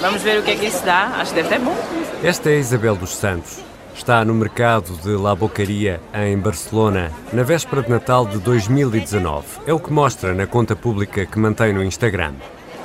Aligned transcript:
Vamos 0.00 0.22
ver 0.22 0.40
o 0.40 0.42
que 0.42 0.50
é 0.50 0.56
que 0.56 0.66
isso 0.66 0.84
dá. 0.84 1.12
Acho 1.16 1.32
que 1.32 1.42
deve 1.42 1.48
ter 1.48 1.60
bom. 1.60 1.76
Esta 2.24 2.50
é 2.50 2.58
Isabel 2.58 2.96
dos 2.96 3.14
Santos. 3.14 3.60
Está 3.94 4.24
no 4.24 4.34
mercado 4.34 4.96
de 4.96 5.10
La 5.10 5.34
Bocaria, 5.34 6.00
em 6.14 6.36
Barcelona, 6.38 7.12
na 7.32 7.42
véspera 7.42 7.82
de 7.82 7.90
Natal 7.90 8.26
de 8.26 8.38
2019. 8.38 9.46
É 9.66 9.72
o 9.72 9.78
que 9.78 9.92
mostra 9.92 10.34
na 10.34 10.46
conta 10.46 10.74
pública 10.74 11.24
que 11.24 11.38
mantém 11.38 11.72
no 11.72 11.84
Instagram. 11.84 12.34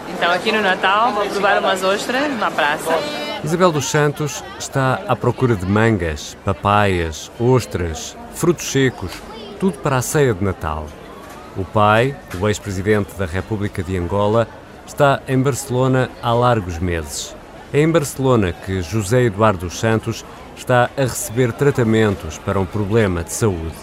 Então, 0.10 0.32
aqui 0.32 0.52
no 0.52 0.62
Natal, 0.62 1.14
vou 1.14 1.26
provar 1.28 1.60
umas 1.60 1.84
ostras 1.84 2.32
na 2.38 2.52
praça. 2.52 2.92
Isabel 3.44 3.72
dos 3.72 3.86
Santos 3.86 4.44
está 4.60 5.02
à 5.08 5.16
procura 5.16 5.56
de 5.56 5.66
mangas, 5.66 6.38
papaias, 6.46 7.32
ostras, 7.40 8.16
frutos 8.34 8.72
secos, 8.72 9.12
tudo 9.60 9.80
para 9.80 9.98
a 9.98 10.02
ceia 10.02 10.34
de 10.34 10.44
Natal. 10.44 10.86
O 11.56 11.66
pai, 11.66 12.16
o 12.40 12.48
ex-presidente 12.48 13.16
da 13.18 13.26
República 13.26 13.82
de 13.82 13.98
Angola, 13.98 14.48
está 14.88 15.22
em 15.28 15.40
Barcelona 15.40 16.10
há 16.22 16.34
largos 16.34 16.80
meses. 16.80 17.36
É 17.74 17.82
em 17.82 17.92
Barcelona 17.92 18.54
que 18.54 18.82
José 18.82 19.24
Eduardo 19.24 19.70
Santos 19.70 20.26
está 20.56 20.90
a 20.98 21.02
receber 21.02 21.52
tratamentos 21.52 22.38
para 22.40 22.60
um 22.60 22.66
problema 22.66 23.24
de 23.24 23.34
saúde. 23.34 23.76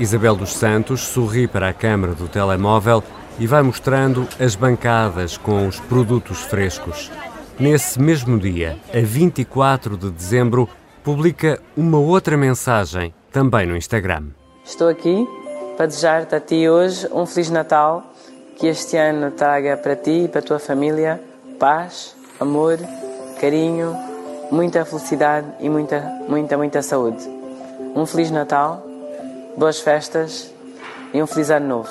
Isabel 0.00 0.34
dos 0.34 0.54
Santos 0.54 1.02
sorri 1.02 1.46
para 1.46 1.68
a 1.68 1.72
câmara 1.72 2.14
do 2.14 2.28
telemóvel 2.28 3.04
e 3.38 3.46
vai 3.46 3.62
mostrando 3.62 4.26
as 4.40 4.56
bancadas 4.56 5.36
com 5.36 5.68
os 5.68 5.78
produtos 5.78 6.40
frescos. 6.40 7.10
Nesse 7.58 8.00
mesmo 8.00 8.38
dia, 8.38 8.78
a 8.92 9.00
24 9.00 9.96
de 9.96 10.10
dezembro, 10.10 10.68
publica 11.04 11.60
uma 11.76 11.98
outra 11.98 12.36
mensagem, 12.36 13.14
também 13.30 13.66
no 13.66 13.76
Instagram. 13.76 14.28
Estou 14.64 14.88
aqui 14.88 15.26
para 15.76 15.86
desejar-te 15.86 16.34
a 16.34 16.40
ti 16.40 16.68
hoje 16.68 17.08
um 17.12 17.24
Feliz 17.24 17.50
Natal, 17.50 18.04
que 18.58 18.66
este 18.66 18.96
ano 18.96 19.30
traga 19.30 19.76
para 19.76 19.94
ti 19.94 20.24
e 20.24 20.28
para 20.28 20.40
a 20.40 20.42
tua 20.42 20.58
família 20.58 21.20
paz, 21.58 22.16
amor, 22.40 22.78
carinho, 23.40 23.96
muita 24.50 24.84
felicidade 24.84 25.46
e 25.60 25.68
muita, 25.68 26.00
muita, 26.28 26.56
muita 26.56 26.82
saúde. 26.82 27.28
Um 27.94 28.06
Feliz 28.06 28.30
Natal, 28.30 28.84
boas 29.56 29.80
festas 29.80 30.52
e 31.12 31.22
um 31.22 31.26
Feliz 31.26 31.50
Ano 31.50 31.68
Novo. 31.68 31.90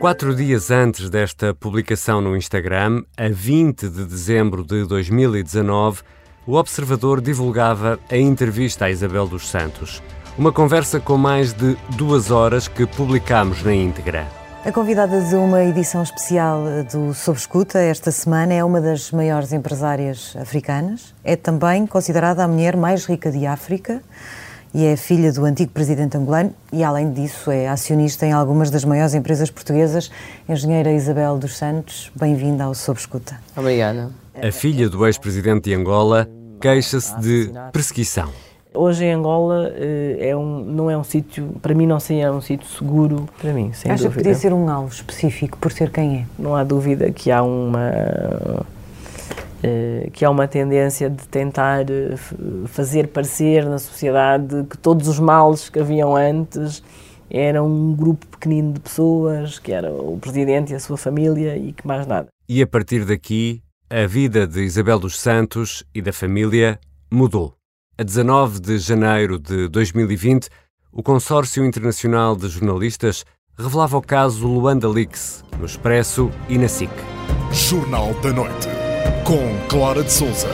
Quatro 0.00 0.34
dias 0.34 0.70
antes 0.70 1.10
desta 1.10 1.54
publicação 1.54 2.20
no 2.20 2.36
Instagram, 2.36 3.02
a 3.16 3.28
20 3.28 3.88
de 3.88 4.04
dezembro 4.04 4.62
de 4.62 4.84
2019, 4.84 6.02
o 6.46 6.54
Observador 6.54 7.20
divulgava 7.20 7.98
a 8.10 8.16
entrevista 8.16 8.86
a 8.86 8.90
Isabel 8.90 9.26
dos 9.26 9.48
Santos. 9.48 10.02
Uma 10.38 10.52
conversa 10.52 11.00
com 11.00 11.18
mais 11.18 11.52
de 11.52 11.76
duas 11.96 12.30
horas 12.30 12.68
que 12.68 12.86
publicámos 12.86 13.62
na 13.62 13.74
íntegra. 13.74 14.37
A 14.64 14.72
convidada 14.72 15.20
de 15.20 15.34
uma 15.36 15.64
edição 15.64 16.02
especial 16.02 16.64
do 16.92 17.14
Sob 17.14 17.38
Escuta 17.38 17.78
esta 17.78 18.10
semana 18.10 18.52
é 18.52 18.62
uma 18.62 18.80
das 18.80 19.12
maiores 19.12 19.52
empresárias 19.52 20.36
africanas. 20.36 21.14
É 21.22 21.36
também 21.36 21.86
considerada 21.86 22.42
a 22.42 22.48
mulher 22.48 22.76
mais 22.76 23.06
rica 23.06 23.30
de 23.30 23.46
África 23.46 24.02
e 24.74 24.84
é 24.84 24.96
filha 24.96 25.32
do 25.32 25.44
antigo 25.44 25.70
presidente 25.70 26.16
angolano 26.16 26.52
e, 26.72 26.82
além 26.82 27.12
disso, 27.12 27.50
é 27.50 27.68
acionista 27.68 28.26
em 28.26 28.32
algumas 28.32 28.68
das 28.68 28.84
maiores 28.84 29.14
empresas 29.14 29.48
portuguesas. 29.48 30.10
Engenheira 30.48 30.92
Isabel 30.92 31.38
dos 31.38 31.56
Santos, 31.56 32.10
bem-vinda 32.14 32.64
ao 32.64 32.74
Sob 32.74 32.98
Escuta. 32.98 33.38
Obrigada. 33.56 34.10
A 34.34 34.52
filha 34.52 34.88
do 34.90 35.06
ex-presidente 35.06 35.70
de 35.70 35.74
Angola 35.74 36.28
queixa-se 36.60 37.18
de 37.20 37.52
perseguição. 37.72 38.30
Hoje 38.80 39.06
em 39.06 39.12
Angola 39.12 39.72
é 40.20 40.36
um, 40.36 40.60
não 40.62 40.88
é 40.88 40.96
um 40.96 41.02
sítio, 41.02 41.48
para 41.60 41.74
mim 41.74 41.84
não 41.84 41.98
seria 41.98 42.32
um 42.32 42.40
sítio 42.40 42.68
seguro 42.68 43.28
para 43.40 43.52
mim, 43.52 43.72
sem 43.72 43.90
Acha 43.90 44.04
dúvida. 44.04 44.10
que 44.10 44.28
podia 44.28 44.34
ser 44.36 44.52
um 44.52 44.70
alvo 44.70 44.92
específico 44.92 45.58
por 45.58 45.72
ser 45.72 45.90
quem 45.90 46.18
é? 46.18 46.26
Não 46.38 46.54
há 46.54 46.62
dúvida 46.62 47.10
que 47.10 47.28
há 47.32 47.42
uma 47.42 47.90
que 50.12 50.24
há 50.24 50.30
uma 50.30 50.46
tendência 50.46 51.10
de 51.10 51.26
tentar 51.26 51.84
fazer 52.66 53.08
parecer 53.08 53.64
na 53.64 53.78
sociedade 53.80 54.64
que 54.70 54.78
todos 54.78 55.08
os 55.08 55.18
males 55.18 55.68
que 55.68 55.80
haviam 55.80 56.14
antes 56.14 56.80
eram 57.28 57.66
um 57.66 57.96
grupo 57.96 58.24
pequenino 58.28 58.74
de 58.74 58.78
pessoas, 58.80 59.58
que 59.58 59.72
era 59.72 59.92
o 59.92 60.16
presidente 60.18 60.72
e 60.72 60.76
a 60.76 60.80
sua 60.80 60.96
família 60.96 61.56
e 61.56 61.72
que 61.72 61.84
mais 61.84 62.06
nada. 62.06 62.28
E 62.48 62.62
a 62.62 62.66
partir 62.68 63.04
daqui, 63.04 63.60
a 63.90 64.06
vida 64.06 64.46
de 64.46 64.60
Isabel 64.60 65.00
dos 65.00 65.18
Santos 65.18 65.84
e 65.92 66.00
da 66.00 66.12
família 66.12 66.78
mudou. 67.10 67.57
A 68.00 68.04
19 68.04 68.60
de 68.60 68.78
janeiro 68.78 69.40
de 69.40 69.66
2020, 69.66 70.48
o 70.92 71.02
Consórcio 71.02 71.64
Internacional 71.64 72.36
de 72.36 72.46
Jornalistas 72.46 73.24
revelava 73.58 73.96
o 73.96 74.00
caso 74.00 74.46
Luanda 74.46 74.88
Leaks 74.88 75.42
no 75.58 75.66
Expresso 75.66 76.30
e 76.48 76.56
na 76.56 76.68
SIC. 76.68 76.92
Jornal 77.50 78.14
da 78.22 78.32
Noite, 78.32 78.68
com 79.24 79.68
Clara 79.68 80.04
de 80.04 80.12
Souza. 80.12 80.46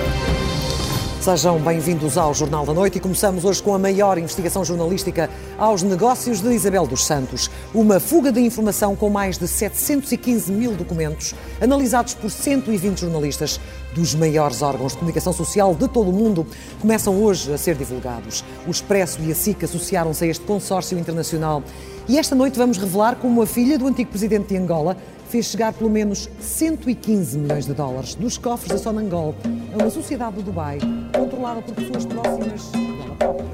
Sejam 1.25 1.59
bem-vindos 1.59 2.19
ao 2.19 2.35
Jornal 2.35 2.67
da 2.67 2.75
Noite 2.75 2.99
e 2.99 3.01
começamos 3.01 3.47
hoje 3.47 3.63
com 3.63 3.75
a 3.75 3.79
maior 3.79 4.19
investigação 4.19 4.63
jornalística 4.63 5.31
aos 5.57 5.83
negócios 5.83 6.43
de 6.43 6.53
Isabel 6.53 6.87
dos 6.87 7.07
Santos. 7.07 7.51
Uma 7.73 7.99
fuga 7.99 8.31
de 8.31 8.41
informação 8.41 8.95
com 8.95 9.09
mais 9.09 9.39
de 9.39 9.49
715 9.49 10.53
mil 10.53 10.73
documentos, 10.73 11.35
analisados 11.63 12.13
por 12.13 12.31
120 12.31 12.99
jornalistas 12.99 13.59
dos 13.95 14.15
maiores 14.15 14.61
órgãos 14.61 14.93
de 14.93 14.99
comunicação 14.99 15.33
social 15.33 15.75
de 15.75 15.89
todo 15.89 16.11
o 16.11 16.13
mundo, 16.13 16.47
começam 16.79 17.17
hoje 17.17 17.51
a 17.55 17.57
ser 17.57 17.75
divulgados. 17.75 18.45
O 18.67 18.71
Expresso 18.71 19.19
e 19.23 19.33
a 19.33 19.35
SIC 19.35 19.65
associaram-se 19.65 20.25
a 20.25 20.27
este 20.27 20.45
consórcio 20.45 20.99
internacional. 20.99 21.63
E 22.07 22.19
esta 22.19 22.35
noite 22.35 22.59
vamos 22.59 22.77
revelar 22.77 23.17
como 23.17 23.41
a 23.41 23.47
filha 23.47 23.79
do 23.79 23.87
antigo 23.87 24.11
presidente 24.11 24.49
de 24.49 24.59
Angola 24.59 24.95
fez 25.35 25.47
chegar 25.47 25.73
pelo 25.73 25.91
menos 25.91 26.31
115 26.39 27.37
milhões 27.37 27.67
de 27.67 27.75
dólares 27.75 28.15
dos 28.15 28.39
cofres 28.39 28.71
da 28.71 28.79
Sonangol 28.79 29.35
a 29.73 29.83
uma 29.83 29.91
sociedade 29.91 30.37
do 30.37 30.43
Dubai 30.43 30.79
controlada 31.13 31.61
por 31.61 31.75
pessoas 31.75 32.07
próximas 32.07 32.71
dela 32.71 33.17
própria. 33.19 33.47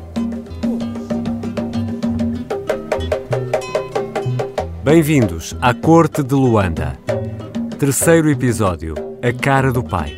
Bem-vindos 4.84 5.56
à 5.62 5.72
Corte 5.72 6.22
de 6.22 6.34
Luanda. 6.34 6.98
Terceiro 7.78 8.28
episódio: 8.28 8.94
A 9.22 9.32
Cara 9.32 9.72
do 9.72 9.82
Pai. 9.82 10.14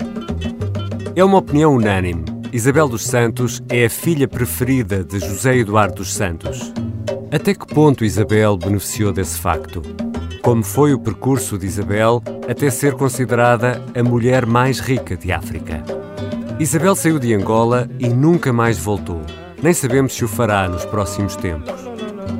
É 1.14 1.22
uma 1.22 1.38
opinião 1.38 1.76
unânime. 1.76 2.24
Isabel 2.52 2.88
dos 2.88 3.04
Santos 3.04 3.62
é 3.68 3.84
a 3.84 3.90
filha 3.90 4.26
preferida 4.26 5.04
de 5.04 5.20
José 5.20 5.58
Eduardo 5.58 5.94
dos 5.94 6.12
Santos. 6.12 6.72
Até 7.30 7.54
que 7.54 7.72
ponto 7.72 8.04
Isabel 8.04 8.56
beneficiou 8.56 9.12
desse 9.12 9.38
facto? 9.38 9.80
Como 10.42 10.64
foi 10.64 10.92
o 10.92 10.98
percurso 10.98 11.56
de 11.56 11.66
Isabel 11.66 12.20
até 12.48 12.68
ser 12.68 12.94
considerada 12.94 13.80
a 13.94 14.02
mulher 14.02 14.44
mais 14.44 14.80
rica 14.80 15.16
de 15.16 15.30
África? 15.30 15.84
Isabel 16.58 16.96
saiu 16.96 17.20
de 17.20 17.32
Angola 17.32 17.88
e 17.96 18.08
nunca 18.08 18.52
mais 18.52 18.76
voltou. 18.76 19.22
Nem 19.62 19.72
sabemos 19.72 20.14
se 20.14 20.24
o 20.24 20.28
fará 20.28 20.68
nos 20.68 20.84
próximos 20.84 21.36
tempos. 21.36 21.72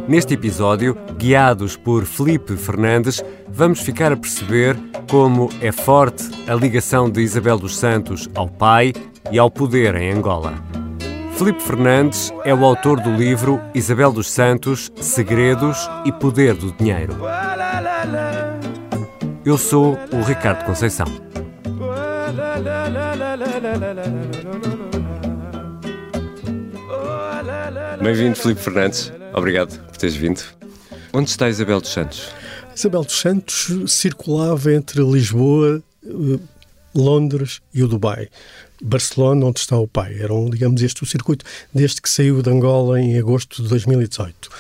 Neste 0.08 0.34
episódio, 0.34 0.96
guiados 1.16 1.76
por 1.76 2.04
Felipe 2.04 2.56
Fernandes, 2.56 3.24
vamos 3.48 3.78
ficar 3.80 4.10
a 4.10 4.16
perceber 4.16 4.76
como 5.08 5.48
é 5.60 5.70
forte 5.70 6.28
a 6.48 6.54
ligação 6.54 7.08
de 7.08 7.20
Isabel 7.20 7.56
dos 7.56 7.76
Santos 7.76 8.28
ao 8.34 8.48
pai 8.48 8.92
e 9.30 9.38
ao 9.38 9.48
poder 9.48 9.94
em 9.94 10.10
Angola. 10.10 10.54
Felipe 11.42 11.60
Fernandes 11.60 12.32
é 12.44 12.54
o 12.54 12.64
autor 12.64 13.00
do 13.00 13.16
livro 13.16 13.60
Isabel 13.74 14.12
dos 14.12 14.30
Santos, 14.30 14.92
Segredos 15.00 15.76
e 16.04 16.12
Poder 16.12 16.54
do 16.54 16.70
Dinheiro. 16.70 17.16
Eu 19.44 19.58
sou 19.58 19.98
o 20.12 20.22
Ricardo 20.22 20.64
Conceição. 20.64 21.06
Bem-vindo, 28.00 28.36
Felipe 28.36 28.60
Fernandes. 28.60 29.12
Obrigado 29.34 29.80
por 29.88 29.96
teres 29.96 30.14
vindo. 30.14 30.40
Onde 31.12 31.28
está 31.28 31.48
Isabel 31.48 31.80
dos 31.80 31.92
Santos? 31.92 32.28
Isabel 32.72 33.02
dos 33.02 33.18
Santos 33.18 33.68
circulava 33.88 34.72
entre 34.72 35.02
Lisboa, 35.02 35.82
eh, 36.06 36.38
Londres 36.94 37.60
e 37.74 37.82
o 37.82 37.88
Dubai. 37.88 38.28
Barcelona, 38.82 39.46
onde 39.46 39.60
está 39.60 39.78
o 39.78 39.86
pai. 39.86 40.16
Era, 40.18 40.34
digamos, 40.50 40.82
este 40.82 41.02
o 41.02 41.06
circuito 41.06 41.44
desde 41.72 42.02
que 42.02 42.10
saiu 42.10 42.42
de 42.42 42.50
Angola 42.50 43.00
em 43.00 43.18
agosto 43.18 43.62
de 43.62 43.68
2018. 43.68 44.50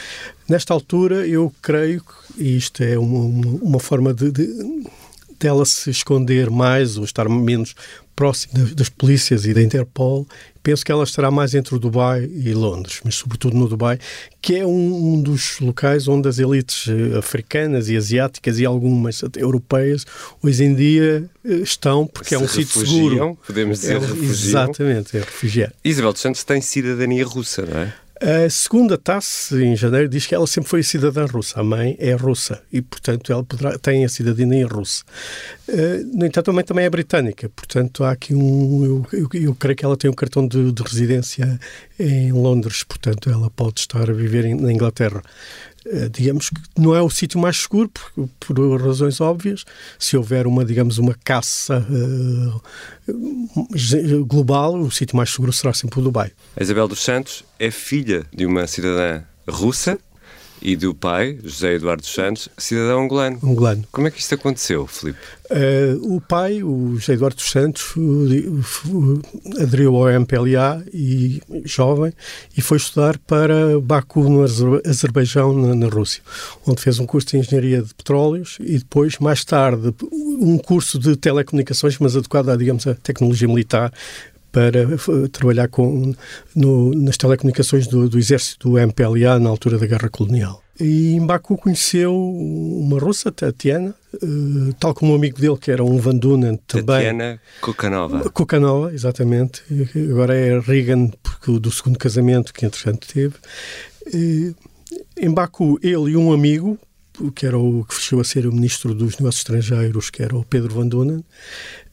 Nesta 0.48 0.72
altura, 0.72 1.26
eu 1.26 1.52
creio 1.60 2.02
que 2.02 2.42
isto 2.42 2.82
é 2.82 2.98
uma, 2.98 3.20
uma, 3.20 3.58
uma 3.62 3.80
forma 3.80 4.14
de, 4.14 4.30
de 4.30 4.48
dela 5.42 5.64
se 5.64 5.90
esconder 5.90 6.50
mais 6.50 6.96
ou 6.96 7.04
estar 7.04 7.28
menos 7.28 7.74
próximo 8.22 8.72
das 8.76 8.88
polícias 8.88 9.44
e 9.46 9.52
da 9.52 9.60
Interpol, 9.60 10.28
penso 10.62 10.84
que 10.84 10.92
ela 10.92 11.02
estará 11.02 11.28
mais 11.28 11.56
entre 11.56 11.74
o 11.74 11.78
Dubai 11.80 12.22
e 12.22 12.54
Londres, 12.54 13.00
mas 13.04 13.16
sobretudo 13.16 13.56
no 13.56 13.66
Dubai, 13.66 13.98
que 14.40 14.54
é 14.58 14.64
um, 14.64 15.14
um 15.14 15.20
dos 15.20 15.58
locais 15.58 16.06
onde 16.06 16.28
as 16.28 16.38
elites 16.38 16.86
eh, 16.86 17.18
africanas 17.18 17.88
e 17.88 17.96
asiáticas 17.96 18.60
e 18.60 18.64
algumas 18.64 19.24
até 19.24 19.42
europeias 19.42 20.06
hoje 20.40 20.62
em 20.62 20.72
dia 20.72 21.28
eh, 21.44 21.54
estão, 21.54 22.06
porque 22.06 22.28
Se 22.28 22.34
é 22.36 22.38
um 22.38 22.46
sítio 22.46 22.86
seguro. 22.86 23.36
Podemos 23.44 23.80
dizer 23.80 23.96
É, 23.96 23.98
refugiam. 23.98 24.30
exatamente, 24.30 25.16
é 25.16 25.20
refugiar. 25.20 25.72
Isabel 25.84 26.12
dos 26.12 26.22
Santos 26.22 26.44
tem 26.44 26.60
cidadania 26.60 27.24
russa, 27.26 27.66
não 27.66 27.80
é? 27.80 27.92
A 28.24 28.48
segunda 28.48 28.96
taça, 28.96 29.60
em 29.60 29.74
janeiro, 29.74 30.08
diz 30.08 30.28
que 30.28 30.32
ela 30.32 30.46
sempre 30.46 30.70
foi 30.70 30.84
cidadã 30.84 31.26
russa. 31.26 31.58
A 31.58 31.64
mãe 31.64 31.96
é 31.98 32.12
russa 32.12 32.62
e, 32.72 32.80
portanto, 32.80 33.32
ela 33.32 33.42
poderá, 33.42 33.76
tem 33.76 34.04
a 34.04 34.08
cidadania 34.08 34.64
russa. 34.64 35.02
Uh, 35.68 36.16
no 36.16 36.24
entanto, 36.24 36.48
a 36.48 36.54
mãe 36.54 36.62
também 36.62 36.84
é 36.84 36.90
britânica. 36.90 37.48
Portanto, 37.48 38.04
há 38.04 38.12
aqui 38.12 38.32
um. 38.32 38.84
Eu, 38.84 39.06
eu, 39.12 39.28
eu 39.40 39.54
creio 39.56 39.76
que 39.76 39.84
ela 39.84 39.96
tem 39.96 40.08
um 40.08 40.14
cartão 40.14 40.46
de, 40.46 40.70
de, 40.70 40.82
residência 40.84 41.58
em 41.98 42.30
Londres. 42.30 42.84
Portanto, 42.84 43.28
ela 43.28 43.50
pode 43.50 43.80
estar 43.80 44.08
a 44.08 44.12
viver 44.12 44.44
em, 44.44 44.54
na 44.54 44.72
Inglaterra. 44.72 45.20
Uh, 45.86 46.08
digamos 46.10 46.50
que 46.50 46.60
não 46.78 46.94
é 46.94 47.02
o 47.02 47.10
sítio 47.10 47.40
mais 47.40 47.56
seguro, 47.56 47.90
por, 47.90 48.28
por, 48.38 48.82
razões 48.82 49.20
óbvias. 49.20 49.64
Se 49.98 50.16
houver 50.16 50.46
uma, 50.46 50.64
digamos, 50.64 50.98
uma 50.98 51.14
caça 51.24 51.86
uh, 51.88 52.60
global, 54.24 54.78
o 54.78 54.90
sítio 54.90 55.16
mais 55.16 55.30
seguro 55.30 55.52
será 55.52 55.72
sempre 55.72 56.00
o 56.00 56.02
Dubai. 56.02 56.30
A 56.56 56.62
Isabel 56.62 56.88
dos 56.88 57.02
Santos 57.02 57.44
é 57.58 57.70
filha 57.70 58.24
de 58.32 58.46
uma 58.46 58.66
cidadã 58.66 59.22
russa 59.48 59.98
e 60.62 60.76
do 60.76 60.94
pai, 60.94 61.38
José 61.42 61.74
Eduardo 61.74 62.06
Santos, 62.06 62.48
cidadão 62.56 63.04
angolano. 63.04 63.38
Angolano. 63.42 63.84
Como 63.90 64.06
é 64.06 64.10
que 64.10 64.20
isto 64.20 64.34
aconteceu, 64.34 64.86
Filipe? 64.86 65.18
Uh, 65.50 66.16
o 66.16 66.20
pai, 66.20 66.62
o 66.62 66.96
José 66.98 67.12
Eduardo 67.12 67.42
Santos, 67.42 67.94
aderiu 69.60 69.96
ao 69.96 70.08
MPLA 70.08 70.82
e 70.94 71.42
jovem 71.64 72.12
e 72.56 72.62
foi 72.62 72.78
estudar 72.78 73.18
para 73.18 73.78
Baku, 73.80 74.22
no 74.22 74.42
Azerbaijão, 74.86 75.52
na, 75.52 75.74
na, 75.74 75.88
Rússia, 75.88 76.22
onde 76.66 76.80
fez 76.80 76.98
um 76.98 77.04
curso 77.04 77.28
de 77.28 77.38
engenharia 77.38 77.82
de 77.82 77.92
petróleos 77.92 78.56
e 78.60 78.78
depois, 78.78 79.18
mais 79.18 79.44
tarde, 79.44 79.92
um 80.10 80.56
curso 80.56 80.98
de 80.98 81.16
telecomunicações, 81.16 81.98
mas 81.98 82.16
adequado 82.16 82.48
à, 82.48 82.56
digamos, 82.56 82.86
à 82.86 82.94
tecnologia 82.94 83.46
militar, 83.46 83.92
para 84.52 84.86
trabalhar 85.32 85.66
com, 85.68 86.14
no, 86.54 86.94
nas 86.94 87.16
telecomunicações 87.16 87.86
do, 87.86 88.08
do, 88.08 88.18
exército 88.18 88.68
do 88.68 88.78
MPLA 88.78 89.38
na 89.40 89.48
altura 89.48 89.78
da 89.78 89.86
Guerra 89.86 90.10
Colonial. 90.10 90.62
E 90.78 91.14
em 91.14 91.24
Baku 91.24 91.56
conheceu 91.56 92.14
uma 92.14 92.98
russa, 92.98 93.32
Tatiana, 93.32 93.94
uh, 94.14 94.72
tal 94.78 94.94
como 94.94 95.12
um 95.12 95.16
amigo 95.16 95.40
dele, 95.40 95.56
que 95.56 95.70
era 95.70 95.82
um 95.82 95.98
Van 95.98 96.16
Dunen 96.16 96.58
também. 96.66 96.86
Tatiana 96.86 97.40
Kukanova. 97.60 98.30
Kukanova, 98.30 98.92
exatamente. 98.92 99.62
Agora 100.10 100.34
é 100.34 100.58
Reagan, 100.60 101.08
porque 101.22 101.58
do 101.58 101.70
segundo 101.70 101.98
casamento 101.98 102.52
que 102.52 102.66
entretanto 102.66 103.06
teve. 103.08 103.34
Uh, 104.06 104.54
em 105.16 105.30
Baku, 105.30 105.78
ele 105.82 106.10
e 106.10 106.16
um 106.16 106.32
amigo, 106.32 106.78
que 107.34 107.46
era 107.46 107.58
o 107.58 107.84
que 107.84 107.94
chegou 107.94 108.20
a 108.20 108.24
ser 108.24 108.46
o 108.46 108.52
ministro 108.52 108.94
dos 108.94 109.18
Negócios 109.18 109.40
Estrangeiros, 109.40 110.10
que 110.10 110.22
era 110.22 110.36
o 110.36 110.44
Pedro 110.44 110.74
Van 110.74 110.88
Dunen, 110.88 111.24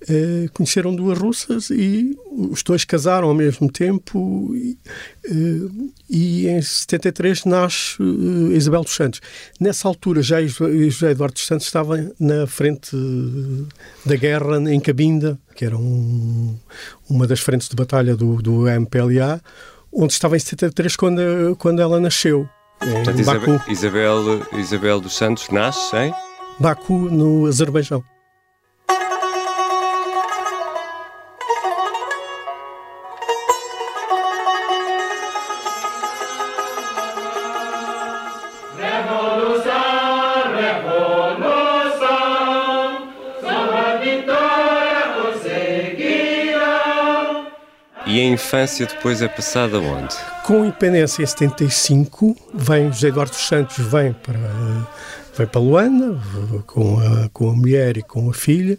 eh, 0.07 0.47
conheceram 0.53 0.95
duas 0.95 1.17
russas 1.17 1.69
e 1.69 2.17
os 2.31 2.63
dois 2.63 2.85
casaram 2.85 3.27
ao 3.27 3.35
mesmo 3.35 3.69
tempo 3.69 4.53
e, 4.55 4.77
eh, 5.25 6.49
em 6.57 6.61
73 6.61 7.43
nasce 7.45 7.97
eh, 8.01 8.55
Isabel 8.55 8.83
dos 8.83 8.95
Santos. 8.95 9.19
Nessa 9.59 9.87
altura 9.87 10.21
já 10.21 10.41
José 10.41 11.11
Eduardo 11.11 11.33
dos 11.33 11.45
Santos 11.45 11.67
estava 11.67 11.97
na 12.17 12.47
frente 12.47 12.95
da 14.05 14.15
guerra 14.15 14.57
em 14.71 14.79
Cabinda, 14.79 15.37
que 15.53 15.65
era 15.65 15.77
um, 15.77 16.57
uma 17.09 17.27
das 17.27 17.41
frentes 17.41 17.67
de 17.67 17.75
batalha 17.75 18.15
do, 18.15 18.41
do 18.41 18.69
MPLA, 18.69 19.41
onde 19.91 20.13
estava 20.13 20.37
em 20.37 20.39
73 20.39 20.95
quando, 20.95 21.21
quando 21.57 21.81
ela 21.81 21.99
nasceu. 21.99 22.47
Portanto, 22.79 23.19
Isabel, 23.19 23.61
Isabel, 23.67 24.41
Isabel 24.53 25.01
dos 25.01 25.15
Santos 25.15 25.49
nasce 25.49 25.95
em? 25.97 26.13
Baku, 26.59 26.93
no 26.93 27.45
Azerbaijão. 27.45 28.03
Infância 48.39 48.85
depois 48.85 49.21
é 49.21 49.27
passada 49.27 49.79
onde? 49.79 50.15
Com 50.45 50.63
a 50.63 50.67
independência 50.67 51.21
em 51.21 51.25
75, 51.25 52.35
vem 52.53 52.91
José 52.91 53.09
Eduardo 53.09 53.35
Santos 53.35 53.77
vem 53.77 54.13
para 54.13 54.39
vem 55.37 55.45
para 55.45 55.61
Luanda 55.61 56.17
com 56.65 56.99
a, 56.99 57.29
com 57.29 57.49
a 57.49 57.53
mulher 57.53 57.97
e 57.97 58.01
com 58.01 58.29
a 58.29 58.33
filha 58.33 58.77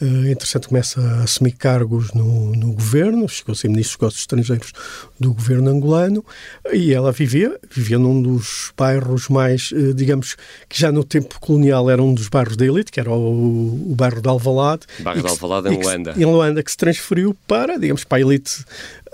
entretanto, 0.00 0.68
começa 0.68 1.00
a 1.00 1.22
assumir 1.22 1.52
cargos 1.52 2.12
no, 2.12 2.52
no 2.52 2.72
governo, 2.72 3.28
chegou 3.28 3.52
a 3.52 3.56
ser 3.56 3.68
ministro 3.68 3.98
dos 3.98 4.00
Negócios 4.00 4.20
Estrangeiros 4.20 4.72
do 5.18 5.32
governo 5.32 5.70
angolano, 5.70 6.24
e 6.72 6.92
ela 6.92 7.12
vivia, 7.12 7.58
vivia 7.70 7.98
num 7.98 8.20
dos 8.20 8.72
bairros 8.76 9.28
mais, 9.28 9.70
uh, 9.70 9.94
digamos, 9.94 10.36
que 10.68 10.78
já 10.78 10.90
no 10.90 11.04
tempo 11.04 11.38
colonial 11.40 11.88
era 11.88 12.02
um 12.02 12.12
dos 12.12 12.28
bairros 12.28 12.56
da 12.56 12.66
elite, 12.66 12.90
que 12.90 13.00
era 13.00 13.10
o, 13.10 13.90
o 13.90 13.94
bairro 13.94 14.20
de 14.20 14.28
Alvalade. 14.28 14.82
Bairro 15.00 15.22
de 15.22 15.28
Alvalade 15.28 15.68
em 15.68 15.82
Luanda. 15.82 16.14
em 16.16 16.24
Luanda, 16.24 16.62
que 16.62 16.70
se 16.70 16.76
transferiu 16.76 17.36
para, 17.46 17.78
digamos, 17.78 18.04
para 18.04 18.18
a 18.18 18.20
elite 18.20 18.64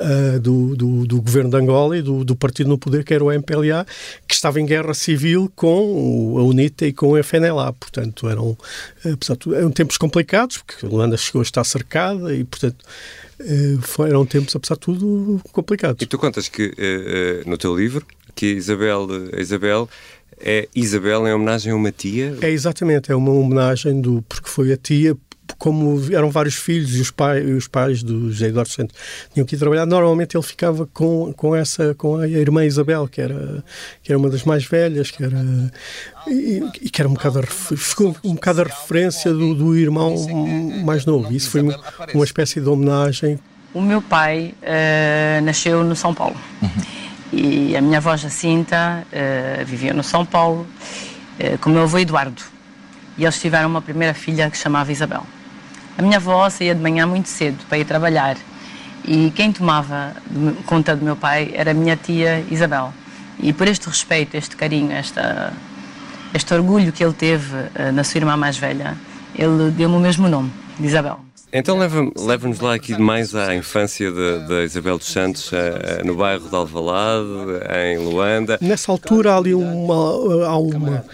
uh, 0.00 0.40
do, 0.40 0.76
do, 0.76 1.06
do, 1.06 1.20
governo 1.20 1.50
de 1.50 1.56
Angola 1.56 1.96
e 1.96 2.02
do, 2.02 2.24
do, 2.24 2.34
partido 2.34 2.68
no 2.68 2.78
poder, 2.78 3.04
que 3.04 3.12
era 3.12 3.22
o 3.22 3.30
MPLA, 3.30 3.86
que 4.26 4.34
estava 4.34 4.60
em 4.60 4.66
guerra 4.66 4.94
civil 4.94 5.50
com 5.54 6.36
a 6.38 6.42
UNITA 6.42 6.86
e 6.86 6.92
com 6.92 7.14
a 7.14 7.22
FNLA. 7.22 7.72
Portanto, 7.74 8.28
eram, 8.28 8.56
de 9.04 9.36
tudo, 9.36 9.54
eram 9.54 9.70
tempos 9.70 9.98
complicados, 9.98 10.62
porque 10.70 10.86
Luanda 10.86 11.16
chegou 11.16 11.40
a 11.40 11.42
estar 11.42 11.64
cercada 11.64 12.34
e, 12.34 12.44
portanto, 12.44 12.84
eh, 13.40 13.76
foram 13.82 14.24
tempos, 14.24 14.54
apesar 14.54 14.74
de 14.74 14.80
tudo, 14.80 15.40
complicados. 15.52 16.02
E 16.02 16.06
tu 16.06 16.18
contas 16.18 16.48
que, 16.48 16.72
eh, 16.78 17.42
eh, 17.42 17.42
no 17.46 17.58
teu 17.58 17.76
livro, 17.76 18.06
que 18.34 18.46
Isabel, 18.46 19.08
a 19.36 19.40
Isabel 19.40 19.88
é 20.38 20.68
Isabel 20.74 21.26
em 21.26 21.32
homenagem 21.32 21.72
a 21.72 21.76
uma 21.76 21.92
tia? 21.92 22.36
É 22.40 22.50
exatamente, 22.50 23.10
é 23.10 23.14
uma 23.14 23.32
homenagem 23.32 24.00
do 24.00 24.22
porque 24.28 24.48
foi 24.48 24.72
a 24.72 24.76
tia 24.76 25.16
como 25.58 26.00
eram 26.12 26.30
vários 26.30 26.54
filhos 26.54 26.96
e 26.96 27.00
os, 27.00 27.10
pai, 27.10 27.42
os 27.42 27.68
pais 27.68 28.02
do 28.02 28.30
José 28.32 28.48
Eduardo 28.48 28.70
Santos 28.70 28.96
tinham 29.32 29.46
que 29.46 29.54
ir 29.54 29.58
trabalhar, 29.58 29.86
normalmente 29.86 30.36
ele 30.36 30.44
ficava 30.44 30.86
com, 30.86 31.32
com 31.32 31.54
essa 31.54 31.94
com 31.94 32.16
a 32.16 32.28
irmã 32.28 32.64
Isabel, 32.64 33.08
que 33.08 33.20
era, 33.20 33.64
que 34.02 34.12
era 34.12 34.18
uma 34.18 34.28
das 34.28 34.44
mais 34.44 34.64
velhas, 34.64 35.10
que 35.10 35.22
era 35.22 35.42
e, 36.26 36.62
e 36.82 36.90
que 36.90 37.00
era 37.00 37.08
um 37.08 37.14
bocado, 37.14 37.42
ficou 37.46 38.16
um 38.24 38.34
bocado 38.34 38.62
a 38.62 38.64
referência 38.64 39.32
do, 39.32 39.54
do 39.54 39.76
irmão 39.76 40.14
mais 40.84 41.04
novo. 41.04 41.32
Isso 41.32 41.50
foi 41.50 41.62
uma, 41.62 42.24
espécie 42.24 42.60
de 42.60 42.68
homenagem. 42.68 43.38
O 43.72 43.80
meu 43.80 44.02
pai 44.02 44.54
uh, 44.62 45.44
nasceu 45.44 45.84
no 45.84 45.94
São 45.94 46.12
Paulo. 46.12 46.36
Uhum. 46.60 46.68
E 47.32 47.76
a 47.76 47.80
minha 47.80 47.98
avó 47.98 48.16
Jacinta 48.16 49.04
uh, 49.06 49.64
vivia 49.64 49.94
no 49.94 50.02
São 50.02 50.26
Paulo, 50.26 50.66
uh, 51.38 51.58
com 51.58 51.70
o 51.70 51.72
meu 51.72 51.82
avô 51.82 51.98
Eduardo. 51.98 52.42
E 53.16 53.24
eles 53.24 53.40
tiveram 53.40 53.68
uma 53.68 53.82
primeira 53.82 54.14
filha 54.14 54.50
que 54.50 54.56
se 54.56 54.62
chamava 54.62 54.90
Isabel. 54.90 55.24
A 56.00 56.02
minha 56.02 56.16
avó 56.16 56.48
saía 56.48 56.74
de 56.74 56.80
manhã 56.80 57.06
muito 57.06 57.28
cedo 57.28 57.58
para 57.68 57.76
ir 57.76 57.84
trabalhar 57.84 58.34
e 59.04 59.30
quem 59.32 59.52
tomava 59.52 60.14
conta 60.64 60.96
do 60.96 61.04
meu 61.04 61.14
pai 61.14 61.50
era 61.52 61.72
a 61.72 61.74
minha 61.74 61.94
tia 61.94 62.42
Isabel. 62.50 62.90
E 63.38 63.52
por 63.52 63.68
este 63.68 63.86
respeito, 63.86 64.34
este 64.34 64.56
carinho, 64.56 64.92
esta, 64.92 65.52
este 66.32 66.54
orgulho 66.54 66.90
que 66.90 67.04
ele 67.04 67.12
teve 67.12 67.54
uh, 67.54 67.92
na 67.92 68.02
sua 68.02 68.16
irmã 68.16 68.34
mais 68.34 68.56
velha, 68.56 68.96
ele 69.34 69.70
deu-me 69.72 69.96
o 69.96 70.00
mesmo 70.00 70.26
nome, 70.26 70.50
de 70.78 70.86
Isabel. 70.86 71.20
Então 71.52 71.76
leva-nos 71.76 72.14
leva 72.24 72.48
lá 72.62 72.74
aqui 72.76 72.98
mais 72.98 73.34
à 73.34 73.54
infância 73.54 74.10
da 74.48 74.64
Isabel 74.64 74.96
dos 74.96 75.12
Santos, 75.12 75.52
uh, 75.52 76.02
no 76.02 76.14
bairro 76.14 76.48
de 76.48 76.56
Alvalade, 76.56 77.28
em 77.84 77.98
Luanda. 77.98 78.56
Nessa 78.62 78.90
altura 78.90 79.34
há 79.34 79.36
ali 79.36 79.54
uma, 79.54 80.46
há 80.46 80.56
uma 80.56 81.04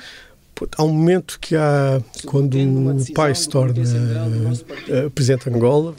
Há 0.76 0.82
um 0.82 0.88
momento 0.88 1.38
que 1.38 1.54
há, 1.54 2.00
quando 2.24 2.56
o 2.56 3.12
pai 3.12 3.34
se 3.34 3.46
torna 3.46 3.74
uh, 3.74 5.10
presidente 5.10 5.50
de 5.50 5.54
Angola. 5.54 5.94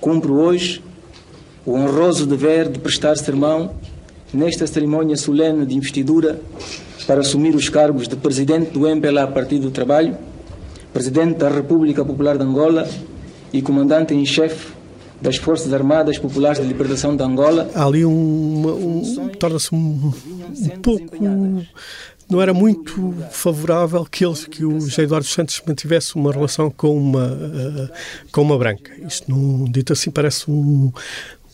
Cumpro 0.00 0.34
hoje 0.34 0.80
o 1.64 1.72
honroso 1.72 2.24
dever 2.24 2.68
de 2.68 2.78
prestar 2.78 3.16
sermão 3.16 3.74
nesta 4.32 4.64
cerimônia 4.66 5.16
solene 5.16 5.66
de 5.66 5.74
investidura 5.74 6.40
para 7.04 7.20
assumir 7.20 7.54
os 7.56 7.68
cargos 7.68 8.06
de 8.06 8.14
presidente 8.14 8.70
do 8.70 8.86
MPLA 8.86 9.26
Partido 9.26 9.62
do 9.62 9.70
Trabalho, 9.72 10.16
presidente 10.92 11.38
da 11.38 11.48
República 11.48 12.04
Popular 12.04 12.38
de 12.38 12.44
Angola 12.44 12.88
e 13.52 13.60
comandante 13.60 14.14
em 14.14 14.24
chefe 14.24 14.74
das 15.20 15.36
Forças 15.36 15.72
Armadas 15.72 16.18
Populares 16.18 16.60
de 16.60 16.66
Libertação 16.66 17.16
de 17.16 17.22
Angola. 17.24 17.68
Há 17.74 17.84
ali 17.84 18.04
um, 18.04 19.02
um 19.22 19.28
torna-se 19.30 19.74
um, 19.74 20.12
um 20.12 20.68
pouco 20.80 21.16
não 22.28 22.42
era 22.42 22.52
muito 22.52 23.14
favorável 23.30 24.04
que, 24.04 24.24
ele, 24.24 24.36
que 24.50 24.64
o 24.64 24.80
José 24.80 25.02
Eduardo 25.02 25.26
Santos 25.26 25.62
mantivesse 25.66 26.16
uma 26.16 26.32
relação 26.32 26.70
com 26.70 26.96
uma, 26.96 27.26
uh, 27.26 27.90
com 28.32 28.42
uma 28.42 28.58
branca. 28.58 28.92
Isto, 29.06 29.30
não, 29.30 29.64
dito 29.64 29.92
assim, 29.92 30.10
parece 30.10 30.50
um, 30.50 30.92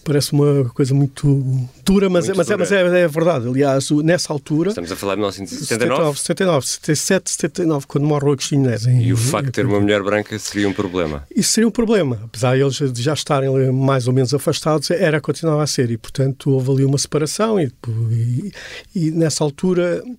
parece 0.05 0.33
uma 0.33 0.65
coisa 0.71 0.95
muito 0.95 1.69
dura, 1.85 2.09
mas, 2.09 2.27
Muito 2.27 2.37
mas, 2.37 2.51
é, 2.51 2.57
dura. 2.57 2.59
mas 2.59 2.73
é, 2.73 3.01
é 3.01 3.09
verdade. 3.09 3.49
Aliás, 3.49 3.91
nessa 3.91 4.33
altura. 4.33 4.71
Estamos 4.71 4.91
a 4.91 4.97
falar 4.97 5.15
de 5.15 5.21
1979 5.21 6.19
79, 6.19 6.67
77, 6.67 7.31
79, 7.31 7.87
quando 7.87 8.07
morre 8.07 8.25
o 8.27 8.33
Agostinho 8.33 8.63
Neves. 8.63 8.87
e 8.87 9.13
o 9.13 9.17
facto 9.17 9.47
de 9.47 9.53
ter 9.53 9.67
uma 9.67 9.81
mulher 9.81 10.03
branca 10.03 10.39
seria 10.39 10.69
um 10.69 10.73
problema. 10.73 11.25
Isso 11.35 11.53
seria 11.53 11.69
um 11.69 11.71
problema. 11.73 12.21
Apesar 12.25 12.57
de 12.57 12.63
eles 12.63 12.77
já 12.77 13.15
estarem 13.15 13.73
mais 13.73 14.09
ou 14.09 14.15
menos 14.15 14.35
afastados, 14.35 14.91
era 14.91 15.21
continuava 15.21 15.63
a 15.63 15.67
ser. 15.67 15.91
E, 15.91 15.97
portanto, 15.97 16.51
houve 16.51 16.71
ali 16.71 16.85
uma 16.85 16.99
separação. 16.99 17.61
E, 17.61 17.73
e, 18.11 18.53
e 18.95 19.11
nessa 19.11 19.45
altura, 19.45 20.03
eh, 20.05 20.11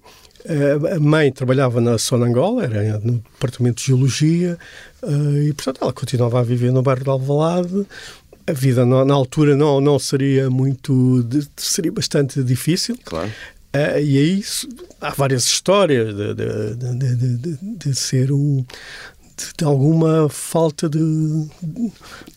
a 0.95 0.99
mãe 0.99 1.31
trabalhava 1.31 1.79
na 1.79 1.97
Sonangola, 1.97 2.65
era 2.65 2.99
no 2.99 3.13
departamento 3.13 3.81
de 3.81 3.87
Geologia, 3.87 4.57
eh, 5.01 5.47
e, 5.49 5.53
portanto, 5.53 5.79
ela 5.81 5.93
continuava 5.93 6.39
a 6.39 6.43
viver 6.43 6.71
no 6.71 6.81
bairro 6.81 7.03
de 7.03 7.09
Alvalade. 7.09 7.87
A 8.45 8.51
vida 8.51 8.85
na, 8.85 9.13
altura 9.13 9.55
não, 9.55 9.79
não 9.79 9.97
seria 9.97 10.49
muito. 10.49 11.25
seria 11.55 11.91
bastante 11.91 12.43
difícil. 12.43 12.97
Claro. 13.05 13.31
Ah, 13.71 13.99
e 13.99 14.17
aí 14.17 14.43
há 15.01 15.09
várias 15.11 15.45
histórias 15.45 16.13
de, 16.15 16.33
de, 16.35 16.75
de, 16.75 17.15
de- 17.15 17.37
de- 17.37 17.75
de 17.77 17.95
ser 17.95 18.31
um. 18.31 18.63
De, 19.57 19.65
alguma 19.65 20.29
falta 20.29 20.87
de, 20.89 20.99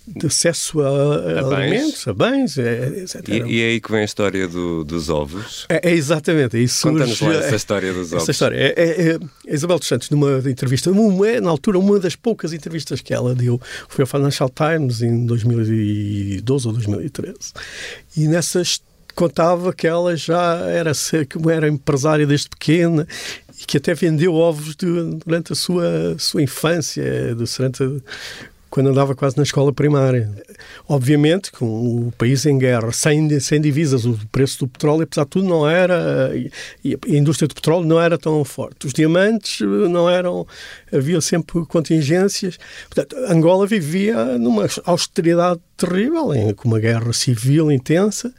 de 0.06 0.26
acesso 0.26 0.80
a, 0.80 0.86
a 0.88 1.40
A 1.40 1.42
bens. 1.42 1.52
alimentos, 1.52 2.08
a 2.08 2.14
bens, 2.14 2.58
é, 2.58 2.88
etc. 3.02 3.28
E, 3.28 3.32
e 3.42 3.60
é 3.62 3.66
aí 3.68 3.80
que 3.80 3.90
vem 3.90 4.00
a 4.00 4.04
história 4.04 4.46
do- 4.48 4.84
dos 4.84 5.08
ovos. 5.08 5.66
É, 5.68 5.90
é 5.90 5.92
exatamente, 5.94 6.56
é 6.56 6.60
isso 6.60 6.82
Conta-nos 6.88 7.20
lá 7.20 7.34
essa 7.34 7.56
história 7.56 7.92
dos 7.92 8.12
ovos. 8.12 8.22
essa 8.22 8.30
história. 8.30 8.56
É, 8.56 8.74
é- 8.76 9.08
é- 9.12 9.50
a 9.50 9.54
Isabel 9.54 9.78
dos 9.78 9.88
Santos, 9.88 10.10
numa 10.10 10.38
entrevista, 10.48 10.90
uma- 10.90 11.28
é, 11.28 11.40
na 11.40 11.50
altura, 11.50 11.78
uma 11.78 11.98
das 11.98 12.16
poucas 12.16 12.52
entrevistas 12.52 13.00
que 13.00 13.12
ela 13.14 13.34
deu 13.34 13.60
foi 13.88 14.02
ao 14.02 14.06
Financial 14.06 14.48
Times 14.50 15.02
em 15.02 15.26
2012 15.26 16.66
ou 16.66 16.72
2013. 16.72 17.36
E 18.16 18.26
nessas 18.28 18.80
contava 19.14 19.72
que 19.72 19.86
ela 19.86 20.14
já 20.14 20.56
era, 20.68 20.92
que 20.92 21.50
era 21.50 21.66
empresária 21.68 22.26
desde 22.26 22.50
pequena 22.50 23.08
e 23.60 23.64
que 23.64 23.76
até 23.76 23.94
vendeu 23.94 24.34
ovos 24.34 24.74
de- 24.76 25.18
durante 25.24 25.52
a 25.52 25.56
sua, 25.56 26.16
sua 26.18 26.42
infância, 26.42 27.04
durante 27.34 27.82
a- 27.82 27.90
quando 28.68 28.88
andava 28.90 29.14
quase 29.14 29.36
na 29.38 29.42
escola 29.42 29.72
primária. 29.72 30.30
Obviamente, 30.86 31.50
com 31.50 31.64
o 32.08 32.12
país 32.18 32.44
em 32.44 32.58
guerra, 32.58 32.92
sem, 32.92 33.40
sem 33.40 33.58
divisas, 33.60 34.04
o 34.04 34.18
preço 34.30 34.58
do 34.58 34.68
petróleo, 34.68 35.04
apesar 35.04 35.24
de 35.24 35.30
tudo, 35.30 35.48
não 35.48 35.66
era. 35.66 36.30
A 36.32 37.08
indústria 37.08 37.48
do 37.48 37.54
petróleo 37.54 37.86
não 37.86 37.98
era 37.98 38.18
tão 38.18 38.44
forte. 38.44 38.86
Os 38.86 38.92
diamantes 38.92 39.62
eh, 39.62 39.88
não 39.88 40.10
eram. 40.10 40.46
Havia 40.92 41.20
sempre 41.22 41.64
contingências. 41.66 42.58
Portanto, 42.90 43.16
Angola 43.30 43.66
vivia 43.66 44.36
numa 44.36 44.66
austeridade 44.84 45.60
terrível, 45.76 46.34
em, 46.34 46.54
com 46.54 46.68
uma 46.68 46.80
guerra 46.80 47.12
civil 47.12 47.70
intensa, 47.70 48.32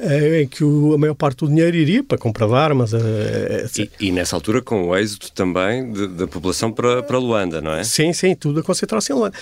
eh, 0.00 0.42
em 0.42 0.48
que 0.48 0.64
o- 0.64 0.94
a 0.94 0.98
maior 0.98 1.14
parte 1.14 1.38
do 1.40 1.48
dinheiro 1.48 1.76
iria 1.76 2.02
para 2.02 2.16
comprar 2.18 2.50
armas, 2.52 2.92
eh. 2.94 3.66
E, 3.78 3.90
e 4.08 4.12
nessa 4.12 4.34
altura 4.36 4.62
com 4.62 4.88
o 4.88 4.96
êxito 4.96 5.30
também 5.32 5.92
da 6.16 6.26
população 6.26 6.72
para, 6.72 7.02
para 7.02 7.18
Luanda, 7.18 7.60
não 7.60 7.72
é? 7.72 7.84
Sim, 7.84 8.12
sim, 8.12 8.34
tudo 8.34 8.60
a 8.60 8.62
concentrar-se 8.62 9.12
em 9.12 9.16
Luanda. 9.16 9.36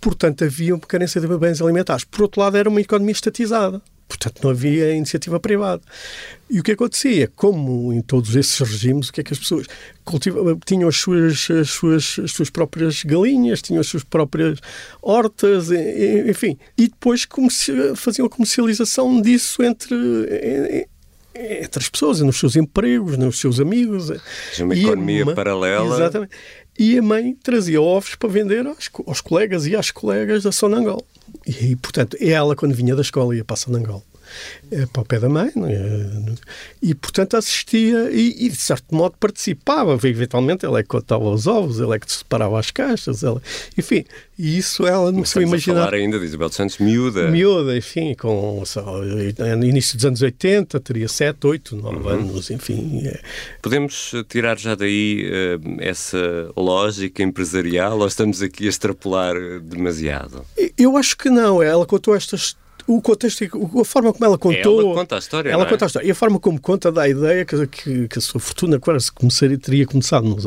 Portanto, 0.00 0.44
havia 0.44 0.74
uma 0.74 0.80
carência 0.80 1.20
de 1.20 1.26
bens 1.38 1.60
alimentares. 1.60 2.04
Por 2.04 2.22
outro 2.22 2.40
lado, 2.40 2.56
era 2.56 2.68
uma 2.68 2.80
economia 2.80 3.12
estatizada. 3.12 3.82
Portanto, 4.08 4.40
não 4.42 4.50
havia 4.50 4.92
iniciativa 4.94 5.38
privada. 5.38 5.82
E 6.48 6.58
o 6.58 6.62
que 6.62 6.72
acontecia? 6.72 7.30
Como 7.36 7.92
em 7.92 8.00
todos 8.00 8.34
esses 8.34 8.58
regimes, 8.58 9.10
o 9.10 9.12
que 9.12 9.20
é 9.20 9.24
que 9.24 9.34
as 9.34 9.38
pessoas 9.38 9.66
cultivavam? 10.02 10.58
Tinham 10.64 10.88
as 10.88 10.96
suas, 10.96 11.46
as 11.50 11.68
suas, 11.68 12.16
as 12.24 12.32
suas 12.32 12.48
próprias 12.48 13.02
galinhas, 13.04 13.60
tinham 13.60 13.80
as 13.80 13.86
suas 13.86 14.02
próprias 14.02 14.58
hortas, 15.02 15.68
enfim. 16.26 16.56
E 16.76 16.88
depois 16.88 17.28
faziam 17.96 18.26
a 18.26 18.30
comercialização 18.30 19.20
disso 19.20 19.62
entre, 19.62 19.94
entre 21.34 21.82
as 21.82 21.88
pessoas, 21.90 22.20
nos 22.20 22.38
seus 22.38 22.56
empregos, 22.56 23.18
nos 23.18 23.38
seus 23.38 23.60
amigos. 23.60 24.10
Uma 24.58 24.74
E 24.74 24.80
economia 24.84 25.26
ma- 25.26 25.34
paralela. 25.34 25.96
Exatamente. 25.96 26.32
E 26.78 26.96
a 26.96 27.02
mãe 27.02 27.36
trazia 27.42 27.82
ovos 27.82 28.14
para 28.14 28.28
vender 28.30 28.66
aos, 28.66 28.88
aos 29.06 29.20
colegas 29.20 29.66
e 29.66 29.76
às 29.76 29.90
colegas 29.90 30.44
da 30.44 30.52
Sonangol. 30.52 31.04
E, 31.48 31.74
portanto, 31.76 32.16
ela, 32.20 32.54
quando 32.54 32.74
vinha 32.74 32.94
da 32.94 33.00
escola, 33.00 33.34
ia 33.34 33.42
para 33.42 33.54
a 33.54 33.56
Sonangol. 33.56 34.04
É, 34.70 34.86
para 34.86 35.02
o 35.02 35.04
pé 35.04 35.18
da 35.18 35.28
mãe, 35.28 35.50
é? 35.66 36.34
e 36.82 36.94
portanto 36.94 37.36
assistia 37.36 38.10
e, 38.10 38.46
e, 38.46 38.48
de 38.48 38.56
certo 38.56 38.94
modo 38.94 39.16
participava. 39.18 39.98
Eventualmente 40.06 40.66
ele 40.66 40.78
é 40.78 40.82
que 40.82 40.88
contava 40.88 41.24
os 41.24 41.46
ovos, 41.46 41.80
ele 41.80 41.94
é 41.94 41.98
que 41.98 42.10
separava 42.10 42.58
as 42.58 42.70
caixas, 42.70 43.22
ela, 43.22 43.42
enfim, 43.76 44.04
e 44.38 44.56
isso 44.58 44.86
ela 44.86 45.10
não 45.10 45.24
se 45.24 45.30
estamos 45.30 45.46
a 45.46 45.48
imaginar. 45.48 45.84
falar 45.84 45.94
ainda 45.94 46.18
de 46.18 46.24
Isabel 46.24 46.48
Santos 46.50 46.78
miúda. 46.78 47.28
Miúda, 47.28 47.76
enfim, 47.76 48.14
com 48.14 48.62
no 49.56 49.64
início 49.64 49.96
dos 49.96 50.04
anos 50.04 50.22
80, 50.22 50.78
teria 50.80 51.08
7, 51.08 51.46
8, 51.46 51.76
9 51.76 52.08
anos, 52.08 52.50
enfim. 52.50 53.02
é. 53.06 53.20
Podemos 53.60 54.12
eh, 54.14 54.24
tirar 54.28 54.58
já 54.58 54.74
daí 54.74 55.28
eh, 55.30 55.58
essa 55.80 56.50
lógica 56.56 57.22
empresarial 57.22 57.98
ou 57.98 58.06
estamos 58.06 58.40
aqui 58.42 58.66
a 58.66 58.68
extrapolar 58.68 59.36
eh, 59.36 59.58
demasiado? 59.60 60.44
Eu 60.76 60.96
acho 60.96 61.16
que 61.16 61.28
não. 61.28 61.62
Ela 61.62 61.84
contou 61.86 62.14
estas. 62.14 62.56
O 62.88 63.02
contexto, 63.02 63.44
a 63.80 63.84
forma 63.84 64.12
como 64.12 64.24
ela 64.24 64.38
contou. 64.38 64.80
Ela 64.80 64.94
conta 64.94 65.16
a 65.16 65.18
história, 65.18 65.50
Ela 65.50 65.64
é? 65.64 65.66
conta 65.68 65.84
a 65.84 65.86
história. 65.86 66.06
E 66.06 66.10
a 66.10 66.14
forma 66.14 66.40
como 66.40 66.58
conta 66.58 66.90
dá 66.90 67.02
a 67.02 67.08
ideia 67.08 67.44
que, 67.44 67.66
que, 67.66 68.08
que 68.08 68.18
a 68.18 68.22
sua 68.22 68.40
fortuna 68.40 68.80
quase 68.80 69.12
começaria, 69.12 69.58
teria 69.58 69.86
começado 69.86 70.26
nos 70.26 70.46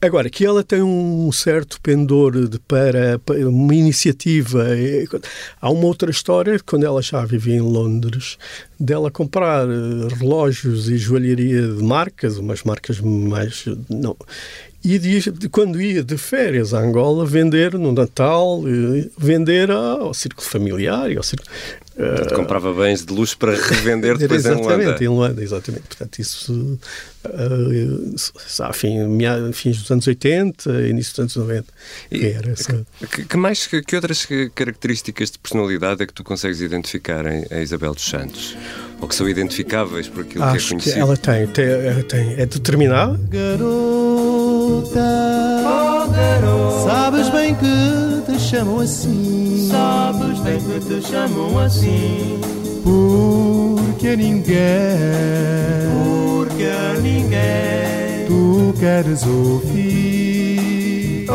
Agora, 0.00 0.28
que 0.28 0.44
ela 0.44 0.62
tem 0.62 0.82
um 0.82 1.32
certo 1.32 1.80
pendor 1.80 2.48
de, 2.48 2.58
para, 2.60 3.18
para 3.18 3.48
uma 3.48 3.74
iniciativa. 3.74 4.64
eh, 4.76 5.04
Há 5.60 5.70
uma 5.70 5.86
outra 5.86 6.10
história, 6.10 6.60
quando 6.64 6.84
ela 6.84 7.00
já 7.00 7.24
vivia 7.24 7.56
em 7.56 7.60
Londres, 7.60 8.36
dela 8.78 9.10
comprar 9.10 9.66
eh, 9.66 10.14
relógios 10.18 10.88
e 10.90 10.98
joalharia 10.98 11.62
de 11.62 11.82
marcas, 11.82 12.36
umas 12.36 12.62
marcas 12.62 13.00
mais. 13.00 13.64
Não, 13.88 14.14
e 14.94 14.98
diz, 14.98 15.24
de 15.24 15.48
quando 15.48 15.80
ia 15.80 16.02
de 16.04 16.16
férias 16.16 16.72
a 16.74 16.78
Angola, 16.80 17.24
vender 17.26 17.74
no 17.74 17.92
Natal, 17.92 18.62
eh, 18.66 19.08
vender 19.18 19.70
ao 19.70 20.12
círculo 20.14 20.46
familiar 20.46 21.10
e 21.10 21.16
ao 21.16 21.22
círculo. 21.22 21.50
Portanto, 21.96 22.34
comprava 22.34 22.74
bens 22.74 23.06
de 23.06 23.12
luxo 23.14 23.38
para 23.38 23.54
revender 23.56 24.18
depois 24.18 24.44
em 24.44 24.50
exatamente, 24.50 24.84
Luanda. 24.86 25.04
em 25.04 25.08
Luanda, 25.08 25.42
exatamente. 25.42 25.84
Portanto, 25.88 26.18
isso 26.18 26.78
uh, 27.24 28.62
a 28.64 28.72
fim, 28.74 28.98
fins 29.54 29.78
dos 29.80 29.90
anos 29.90 30.06
80, 30.06 30.70
início 30.88 31.12
dos 31.12 31.36
anos 31.36 31.36
90. 31.36 31.64
E- 32.10 32.18
que 32.18 32.26
era 32.26 32.50
essa- 32.50 32.86
Que, 33.10 33.24
que 33.24 33.36
mais, 33.38 33.66
que, 33.66 33.80
que 33.82 33.96
outras 33.96 34.26
que- 34.26 34.50
características 34.54 35.30
de 35.30 35.38
personalidade 35.38 36.02
é 36.02 36.06
que 36.06 36.12
tu 36.12 36.22
consegues 36.22 36.60
identificar 36.60 37.24
em, 37.26 37.46
em 37.50 37.62
Isabel 37.62 37.94
dos 37.94 38.04
Santos? 38.06 38.54
Ou 39.00 39.08
que 39.08 39.14
são 39.14 39.26
identificáveis 39.28 40.06
por 40.08 40.22
aquilo 40.22 40.44
que 40.44 40.50
é 40.50 40.52
Acho 40.56 40.66
que 40.68 40.72
conhecido? 40.74 40.98
ela 41.00 41.16
tem, 41.16 41.46
tem, 41.48 41.64
ela 41.64 42.02
tem, 42.02 42.32
é 42.34 42.46
determinada, 42.46 43.18
Sabes 46.84 47.28
bem 47.30 47.54
que 47.54 48.32
te 48.32 48.38
chamam 48.38 48.80
assim. 48.80 49.68
Sabes 49.70 50.38
bem 50.40 50.60
que 50.60 50.80
te 50.80 51.02
chamam 51.06 51.58
assim. 51.58 52.40
Porque 52.82 54.08
a 54.08 54.16
ninguém. 54.16 54.56
Porque 55.92 56.64
a 56.64 56.94
ninguém. 57.00 58.26
Tu 58.26 58.74
queres 58.78 59.24
ouvir. 59.26 61.26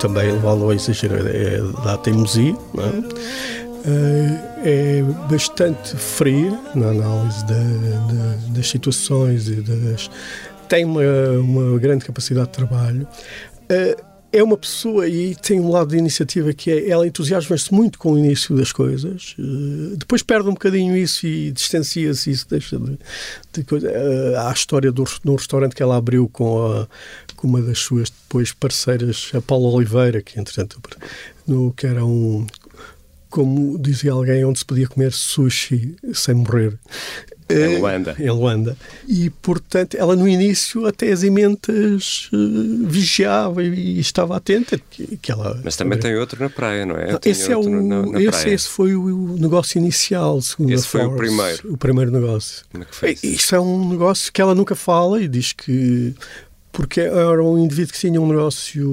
também 0.00 0.30
levá-lo 0.30 0.64
ao 0.64 0.72
exagero 0.72 1.16
é 1.26 1.60
da 1.84 1.96
teimosia, 1.96 2.54
não 2.74 2.84
é? 2.84 2.92
Eh, 3.88 4.38
é 4.64 5.02
bastante 5.30 5.96
fria 5.96 6.52
na 6.74 6.88
análise 6.88 7.44
da- 7.46 7.54
da- 7.54 8.36
das 8.48 8.68
situações 8.68 9.48
e 9.48 9.54
das 9.56 10.10
tem 10.68 10.84
uma, 10.84 11.02
uma 11.38 11.78
grande 11.78 12.04
capacidade 12.04 12.46
de 12.46 12.52
trabalho. 12.52 13.06
Eh, 13.68 13.96
é 14.32 14.42
uma 14.42 14.56
pessoa 14.56 15.08
e 15.08 15.34
tem 15.34 15.58
um 15.60 15.70
lado 15.70 15.90
de 15.90 15.96
iniciativa 15.96 16.52
que 16.52 16.70
é 16.70 16.90
ela 16.90 17.06
entusiasma-se 17.06 17.72
muito 17.72 17.98
com 17.98 18.12
o 18.12 18.18
início 18.18 18.54
das 18.54 18.70
coisas, 18.72 19.34
eh, 19.38 19.96
depois 19.96 20.22
perde 20.22 20.48
um 20.48 20.52
bocadinho 20.52 20.96
isso 20.96 21.26
e 21.26 21.50
distancia-se 21.52 22.30
isso, 22.30 22.46
deixa 22.48 22.78
de, 22.78 22.98
de 23.52 23.64
coisa. 23.64 23.88
Eh, 23.88 24.34
há 24.36 24.50
a 24.50 24.52
história 24.52 24.92
do, 24.92 25.04
no 25.24 25.36
restaurante 25.36 25.74
que 25.74 25.82
ela 25.82 25.96
abriu 25.96 26.28
com, 26.28 26.66
a, 26.66 26.88
com 27.34 27.46
uma 27.46 27.62
das 27.62 27.78
suas 27.78 28.10
depois 28.10 28.52
parceiras, 28.52 29.30
a 29.34 29.40
Paula 29.40 29.68
Oliveira, 29.68 30.20
que 30.20 30.38
entretanto 30.38 30.80
no, 31.46 31.72
que 31.72 31.86
era 31.86 32.04
um 32.04 32.46
como 33.30 33.78
dizia 33.78 34.12
alguém, 34.12 34.44
onde 34.44 34.60
se 34.60 34.64
podia 34.64 34.88
comer 34.88 35.12
sushi 35.12 35.94
sem 36.14 36.34
morrer. 36.34 36.78
Em 37.48 37.74
Eh, 37.76 37.78
Luanda. 37.78 38.16
Em 38.18 38.30
Luanda. 38.30 38.76
E, 39.06 39.30
portanto, 39.30 39.96
ela 39.96 40.16
no 40.16 40.26
início 40.26 40.86
até 40.86 41.12
as 41.12 41.22
emendas 41.22 42.28
eh, 42.32 42.36
vigiava 42.86 43.62
e, 43.62 44.00
estava 44.00 44.36
atenta. 44.36 44.78
Que, 44.90 45.16
que 45.16 45.30
ela, 45.30 45.60
Mas 45.64 45.76
também 45.76 45.98
tem 45.98 46.16
outro 46.16 46.42
na 46.42 46.50
praia, 46.50 46.84
não 46.84 46.96
é? 46.96 47.12
Não, 47.12 47.20
esse, 47.24 47.52
é 47.52 47.56
o, 47.56 47.62
na, 47.68 48.06
na 48.06 48.22
esse, 48.22 48.48
esse 48.48 48.68
foi 48.68 48.94
o 48.94 49.36
negócio 49.38 49.78
inicial, 49.78 50.40
segundo 50.42 50.72
Esse 50.72 50.86
foi 50.88 51.02
o 51.02 51.10
Forbes, 51.10 51.28
primeiro. 51.28 51.72
O 51.72 51.76
primeiro 51.76 52.10
negócio. 52.10 52.64
Como 52.72 52.82
é 52.82 52.86
que 52.86 52.94
foi 52.94 53.12
isso? 53.12 53.26
Isto 53.26 53.54
é 53.54 53.60
um 53.60 53.88
negócio 53.88 54.32
que 54.32 54.42
ela 54.42 54.54
nunca 54.54 54.74
fala 54.74 55.22
e 55.22 55.28
diz 55.28 55.52
que. 55.52 56.14
Porque 56.72 57.00
era 57.00 57.42
um 57.42 57.58
indivíduo 57.58 57.94
que 57.94 58.00
tinha 58.00 58.20
um 58.20 58.28
negócio 58.28 58.86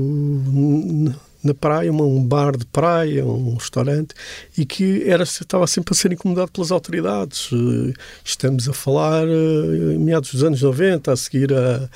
na 1.43 1.53
praia, 1.53 1.91
um 1.91 2.23
bar 2.23 2.55
de 2.57 2.65
praia, 2.65 3.25
um 3.25 3.55
restaurante, 3.55 4.13
e 4.57 4.65
que 4.65 5.03
era, 5.09 5.23
estava 5.23 5.67
sempre 5.67 5.93
a 5.93 5.97
ser 5.97 6.11
incomodado 6.11 6.51
pelas 6.51 6.71
autoridades. 6.71 7.49
Eh, 7.51 7.93
estamos 8.23 8.69
a 8.69 8.73
falar 8.73 9.27
em 9.27 9.97
meados 9.97 10.31
dos 10.31 10.43
anos 10.43 10.61
90, 10.61 11.11
a 11.11 11.15
seguir 11.15 11.53
a 11.53 11.89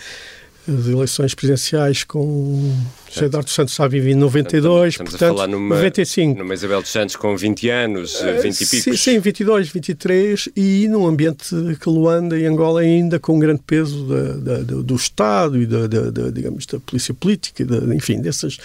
eleições 0.67 1.33
presidenciais 1.33 2.03
com 2.03 2.75
José 3.09 3.25
Eduardo 3.25 3.49
Santos 3.49 3.73
está 3.73 3.85
a 3.85 3.87
viver 3.87 4.11
em 4.11 4.15
92, 4.15 4.93
Estamos 4.93 5.11
portanto, 5.11 5.29
a 5.29 5.33
falar 5.33 5.47
numa, 5.47 5.75
95. 5.75 6.37
numa 6.37 6.53
Isabel 6.53 6.81
dos 6.81 6.91
Santos 6.91 7.15
com 7.15 7.35
20 7.37 7.69
anos, 7.69 8.21
20 8.41 8.45
e 8.45 8.65
Sim, 8.65 8.81
picos. 8.81 9.01
sim, 9.01 9.19
22, 9.19 9.69
23 9.69 10.49
e 10.55 10.87
num 10.89 11.07
ambiente 11.07 11.55
que 11.79 11.89
Luanda 11.89 12.37
e 12.37 12.45
Angola 12.45 12.81
ainda 12.81 13.17
com 13.17 13.35
um 13.37 13.39
grande 13.39 13.61
peso 13.65 14.05
da, 14.05 14.23
da, 14.33 14.57
do, 14.63 14.83
do 14.83 14.95
Estado 14.95 15.61
e 15.61 15.65
da, 15.65 15.87
da, 15.87 16.11
da, 16.11 16.29
digamos, 16.29 16.65
da 16.65 16.79
polícia 16.79 17.13
política, 17.13 17.65
enfim, 17.95 18.19
dessas. 18.21 18.57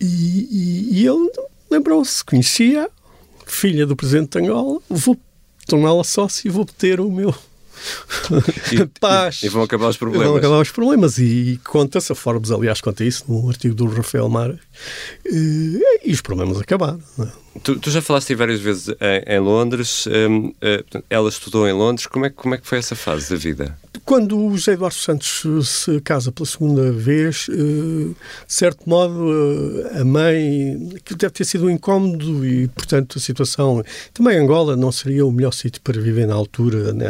E, 0.00 0.04
e, 0.04 1.00
e 1.02 1.06
ele 1.06 1.30
lembrou-se, 1.70 2.24
conhecia, 2.24 2.88
filha 3.46 3.86
do 3.86 3.96
presidente 3.96 4.30
de 4.38 4.44
Angola, 4.46 4.80
vou 4.88 5.16
torná-la 5.66 6.04
sócia 6.04 6.48
e 6.48 6.50
vou 6.50 6.64
ter 6.64 7.00
o 7.00 7.10
meu 7.10 7.34
E- 8.72 8.86
paz. 9.00 9.42
E, 9.42 9.46
e 9.46 9.48
vão 9.48 9.62
acabar 9.62 9.88
os 9.88 9.96
Vão 9.96 10.10
problemas. 10.10 10.36
acabar 10.38 10.60
os 10.60 10.70
problemas 10.70 11.18
e 11.18 11.60
conta-se, 11.64 12.10
a 12.12 12.14
Forbes 12.14 12.50
aliás 12.50 12.80
conta 12.80 13.04
isso 13.04 13.24
no 13.28 13.48
artigo 13.48 13.74
do 13.74 13.86
Rafael 13.86 14.28
Mara, 14.28 14.58
e, 15.24 15.80
e 16.04 16.12
os 16.12 16.20
problemas 16.20 16.58
acabaram. 16.60 17.00
não 17.18 17.26
é? 17.26 17.45
Tu, 17.62 17.78
tu 17.78 17.90
já 17.90 18.02
falaste 18.02 18.34
várias 18.34 18.60
vezes 18.60 18.88
em, 18.88 19.34
em 19.34 19.38
Londres, 19.38 20.06
hum, 20.06 20.52
eh, 20.60 20.78
portanto, 20.78 21.04
ela 21.08 21.28
estudou 21.28 21.68
em 21.68 21.72
Londres, 21.72 22.06
como 22.06 22.26
é, 22.26 22.30
como 22.30 22.54
é 22.54 22.58
que 22.58 22.66
foi 22.66 22.78
essa 22.78 22.96
fase 22.96 23.30
da 23.30 23.36
vida? 23.36 23.76
Quando 24.04 24.38
o 24.38 24.56
José 24.56 24.72
Eduardo 24.72 24.96
Santos 24.96 25.68
se 25.68 26.00
casa 26.00 26.30
pela 26.30 26.46
segunda 26.46 26.92
vez, 26.92 27.46
eh, 27.50 27.54
de 27.54 28.14
certo 28.46 28.88
modo, 28.88 29.32
eh, 29.92 30.00
a 30.00 30.04
mãe, 30.04 30.98
que 31.04 31.14
deve 31.14 31.32
ter 31.32 31.44
sido 31.44 31.66
um 31.66 31.70
incómodo 31.70 32.46
e, 32.46 32.68
portanto, 32.68 33.18
a 33.18 33.20
situação. 33.20 33.82
Também 34.12 34.38
Angola 34.38 34.76
não 34.76 34.92
seria 34.92 35.26
o 35.26 35.32
melhor 35.32 35.52
sítio 35.52 35.80
para 35.82 36.00
viver 36.00 36.26
na 36.26 36.34
altura. 36.34 36.92
Né? 36.92 37.06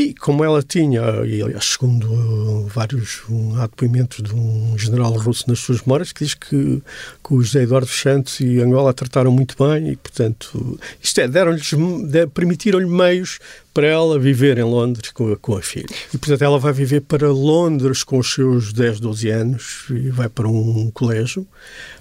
E 0.00 0.14
como 0.14 0.42
ela 0.42 0.62
tinha, 0.62 1.02
e 1.26 1.42
aliás, 1.42 1.72
segundo 1.72 2.66
vários 2.68 3.20
um, 3.28 3.54
depoimentos 3.60 4.22
de 4.22 4.34
um 4.34 4.74
general 4.78 5.12
russo 5.12 5.44
nas 5.46 5.58
suas 5.58 5.82
memórias, 5.82 6.10
que 6.10 6.24
diz 6.24 6.32
que, 6.32 6.82
que 7.22 7.34
o 7.34 7.42
José 7.42 7.64
Eduardo 7.64 7.86
Santos 7.86 8.40
e 8.40 8.60
Angola 8.62 8.90
a 8.90 8.94
trataram 8.94 9.30
muito 9.30 9.54
bem 9.62 9.90
e, 9.90 9.96
portanto, 9.96 10.80
isto 11.02 11.20
é, 11.20 11.28
deram-lhes, 11.28 11.70
de- 12.10 12.26
permitiram-lhe 12.28 12.86
meios 12.86 13.40
para 13.72 13.86
ela 13.86 14.18
viver 14.18 14.58
em 14.58 14.64
Londres 14.64 15.10
com 15.12 15.32
a, 15.32 15.36
com 15.36 15.56
a 15.56 15.62
filha. 15.62 15.86
E, 16.12 16.18
portanto, 16.18 16.42
ela 16.42 16.58
vai 16.58 16.72
viver 16.72 17.00
para 17.02 17.30
Londres 17.30 18.02
com 18.02 18.18
os 18.18 18.32
seus 18.32 18.72
10, 18.72 18.98
12 19.00 19.28
anos 19.30 19.84
e 19.90 20.10
vai 20.10 20.28
para 20.28 20.48
um 20.48 20.90
colégio 20.92 21.46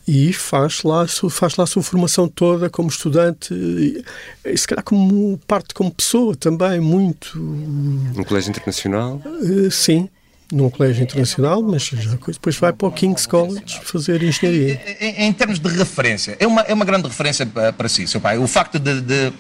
e 0.08 0.34
faz 0.34 0.82
lá, 0.84 1.04
a 1.04 1.08
sua- 1.08 1.30
faz 1.30 1.56
lá 1.56 1.64
a 1.66 1.68
sua 1.68 1.84
formação 1.84 2.28
toda 2.28 2.70
como 2.70 2.90
estudante 2.90 3.54
e, 3.54 4.04
e 4.46 4.58
se 4.58 4.68
calhar 4.68 4.84
como 4.84 5.38
parte 5.46 5.74
como 5.74 5.92
pessoa 5.92 6.36
também, 6.36 6.80
muito 6.80 7.38
Um 7.40 8.24
colégio 8.24 8.50
internacional? 8.50 9.22
eh, 9.26 9.70
sim, 9.70 10.10
num 10.52 10.68
colégio 10.72 11.04
internacional, 11.04 11.62
mas 11.62 11.92
depois 12.28 12.56
vai 12.58 12.74
para 12.74 12.88
o 12.88 12.92
King's 12.92 13.28
College 13.28 13.80
fazer 13.84 14.24
engenharia. 14.24 14.82
Em, 15.00 15.26
em 15.28 15.34
termos 15.34 15.60
de 15.60 15.70
referência, 15.70 16.36
é 16.40 16.48
uma, 16.48 16.62
é 16.62 16.74
uma 16.74 16.86
grande 16.86 17.08
referência 17.08 17.46
para, 17.46 17.72
para 17.72 17.88
si, 17.88 18.08
seu 18.08 18.20
pai. 18.20 18.40
O 18.40 18.48
facto 18.48 18.80
de, 18.80 19.00
de, 19.02 19.32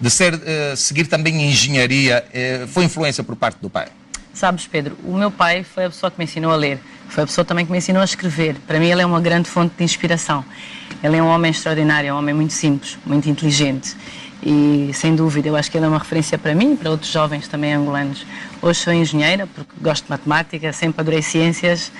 de 0.00 0.10
ser, 0.10 0.40
eh, 0.44 0.74
seguir 0.76 1.06
também 1.06 1.48
engenharia 1.48 2.24
eh, 2.32 2.66
foi 2.68 2.84
influência 2.84 3.24
por 3.24 3.36
parte 3.36 3.58
do 3.60 3.68
pai. 3.68 3.88
Sabes, 4.32 4.66
Pedro, 4.66 4.96
o 5.04 5.14
meu 5.14 5.30
pai 5.30 5.64
foi 5.64 5.86
a 5.86 5.90
pessoa 5.90 6.10
que 6.10 6.18
me 6.18 6.24
ensinou 6.24 6.52
a 6.52 6.56
ler, 6.56 6.78
foi 7.08 7.24
a 7.24 7.26
pessoa 7.26 7.44
também 7.44 7.66
que 7.66 7.72
me 7.72 7.78
ensinou 7.78 8.00
a 8.00 8.04
escrever. 8.04 8.54
Para 8.66 8.78
mim, 8.78 8.88
ele 8.88 9.02
é 9.02 9.06
uma 9.06 9.20
grande 9.20 9.48
fonte 9.48 9.74
de 9.76 9.82
inspiração. 9.82 10.44
Ele 11.02 11.16
é 11.16 11.22
um 11.22 11.26
homem 11.26 11.50
extraordinário, 11.50 12.08
é 12.08 12.14
um 12.14 12.18
homem 12.18 12.34
muito 12.34 12.52
simples, 12.52 12.96
muito 13.04 13.28
inteligente. 13.28 13.96
E, 14.40 14.90
sem 14.94 15.16
dúvida, 15.16 15.48
eu 15.48 15.56
acho 15.56 15.68
que 15.70 15.76
ele 15.76 15.86
é 15.86 15.88
uma 15.88 15.98
referência 15.98 16.38
para 16.38 16.54
mim 16.54 16.74
e 16.74 16.76
para 16.76 16.90
outros 16.90 17.10
jovens 17.10 17.48
também 17.48 17.74
angolanos. 17.74 18.24
Hoje 18.62 18.78
sou 18.80 18.92
engenheira, 18.92 19.48
porque 19.48 19.72
gosto 19.80 20.04
de 20.04 20.10
matemática, 20.10 20.72
sempre 20.72 21.00
adorei 21.00 21.22
ciências. 21.22 21.90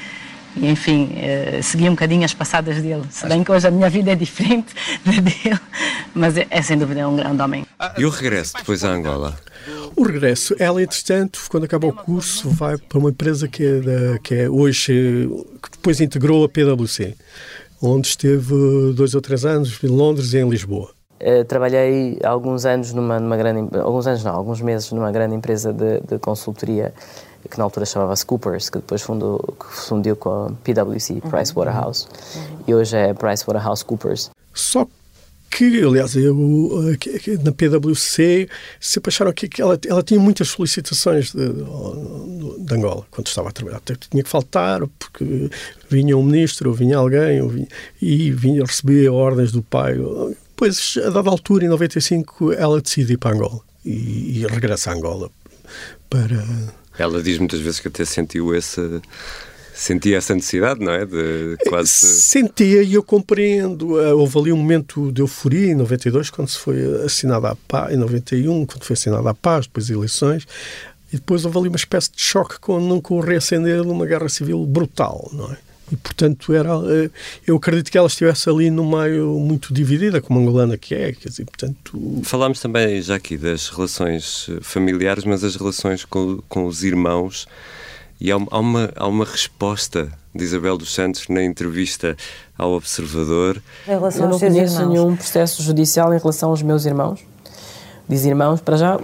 E, 0.60 0.68
enfim, 0.68 1.10
eh, 1.16 1.60
segui 1.62 1.88
um 1.88 1.92
bocadinho 1.92 2.24
as 2.24 2.34
passadas 2.34 2.80
dele. 2.82 3.02
Se 3.10 3.26
bem 3.28 3.44
que 3.44 3.50
hoje 3.52 3.66
a 3.68 3.70
minha 3.70 3.88
vida 3.88 4.10
é 4.12 4.14
diferente 4.14 4.74
da 5.04 5.12
dele, 5.12 5.60
mas 6.14 6.36
é, 6.36 6.46
é 6.50 6.60
sem 6.62 6.76
dúvida 6.78 7.08
um 7.08 7.16
grande 7.16 7.40
homem. 7.42 7.66
E 7.96 8.04
o 8.04 8.10
regresso 8.10 8.54
depois 8.56 8.84
à 8.84 8.90
Angola? 8.90 9.38
O 9.96 10.02
regresso, 10.04 10.54
ela, 10.58 10.82
entretanto, 10.82 11.40
quando 11.50 11.64
acaba 11.64 11.86
o 11.86 11.92
curso, 11.92 12.48
vai 12.50 12.76
para 12.78 12.98
uma 12.98 13.10
empresa 13.10 13.46
que 13.48 13.64
é, 13.64 13.80
da- 13.80 14.18
que 14.18 14.34
é 14.34 14.48
hoje, 14.48 15.28
que 15.62 15.70
depois 15.72 16.00
integrou 16.00 16.44
a 16.44 16.48
PwC, 16.48 17.14
onde 17.82 18.08
esteve 18.08 18.54
dois 18.94 19.14
ou 19.14 19.20
três 19.20 19.44
anos 19.44 19.78
em 19.82 19.88
Londres 19.88 20.32
e 20.32 20.38
em 20.38 20.48
Lisboa. 20.48 20.90
Eh, 21.20 21.42
trabalhei 21.44 22.16
alguns 22.22 22.64
anos 22.64 22.92
numa, 22.92 23.18
numa 23.18 23.36
grande, 23.36 23.76
alguns 23.78 24.06
anos 24.06 24.22
não, 24.22 24.34
alguns 24.34 24.60
meses 24.60 24.90
numa 24.92 25.10
grande 25.10 25.34
empresa 25.34 25.72
de, 25.72 26.00
de 26.00 26.18
consultoria 26.20 26.94
que 27.50 27.56
na 27.58 27.64
altura 27.64 27.86
chamava-se 27.86 28.24
Coopers, 28.26 28.68
que 28.70 28.78
depois 28.78 29.02
fundou, 29.02 29.38
que 29.58 29.66
fundiu 29.74 30.16
com 30.16 30.46
a 30.46 30.50
PwC, 30.64 31.20
Pricewaterhouse, 31.30 32.06
e 32.66 32.74
hoje 32.74 32.96
é 32.96 33.14
PricewaterhouseCoopers. 33.14 34.30
Só 34.54 34.86
que, 35.50 35.82
aliás, 35.82 36.14
eu, 36.14 36.34
na 37.42 37.52
PwC 37.52 38.48
sempre 38.80 39.08
acharam 39.08 39.32
que 39.32 39.48
ela, 39.62 39.78
ela 39.88 40.02
tinha 40.02 40.20
muitas 40.20 40.48
solicitações 40.48 41.32
de, 41.32 41.48
de- 41.48 42.64
de 42.66 42.74
Angola 42.74 43.06
quando 43.10 43.26
estava 43.28 43.48
a 43.48 43.52
trabalhar. 43.52 43.80
Tinha 44.10 44.22
que 44.22 44.28
faltar 44.28 44.80
porque 44.98 45.50
vinha 45.88 46.16
um 46.18 46.22
ministro 46.22 46.68
ou 46.68 46.76
vinha 46.76 46.98
alguém 46.98 47.40
ou 47.40 47.48
vinha- 47.48 47.68
e 48.02 48.30
vinha 48.30 48.62
receber 48.64 49.08
ordens 49.08 49.50
do 49.50 49.62
pai. 49.62 49.94
Depois, 50.50 50.98
a 51.06 51.08
dada 51.10 51.30
altura, 51.30 51.64
em 51.64 51.68
95, 51.68 52.52
ela 52.52 52.80
decide 52.82 53.14
ir 53.14 53.16
para 53.16 53.34
Angola 53.34 53.60
e, 53.84 54.40
e 54.42 54.46
regressa 54.46 54.90
a 54.90 54.94
Angola 54.94 55.30
para 56.10 56.44
Ela 56.98 57.22
diz 57.22 57.38
muitas 57.38 57.60
vezes 57.60 57.80
que 57.80 57.88
até 57.88 58.04
sentiu 58.04 58.54
essa. 58.54 59.00
Sentia 59.72 60.16
essa 60.16 60.34
necessidade, 60.34 60.80
não 60.80 60.90
é? 60.90 61.06
De 61.06 61.56
quase. 61.68 61.88
Sentia 61.88 62.82
e 62.82 62.94
eu 62.94 63.02
compreendo. 63.02 64.00
Eh, 64.00 64.12
Houve 64.12 64.38
ali 64.38 64.52
um 64.52 64.56
momento 64.56 65.12
de 65.12 65.22
euforia 65.22 65.70
em 65.70 65.74
92, 65.76 66.30
quando 66.30 66.48
se 66.48 66.58
foi 66.58 67.04
assinada 67.04 67.50
a 67.50 67.54
paz, 67.54 67.94
em 67.94 67.96
91, 67.96 68.66
quando 68.66 68.82
foi 68.82 68.94
assinada 68.94 69.30
a 69.30 69.34
paz, 69.34 69.66
depois 69.66 69.88
eleições, 69.88 70.48
e 71.12 71.16
depois 71.16 71.44
houve 71.44 71.58
ali 71.58 71.68
uma 71.68 71.76
espécie 71.76 72.10
de 72.10 72.20
choque 72.20 72.58
com 72.58 72.80
nunca 72.80 73.14
o 73.14 73.20
reacender 73.20 73.82
de 73.82 73.88
uma 73.88 74.04
guerra 74.04 74.28
civil 74.28 74.66
brutal, 74.66 75.30
não 75.32 75.52
é? 75.52 75.67
E, 75.90 75.96
portanto, 75.96 76.52
era, 76.52 76.70
eh, 76.86 77.10
eu 77.46 77.56
acredito 77.56 77.90
que 77.90 77.96
ela 77.96 78.06
estivesse 78.08 78.48
ali 78.50 78.70
no 78.70 78.84
meio 78.88 79.38
muito 79.38 79.72
dividida, 79.72 80.20
como 80.20 80.38
a 80.38 80.42
angolana 80.42 80.76
que 80.76 80.94
é, 80.94 81.12
quer 81.12 81.28
dizer, 81.28 81.44
portanto... 81.46 82.20
Falámos 82.24 82.60
também 82.60 83.00
já 83.00 83.14
aqui 83.14 83.36
das 83.36 83.68
relações 83.68 84.46
eh, 84.50 84.58
familiares, 84.60 85.24
mas 85.24 85.42
as 85.44 85.56
relações 85.56 86.04
com, 86.04 86.40
com 86.48 86.66
os 86.66 86.84
irmãos. 86.84 87.46
E 88.20 88.30
há, 88.30 88.36
uma- 88.36 88.48
há 88.50 88.58
uma, 88.58 88.92
há 88.96 89.06
uma 89.06 89.24
resposta 89.24 90.12
de 90.34 90.44
Isabel 90.44 90.76
dos 90.76 90.92
Santos 90.92 91.26
na 91.28 91.42
entrevista 91.42 92.16
ao 92.56 92.72
Observador. 92.72 93.62
Em 93.86 93.90
relação 93.90 94.24
Eu 94.24 94.28
não 94.30 94.38
conheço 94.38 94.74
irmãos. 94.80 94.88
nenhum 94.92 95.16
processo 95.16 95.62
judicial 95.62 96.12
em 96.12 96.18
relação 96.18 96.50
aos 96.50 96.60
meus 96.62 96.84
irmãos. 96.84 97.20
Diz 98.08 98.24
irmãos, 98.24 98.60
para 98.60 98.76
já, 98.76 98.98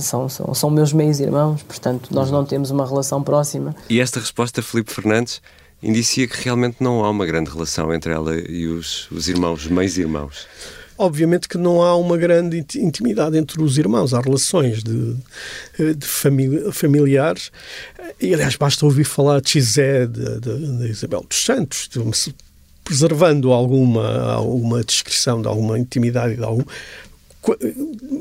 são, 0.00 0.28
são, 0.28 0.52
são 0.54 0.68
meus 0.70 0.92
meios 0.92 1.18
irmãos, 1.18 1.62
portanto, 1.62 2.10
nós 2.12 2.30
não 2.30 2.44
temos 2.44 2.70
uma 2.70 2.86
relação 2.86 3.22
próxima. 3.22 3.74
E 3.88 4.00
esta 4.00 4.20
resposta, 4.20 4.60
Filipe 4.62 4.92
Fernandes, 4.92 5.40
indicia 5.82 6.26
que 6.26 6.42
realmente 6.44 6.76
não 6.80 7.04
há 7.04 7.10
uma 7.10 7.24
grande 7.26 7.50
relação 7.50 7.92
entre 7.94 8.12
ela 8.12 8.36
e 8.36 8.66
os, 8.66 9.10
os 9.10 9.28
irmãos, 9.28 9.64
os 9.64 9.70
meios-irmãos. 9.70 10.46
Obviamente 10.96 11.48
que 11.48 11.56
não 11.56 11.80
há 11.80 11.94
uma 11.96 12.16
grande 12.16 12.58
inti- 12.58 12.80
intimidade 12.80 13.38
entre 13.38 13.62
os 13.62 13.78
irmãos, 13.78 14.12
há 14.12 14.20
relações 14.20 14.82
de, 14.82 15.14
eh, 15.78 15.94
de 15.94 16.04
famili- 16.06 16.72
familiares. 16.72 17.52
E, 18.20 18.34
aliás, 18.34 18.56
basta 18.56 18.84
ouvir 18.84 19.04
falar 19.04 19.40
de 19.40 19.62
Xé, 19.62 20.06
de, 20.06 20.40
de- 20.40 20.78
de 20.78 20.88
Isabel 20.90 21.24
dos 21.28 21.44
Santos, 21.44 21.88
preservando 22.82 23.52
alguma, 23.52 24.32
alguma 24.32 24.82
descrição 24.82 25.40
de 25.40 25.46
alguma 25.46 25.78
intimidade, 25.78 26.34
de 26.34 26.42
algum. 26.42 26.64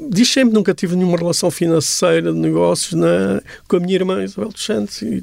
Diz 0.10 0.30
sempre 0.32 0.54
nunca 0.54 0.74
tive 0.74 0.96
nenhuma 0.96 1.18
relação 1.18 1.50
financeira 1.52 2.32
de 2.32 2.38
negócios 2.40 2.94
na, 2.94 3.42
com 3.68 3.78
a 3.78 3.80
minha 3.80 3.96
irmã 3.96 4.24
Isabel 4.24 4.50
dos 4.50 4.63
Santos 4.63 5.02
e, 5.02 5.22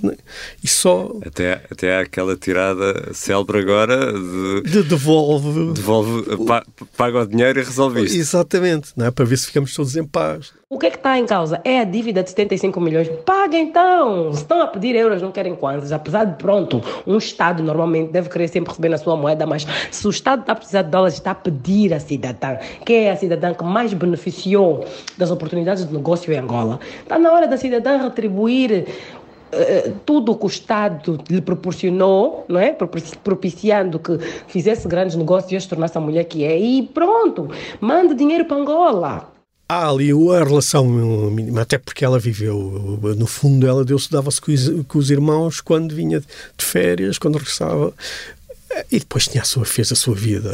e 0.63 0.69
só 0.69 1.17
Até, 1.25 1.63
até 1.71 1.97
há 1.97 2.01
aquela 2.01 2.37
tirada 2.37 3.13
célebre 3.15 3.59
agora 3.59 4.13
de 4.13 4.63
de 4.71 4.83
devolve. 4.83 5.73
devolve, 5.73 6.45
pa- 6.47 6.65
paga 6.97 7.23
o 7.23 7.27
dinheiro 7.27 7.61
e 7.61 7.65
resolve 7.65 8.03
isto. 8.05 8.17
Exatamente, 8.17 8.93
não 8.97 9.07
é? 9.07 9.11
para 9.11 9.25
ver 9.25 9.37
se 9.39 9.47
ficamos 9.47 9.73
todos 9.75 9.97
em 9.97 10.05
paz. 10.05 10.53
O 10.75 10.79
que 10.79 10.87
é 10.87 10.89
está 10.89 11.17
em 11.17 11.25
causa? 11.25 11.61
É 11.63 11.79
a 11.79 11.85
dívida 11.85 12.21
de 12.21 12.31
75 12.31 12.81
milhões. 12.81 13.09
Paga 13.25 13.57
então! 13.57 14.31
Estão 14.31 14.61
a 14.61 14.67
pedir 14.67 14.97
euros, 14.97 15.23
não 15.23 15.31
querem 15.31 15.55
kwanzas. 15.55 15.93
Apesar 15.93 16.25
de, 16.25 16.35
pronto, 16.35 16.83
um 17.07 17.17
Estado 17.17 17.63
normalmente 17.63 18.11
deve 18.11 18.29
querer 18.29 18.49
sempre 18.49 18.71
receber 18.71 18.89
na 18.89 18.99
sua 18.99 19.17
moeda, 19.17 19.47
mas 19.47 19.65
se 19.93 20.05
o 20.05 20.11
Estado 20.11 20.41
está 20.41 20.51
a 20.53 20.57
precisar 20.57 20.83
de 20.83 20.91
dólares, 20.91 21.15
está 21.15 21.31
a 21.31 21.35
pedir 21.37 21.95
a 21.95 22.01
cidadã, 22.01 22.57
que 22.85 22.93
é 22.93 23.13
a 23.13 23.17
cidadã 23.17 23.55
que 23.55 23.63
mais 23.63 23.95
beneficiou 23.95 24.85
das 25.17 25.31
oportunidades 25.31 25.87
de 25.87 25.95
negócio 25.95 26.33
em 26.33 26.39
Angola, 26.39 26.81
está 27.01 27.21
na 27.21 27.31
hora 27.31 27.47
da 27.47 27.57
cidadã 27.57 27.97
retribuir 27.99 28.85
eh, 29.53 29.93
tudo 30.05 30.33
o 30.33 30.37
que 30.37 30.45
o 30.45 30.49
Estado 30.49 31.21
lhe 31.31 31.41
proporcionou, 31.41 32.47
não 32.49 32.59
é? 32.59 32.77
propiciando 33.23 34.01
que 34.01 34.19
fizesse 34.49 34.89
grandes 34.89 35.15
negócios 35.15 35.53
e 35.53 35.61
se 35.61 35.69
tornasse 35.69 35.97
a 35.97 36.01
mulher 36.01 36.25
que 36.25 36.43
é, 36.43 36.59
e 36.59 36.83
pronto, 36.83 37.49
manda 37.81 38.13
dinheiro 38.13 38.45
para 38.47 38.57
Angola. 38.57 39.34
Há 39.69 39.89
ali 39.89 40.11
a 40.11 40.45
relação 40.45 40.85
mínima, 41.31 41.63
até 41.63 41.79
porque 41.79 42.05
ela 42.05 42.19
viveu, 42.19 43.01
no 43.17 43.27
fundo, 43.27 43.67
ela 43.67 43.85
deu-se, 43.85 44.11
dava-se 44.11 44.41
com, 44.41 44.99
os 44.99 45.11
irmãos 45.11 45.61
quando 45.61 45.95
vinha 45.95 46.21
de 46.21 46.65
férias, 46.65 47.19
quando 47.19 47.39
regressava. 47.39 47.93
E 48.91 48.99
depois 48.99 49.29
tinha 49.29 49.43
a 49.43 49.47
sua, 49.47 49.65
fez 49.65 49.93
a 49.93 49.95
sua 49.95 50.15
vida 50.15 50.51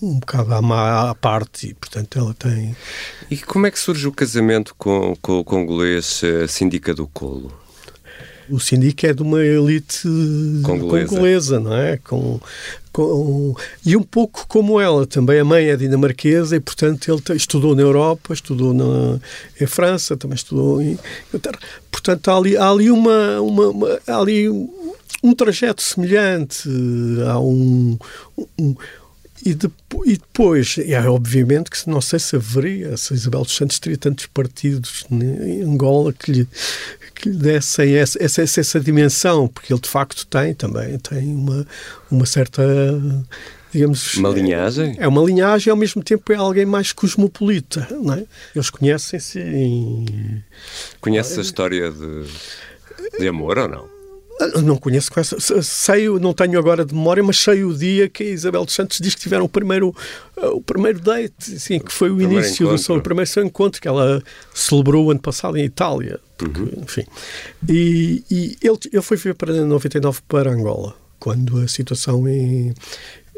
um 0.00 0.18
bocado 0.18 0.52
à, 0.54 1.10
à 1.10 1.14
parte 1.14 1.68
e, 1.68 1.74
portanto, 1.74 2.18
ela 2.18 2.34
tem... 2.34 2.74
E 3.30 3.36
como 3.36 3.66
é 3.66 3.70
que 3.70 3.78
surge 3.78 4.08
o 4.08 4.12
casamento 4.12 4.74
com, 4.76 5.14
com 5.20 5.38
o 5.40 5.44
congolês 5.44 6.22
eh, 6.24 6.46
Síndica 6.46 6.94
do 6.94 7.06
Colo? 7.06 7.52
O 8.50 8.58
síndico 8.58 9.06
é 9.06 9.12
de 9.12 9.22
uma 9.22 9.42
elite 9.44 10.02
congolesa, 10.62 11.08
congolesa 11.08 11.60
não 11.60 11.76
é? 11.76 11.96
Com, 11.98 12.40
com, 12.92 13.54
e 13.84 13.96
um 13.96 14.02
pouco 14.02 14.46
como 14.48 14.80
ela, 14.80 15.06
também 15.06 15.40
a 15.40 15.44
mãe 15.44 15.68
é 15.68 15.76
dinamarquesa 15.76 16.56
e, 16.56 16.60
portanto, 16.60 17.08
ele 17.10 17.36
estudou 17.36 17.74
na 17.74 17.82
Europa, 17.82 18.32
estudou 18.32 18.72
na, 18.72 19.20
em 19.60 19.66
França, 19.66 20.16
também 20.16 20.36
estudou 20.36 20.80
em 20.80 20.98
Inglaterra. 21.28 21.58
Portanto, 21.90 22.28
há 22.28 22.36
ali, 22.36 22.56
há 22.56 22.70
ali, 22.70 22.90
uma, 22.90 23.40
uma, 23.40 23.68
uma 23.68 24.00
ali 24.06 24.48
um 25.22 25.34
trajeto 25.34 25.82
semelhante, 25.82 26.68
há 27.26 27.38
um, 27.40 27.98
um 28.58 28.74
e, 29.44 29.54
de, 29.54 29.70
e, 30.04 30.16
depois, 30.16 30.76
é, 30.78 31.00
obviamente 31.08 31.70
que 31.70 31.88
não 31.88 32.00
sei 32.00 32.18
se 32.18 32.36
haveria, 32.36 32.96
se 32.96 33.14
Isabel 33.14 33.42
dos 33.42 33.54
Santos 33.54 33.78
teria 33.78 33.98
tantos 33.98 34.26
partidos 34.26 35.04
em 35.10 35.62
Angola 35.62 36.12
que 36.12 36.32
lhe, 36.32 36.48
que 37.14 37.28
lhe 37.28 37.36
dessem 37.36 37.94
essa, 37.94 38.22
essa, 38.22 38.42
essa, 38.42 38.80
dimensão, 38.80 39.48
porque 39.48 39.72
ele 39.72 39.80
de 39.80 39.88
facto 39.88 40.26
tem 40.26 40.54
também, 40.54 40.98
tem 40.98 41.34
uma, 41.34 41.66
uma 42.10 42.26
certa 42.26 42.62
digamos... 43.72 44.14
Uma 44.14 44.30
linhagem? 44.30 44.96
É, 44.98 45.04
é 45.04 45.08
uma 45.08 45.22
linhagem 45.22 45.70
ao 45.70 45.76
mesmo 45.76 46.02
tempo 46.02 46.32
é 46.32 46.36
alguém 46.36 46.66
mais 46.66 46.92
cosmopolita, 46.92 47.86
não 47.90 48.14
é? 48.14 48.24
Eles 48.54 48.70
conhecem-se 48.70 49.38
em... 49.40 50.42
Conhece 51.00 51.38
a 51.38 51.42
história 51.42 51.90
de, 51.90 52.24
de 53.18 53.28
amor 53.28 53.58
ou 53.58 53.68
não? 53.68 53.97
Não 54.62 54.76
conheço 54.76 55.10
com 55.10 55.18
essa. 55.18 55.36
Sei, 55.62 56.08
não 56.08 56.32
tenho 56.32 56.58
agora 56.58 56.84
de 56.84 56.94
memória, 56.94 57.22
mas 57.22 57.38
sei 57.38 57.64
o 57.64 57.74
dia 57.74 58.08
que 58.08 58.22
a 58.22 58.26
Isabel 58.26 58.64
dos 58.64 58.74
Santos 58.74 58.98
diz 59.00 59.14
que 59.14 59.20
tiveram 59.20 59.44
o 59.44 59.48
primeiro, 59.48 59.94
eh, 60.36 60.46
o 60.46 60.60
primeiro 60.60 61.00
date, 61.00 61.56
que 61.80 61.92
foi 61.92 62.08
o, 62.10 62.16
o 62.16 62.22
início 62.22 62.64
encontro. 62.64 62.76
do 62.76 62.78
seu 62.78 63.02
primeiro 63.02 63.28
seu 63.28 63.44
encontro, 63.44 63.80
que 63.80 63.88
ela 63.88 64.22
celebrou 64.54 65.06
o 65.06 65.10
ano 65.10 65.20
passado 65.20 65.56
em 65.56 65.64
Itália. 65.64 66.20
Porque, 66.36 66.60
uhum. 66.60 66.82
Enfim. 66.82 67.04
E, 67.68 68.22
e, 68.30 68.56
ele, 68.62 68.78
ele 68.92 69.02
foi 69.02 69.16
viver 69.16 69.34
para 69.34 69.52
99 69.52 70.20
para 70.28 70.52
Angola, 70.52 70.94
quando 71.18 71.58
a 71.58 71.66
situação 71.66 72.28
em, 72.28 72.72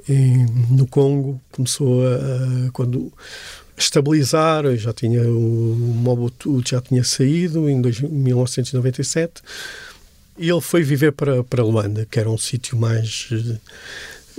em, 0.07 0.47
no 0.71 0.87
Congo 0.87 1.41
começou 1.51 2.03
a. 2.07 2.71
Quando, 2.73 3.11
estabilizar, 3.79 4.77
já 4.77 4.93
tinha 4.93 5.23
o 5.23 5.75
Mobutu 6.05 6.63
já 6.67 6.83
tinha 6.83 7.03
saído 7.03 7.67
em 7.71 7.81
1997 7.81 9.43
e 10.41 10.51
ele 10.51 10.61
foi 10.61 10.83
viver 10.83 11.13
para, 11.13 11.45
para 11.45 11.63
Luanda, 11.63 12.07
que 12.11 12.19
era 12.19 12.31
um 12.31 12.39
sítio 12.39 12.77
mais 12.77 13.29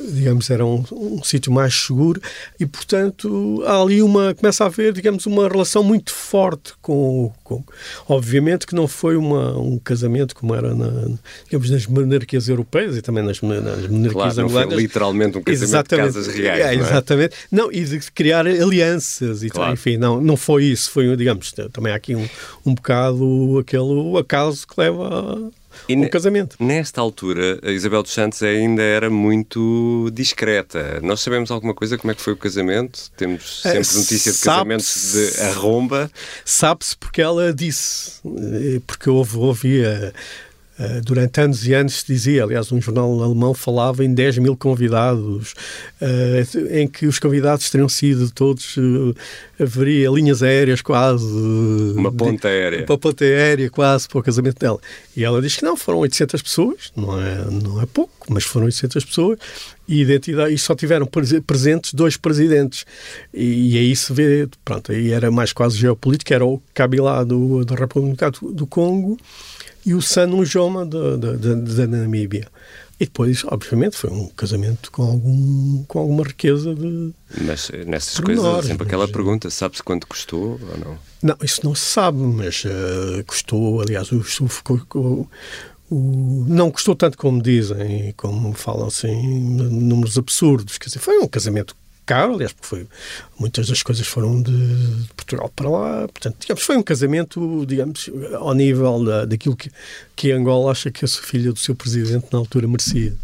digamos, 0.10 0.50
era 0.50 0.66
um, 0.66 0.84
um 0.92 1.24
sítio 1.24 1.52
mais 1.52 1.74
seguro 1.74 2.22
e, 2.60 2.66
portanto, 2.66 3.64
há 3.66 3.82
ali 3.82 4.02
uma, 4.02 4.34
começa 4.34 4.64
a 4.64 4.68
haver, 4.68 4.94
digamos, 4.94 5.26
uma 5.26 5.48
relação 5.48 5.84
muito 5.84 6.14
forte 6.14 6.74
com, 6.82 7.32
com 7.44 7.64
obviamente 8.08 8.66
que 8.66 8.74
não 8.74 8.88
foi 8.88 9.16
uma, 9.16 9.58
um 9.58 9.78
casamento 9.78 10.36
como 10.36 10.56
era 10.56 10.74
na, 10.74 11.10
digamos, 11.46 11.70
nas 11.70 11.86
monarquias 11.86 12.48
europeias 12.48 12.98
e 12.98 13.02
também 13.02 13.24
nas, 13.24 13.42
nas 13.42 13.88
monarquias 13.88 14.14
claro, 14.14 14.42
angolanas. 14.42 14.78
literalmente 14.78 15.38
um 15.38 15.44
casamento 15.44 15.64
exatamente, 15.64 16.08
de 16.08 16.14
casas 16.14 16.36
reais, 16.36 16.62
é, 16.62 16.76
Exatamente. 16.76 17.36
Não, 17.52 17.66
não, 17.66 17.72
e 17.72 17.84
de 17.84 18.00
criar 18.12 18.48
alianças 18.48 19.44
e 19.44 19.50
claro. 19.50 19.68
tal, 19.68 19.74
enfim, 19.74 19.98
não, 19.98 20.20
não 20.20 20.36
foi 20.36 20.66
isso, 20.66 20.90
foi, 20.90 21.16
digamos, 21.16 21.54
também 21.72 21.94
há 21.94 21.96
aqui 21.96 22.16
um, 22.16 22.28
um 22.66 22.74
bocado 22.74 23.60
aquele 23.60 24.18
acaso 24.18 24.66
que 24.66 24.74
leva 24.80 25.08
a 25.08 25.61
e 25.88 25.96
um 25.96 26.08
casamento. 26.08 26.56
Nesta 26.60 27.02
altura, 27.02 27.60
a 27.64 27.72
Isabel 27.72 28.04
dos 28.04 28.12
Santos 28.12 28.42
ainda 28.44 28.82
era 28.82 29.10
muito 29.10 30.10
discreta. 30.14 31.00
Nós 31.02 31.22
sabemos 31.22 31.52
alguma 31.52 31.74
coisa 31.74 31.98
como 31.98 32.12
é 32.12 32.16
que 32.16 32.22
foi 32.22 32.34
o 32.34 32.38
casamento? 32.38 33.12
Temos 33.16 33.62
sempre 33.62 33.80
é, 33.80 33.94
notícia 33.94 34.32
de 34.32 34.40
casamentos 34.40 35.14
de 35.14 35.42
arromba. 35.42 36.12
Sabe-se 36.46 36.96
porque 36.98 37.22
ela 37.22 37.54
disse, 37.54 38.20
eh, 38.26 38.82
porque 38.86 39.10
houve, 39.10 39.38
ouvia 39.38 40.14
eh, 40.82 41.00
durante 41.00 41.40
anos 41.40 41.68
e 41.68 41.76
anos 41.76 42.00
se 42.00 42.08
dizia, 42.08 42.44
aliás, 42.44 42.72
um 42.72 42.82
jornal 42.82 43.22
alemão 43.22 43.54
falava 43.54 44.04
em 44.04 44.12
10 44.12 44.40
mil 44.40 44.58
convidados, 44.58 45.54
uh, 46.02 46.76
em 46.76 46.88
que 46.88 47.06
os 47.06 47.20
convidados 47.20 47.70
teriam 47.70 47.88
sido 47.88 48.32
todos, 48.32 48.78
uh, 48.78 49.16
haveria 49.60 50.10
linhas 50.10 50.42
aéreas 50.42 50.82
quase. 50.82 51.24
Uma 51.96 52.12
ponta 52.12 52.48
aérea. 52.48 52.84
Uma 52.90 52.98
ponta 52.98 53.24
aérea 53.24 53.70
quase 53.70 54.08
para 54.08 54.18
o 54.18 54.24
casamento 54.24 54.58
dela. 54.58 54.80
E 55.16 55.24
ela 55.24 55.40
diz 55.40 55.56
que 55.56 55.64
não, 55.64 55.78
foram 55.78 56.00
800 56.00 56.42
pessoas, 56.42 56.92
não 56.96 57.22
é, 57.22 57.46
não 57.52 57.80
é 57.80 57.86
pouco, 57.86 58.12
mas 58.28 58.44
foram 58.44 58.66
800 58.66 59.06
pessoas, 59.06 59.38
e, 59.88 60.02
identidade, 60.02 60.52
e 60.52 60.58
só 60.58 60.74
tiveram 60.74 61.08
presentes 61.46 61.94
dois 61.94 62.18
presidentes. 62.18 62.88
E, 63.32 63.76
e 63.76 63.78
aí 63.78 63.96
se 63.96 64.12
vê, 64.12 64.50
pronto, 64.66 64.92
aí 64.92 65.12
era 65.12 65.30
mais 65.30 65.54
quase 65.54 65.78
geopolítica, 65.78 66.34
era 66.34 66.46
o 66.46 66.60
Kabila 66.74 67.24
do, 67.24 67.64
da 67.66 67.76
República 67.76 68.32
do 68.32 68.66
Congo, 68.66 69.16
e 69.86 69.94
o 69.94 70.02
San 70.02 70.44
Joma 70.46 70.86
da, 70.86 71.16
da, 71.16 71.34
da, 71.34 71.88
Namíbia. 71.88 72.48
E 73.00 73.06
depois, 73.06 73.44
obviamente, 73.46 73.98
foi 73.98 74.12
um 74.12 74.28
casamento 74.28 74.92
com, 74.92 75.02
algum, 75.02 75.84
com 75.88 76.00
alguma 76.00 76.24
riqueza 76.24 76.76
de. 76.76 77.12
Mas 77.42 77.72
eh, 77.74 77.84
nessas 77.84 78.20
coisas 78.20 78.46
há 78.46 78.62
sempre 78.62 78.86
aquela 78.86 79.06
mas... 79.06 79.12
pergunta: 79.12 79.50
sabe-se 79.50 79.82
quanto 79.82 80.06
custou 80.06 80.60
ou 80.62 80.78
não? 80.78 80.98
Não, 81.24 81.36
isso 81.44 81.62
não 81.64 81.74
se 81.74 81.86
sabe, 81.86 82.20
mas 82.20 82.64
uh, 82.64 83.24
custou, 83.26 83.82
aliás, 83.82 84.12
o, 84.12 84.18
o, 84.20 85.28
o, 85.90 86.46
não 86.48 86.70
custou 86.70 86.96
tanto 86.96 87.18
como 87.18 87.42
dizem, 87.42 88.14
como 88.16 88.54
falam 88.54 88.88
assim, 88.88 89.50
números 89.50 90.20
absurdos. 90.20 90.78
Quer 90.78 90.90
dizer, 90.90 91.00
foi 91.00 91.18
um 91.18 91.28
casamento 91.28 91.76
aliás, 92.12 92.54
porque 92.54 92.68
foi, 92.68 92.88
muitas 93.40 93.68
das 93.68 93.82
coisas 93.82 94.06
foram 94.06 94.42
de, 94.42 94.52
Portugal 95.16 95.52
para 95.56 95.70
lá. 95.70 96.08
Portanto, 96.08 96.38
digamos, 96.40 96.64
foi 96.64 96.78
um 96.78 96.84
casamento, 96.84 97.66
digamos, 97.66 98.10
ao 98.36 98.54
nível 98.54 99.04
da, 99.04 99.26
daquilo 99.26 99.56
que, 99.56 99.72
que 100.16 100.32
Angola 100.32 100.72
acha 100.72 100.92
que 100.92 101.06
a 101.06 101.08
filha 101.08 101.52
do 101.52 101.60
seu 101.60 101.76
presidente 101.76 102.28
na 102.32 102.40
altura 102.40 102.68
merecia. 102.68 103.16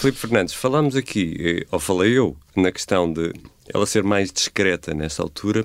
Filipe 0.00 0.18
Fernandes, 0.18 0.54
falamos 0.54 0.96
aqui, 0.96 1.36
eh, 1.38 1.66
ou 1.70 1.78
falei 1.78 2.16
eu, 2.16 2.36
na 2.54 2.72
questão 2.72 3.12
de 3.12 3.32
ela 3.72 3.86
ser 3.86 4.02
mais 4.02 4.32
discreta 4.32 4.94
nessa 4.94 5.22
altura. 5.22 5.64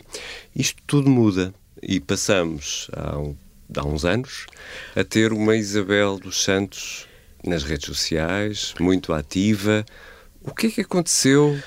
Isto 0.56 0.82
tudo 0.88 1.10
muda 1.10 1.54
e 1.82 2.00
passamos 2.00 2.90
há, 2.94 3.18
um, 3.18 3.36
há 3.76 3.86
uns 3.86 4.06
anos 4.06 4.46
a 4.96 5.04
ter 5.04 5.32
uma 5.32 5.56
Isabel 5.56 6.18
dos 6.18 6.44
Santos 6.44 7.08
nas 7.44 7.64
redes 7.64 7.86
sociais, 7.86 8.74
muito 8.80 9.14
ativa. 9.14 9.86
O 10.44 10.54
que 10.54 10.68
é 10.68 10.72
que 10.72 10.82
aconteceu 10.82 11.60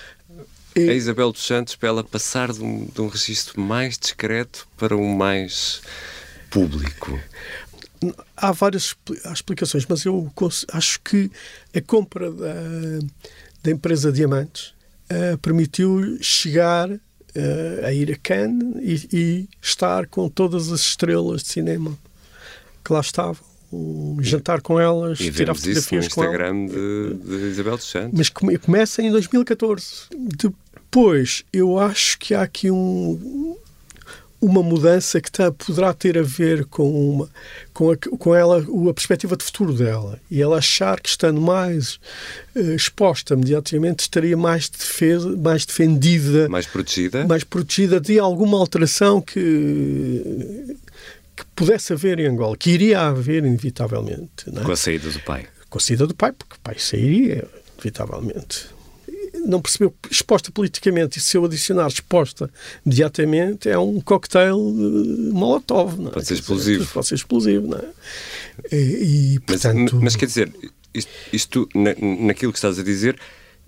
a 0.76 0.92
Isabel 0.92 1.32
dos 1.32 1.46
Santos 1.46 1.76
para 1.76 1.88
ela 1.88 2.04
passar 2.04 2.52
de 2.52 2.62
um, 2.62 2.86
de 2.86 3.00
um 3.00 3.08
registro 3.08 3.60
mais 3.60 3.96
discreto 3.96 4.66
para 4.76 4.96
um 4.96 5.14
mais 5.14 5.82
público? 6.50 7.18
Há 8.36 8.52
várias 8.52 8.94
explicações, 9.32 9.86
mas 9.88 10.04
eu 10.04 10.30
acho 10.72 11.00
que 11.00 11.30
a 11.74 11.80
compra 11.80 12.30
da, 12.30 12.54
da 13.62 13.70
empresa 13.70 14.12
Diamantes 14.12 14.74
uh, 15.10 15.38
permitiu 15.38 16.18
chegar 16.20 16.90
uh, 16.90 17.00
a 17.84 17.92
ir 17.92 18.12
a 18.12 18.16
Cannes 18.16 19.06
e, 19.10 19.16
e, 19.16 19.48
estar 19.62 20.06
com 20.06 20.28
todas 20.28 20.70
as 20.70 20.80
estrelas 20.80 21.42
de 21.42 21.48
cinema 21.48 21.96
que 22.84 22.92
lá 22.92 23.00
estavam. 23.00 23.42
Um 23.72 24.18
jantar 24.22 24.60
com 24.60 24.78
elas, 24.78 25.18
e 25.18 25.32
tirar 25.32 25.52
fotografias 25.52 25.84
isso 25.84 25.94
no 25.96 26.00
Instagram 26.00 26.66
de, 26.66 27.14
de, 27.14 27.46
Isabel 27.50 27.76
dos 27.76 27.90
Santos. 27.90 28.16
Mas 28.16 28.28
começa 28.60 29.02
em 29.02 29.10
2014. 29.10 29.84
De, 30.12 30.48
depois, 30.94 31.42
eu 31.52 31.76
acho 31.76 32.16
que 32.20 32.34
há 32.34 32.42
aqui 32.42 32.70
um, 32.70 33.56
uma 34.40 34.62
mudança 34.62 35.20
que 35.20 35.28
tá, 35.28 35.50
poderá 35.50 35.92
ter 35.92 36.16
a 36.16 36.22
ver 36.22 36.66
com, 36.66 36.88
uma, 36.88 37.30
com, 37.72 37.90
a, 37.90 37.96
com 37.96 38.32
ela, 38.32 38.60
a 38.60 38.94
perspectiva 38.94 39.36
de 39.36 39.42
futuro 39.42 39.72
dela. 39.72 40.20
E 40.30 40.40
ela 40.40 40.58
achar 40.58 41.00
que 41.00 41.08
estando 41.08 41.40
mais 41.40 41.94
uh, 42.54 42.60
exposta 42.76 43.34
mediaticamente 43.34 44.04
estaria 44.04 44.36
mais, 44.36 44.68
defesa, 44.68 45.36
mais 45.36 45.66
defendida. 45.66 46.48
Mais 46.48 46.66
protegida? 46.68 47.26
Mais 47.26 47.42
protegida 47.42 48.00
de 48.00 48.20
alguma 48.20 48.56
alteração 48.56 49.20
que, 49.20 50.76
que 51.34 51.44
pudesse 51.56 51.92
haver 51.92 52.20
em 52.20 52.28
Angola, 52.28 52.56
que 52.56 52.70
iria 52.70 53.00
haver 53.00 53.44
inevitavelmente. 53.44 54.44
É? 54.46 54.60
Com 54.60 54.70
a 54.70 54.76
saída 54.76 55.10
do 55.10 55.18
pai. 55.18 55.48
Com 55.68 55.78
a 55.78 55.80
saída 55.80 56.06
do 56.06 56.14
pai, 56.14 56.30
porque 56.30 56.54
o 56.54 56.60
pai 56.60 56.76
sairia, 56.78 57.48
inevitavelmente 57.78 58.73
não 59.44 59.60
percebeu 59.60 59.94
exposta 60.10 60.50
politicamente 60.50 61.18
e 61.18 61.22
se 61.22 61.36
eu 61.36 61.44
adicionar 61.44 61.86
exposta 61.88 62.50
imediatamente 62.84 63.68
é 63.68 63.78
um 63.78 64.00
cocktail 64.00 64.56
uh, 64.56 65.32
molotov. 65.32 65.98
Não 65.98 66.08
é? 66.08 66.12
Pode 66.12 66.26
ser 66.26 66.34
explosivo. 66.34 66.86
Pode 66.92 67.06
ser 67.06 67.14
explosivo, 67.14 67.66
não 67.66 67.78
é? 67.78 67.84
E, 68.72 69.34
e 69.34 69.40
portanto... 69.40 69.94
mas, 69.94 70.04
mas, 70.04 70.16
quer 70.16 70.26
dizer, 70.26 70.52
isto, 70.94 71.10
isto 71.32 71.68
na, 71.74 71.94
naquilo 72.26 72.52
que 72.52 72.58
estás 72.58 72.78
a 72.78 72.82
dizer, 72.82 73.18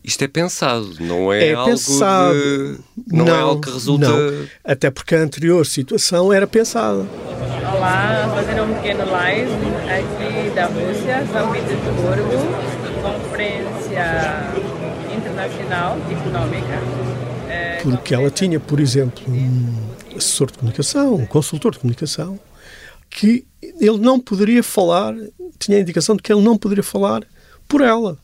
isto 0.02 0.22
é 0.22 0.28
pensado, 0.28 0.88
não 1.00 1.32
é, 1.32 1.48
é 1.48 1.54
algo 1.54 1.70
pensado. 1.70 2.34
de, 2.34 2.78
não, 3.12 3.24
não, 3.24 3.34
é 3.34 3.40
algo 3.40 3.60
que 3.60 3.70
resulta. 3.70 4.08
Não. 4.08 4.46
Até 4.64 4.90
porque 4.90 5.16
a 5.16 5.18
anterior 5.18 5.66
situação 5.66 6.32
era 6.32 6.46
pensada. 6.46 7.04
Olá, 7.74 8.32
fazer 8.34 8.60
um 8.60 8.72
pequeno 8.74 9.10
live 9.10 9.50
aqui 9.90 10.54
da 10.54 10.66
Rússia, 10.66 11.26
São 11.32 11.50
Petersburgo, 11.50 12.76
conferência 13.02 14.65
económica. 15.46 16.80
É, 17.48 17.80
porque 17.82 18.14
ela 18.14 18.30
tinha, 18.30 18.58
por 18.58 18.80
exemplo, 18.80 19.22
um 19.28 20.16
assessor 20.16 20.50
de 20.50 20.58
comunicação, 20.58 21.14
um 21.14 21.26
consultor 21.26 21.72
de 21.72 21.78
comunicação, 21.78 22.38
que 23.08 23.46
ele 23.62 23.98
não 23.98 24.18
poderia 24.20 24.62
falar, 24.62 25.14
tinha 25.58 25.78
a 25.78 25.80
indicação 25.80 26.16
de 26.16 26.22
que 26.22 26.32
ele 26.32 26.42
não 26.42 26.56
poderia 26.58 26.82
falar 26.82 27.22
por 27.68 27.80
ela. 27.80 28.18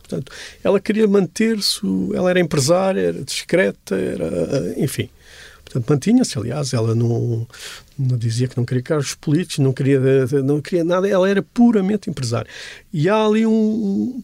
Portanto, 0.00 0.30
ela 0.62 0.78
queria 0.80 1.08
manter-se, 1.08 1.80
ela 2.14 2.30
era 2.30 2.40
empresária, 2.40 3.00
era 3.00 3.22
discreta, 3.22 3.96
era, 3.96 4.74
enfim. 4.76 5.08
Portanto, 5.64 5.90
mantinha-se, 5.90 6.38
aliás, 6.38 6.72
ela 6.72 6.94
não, 6.94 7.46
não 7.98 8.18
dizia 8.18 8.46
que 8.46 8.56
não 8.56 8.64
queria 8.64 8.82
cargos 8.82 9.14
políticos, 9.14 9.58
não 9.58 9.72
queria, 9.72 9.98
não 10.44 10.60
queria 10.60 10.84
nada, 10.84 11.08
ela 11.08 11.28
era 11.28 11.42
puramente 11.42 12.10
empresária. 12.10 12.50
E 12.92 13.08
há 13.08 13.24
ali 13.24 13.46
um, 13.46 14.22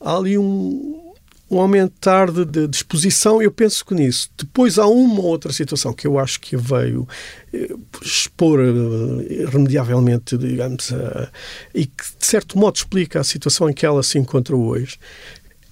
há 0.00 0.16
ali 0.16 0.36
um, 0.36 1.09
um 1.50 1.58
aumentar 1.58 2.30
de, 2.30 2.44
de 2.44 2.68
disposição, 2.68 3.42
eu 3.42 3.50
penso 3.50 3.84
que 3.84 3.92
nisso. 3.92 4.30
Depois 4.38 4.78
há 4.78 4.86
uma 4.86 5.20
outra 5.20 5.52
situação 5.52 5.92
que 5.92 6.06
eu 6.06 6.18
acho 6.18 6.40
que 6.40 6.56
veio 6.56 7.08
eh, 7.52 7.74
expor 8.00 8.60
eh, 8.60 9.42
irremediavelmente, 9.42 10.38
digamos, 10.38 10.90
uh, 10.90 11.28
e 11.74 11.86
que 11.86 12.04
de 12.18 12.26
certo 12.26 12.56
modo 12.56 12.76
explica 12.76 13.20
a 13.20 13.24
situação 13.24 13.68
em 13.68 13.72
que 13.72 13.84
ela 13.84 14.02
se 14.02 14.16
encontra 14.16 14.54
hoje. 14.54 14.96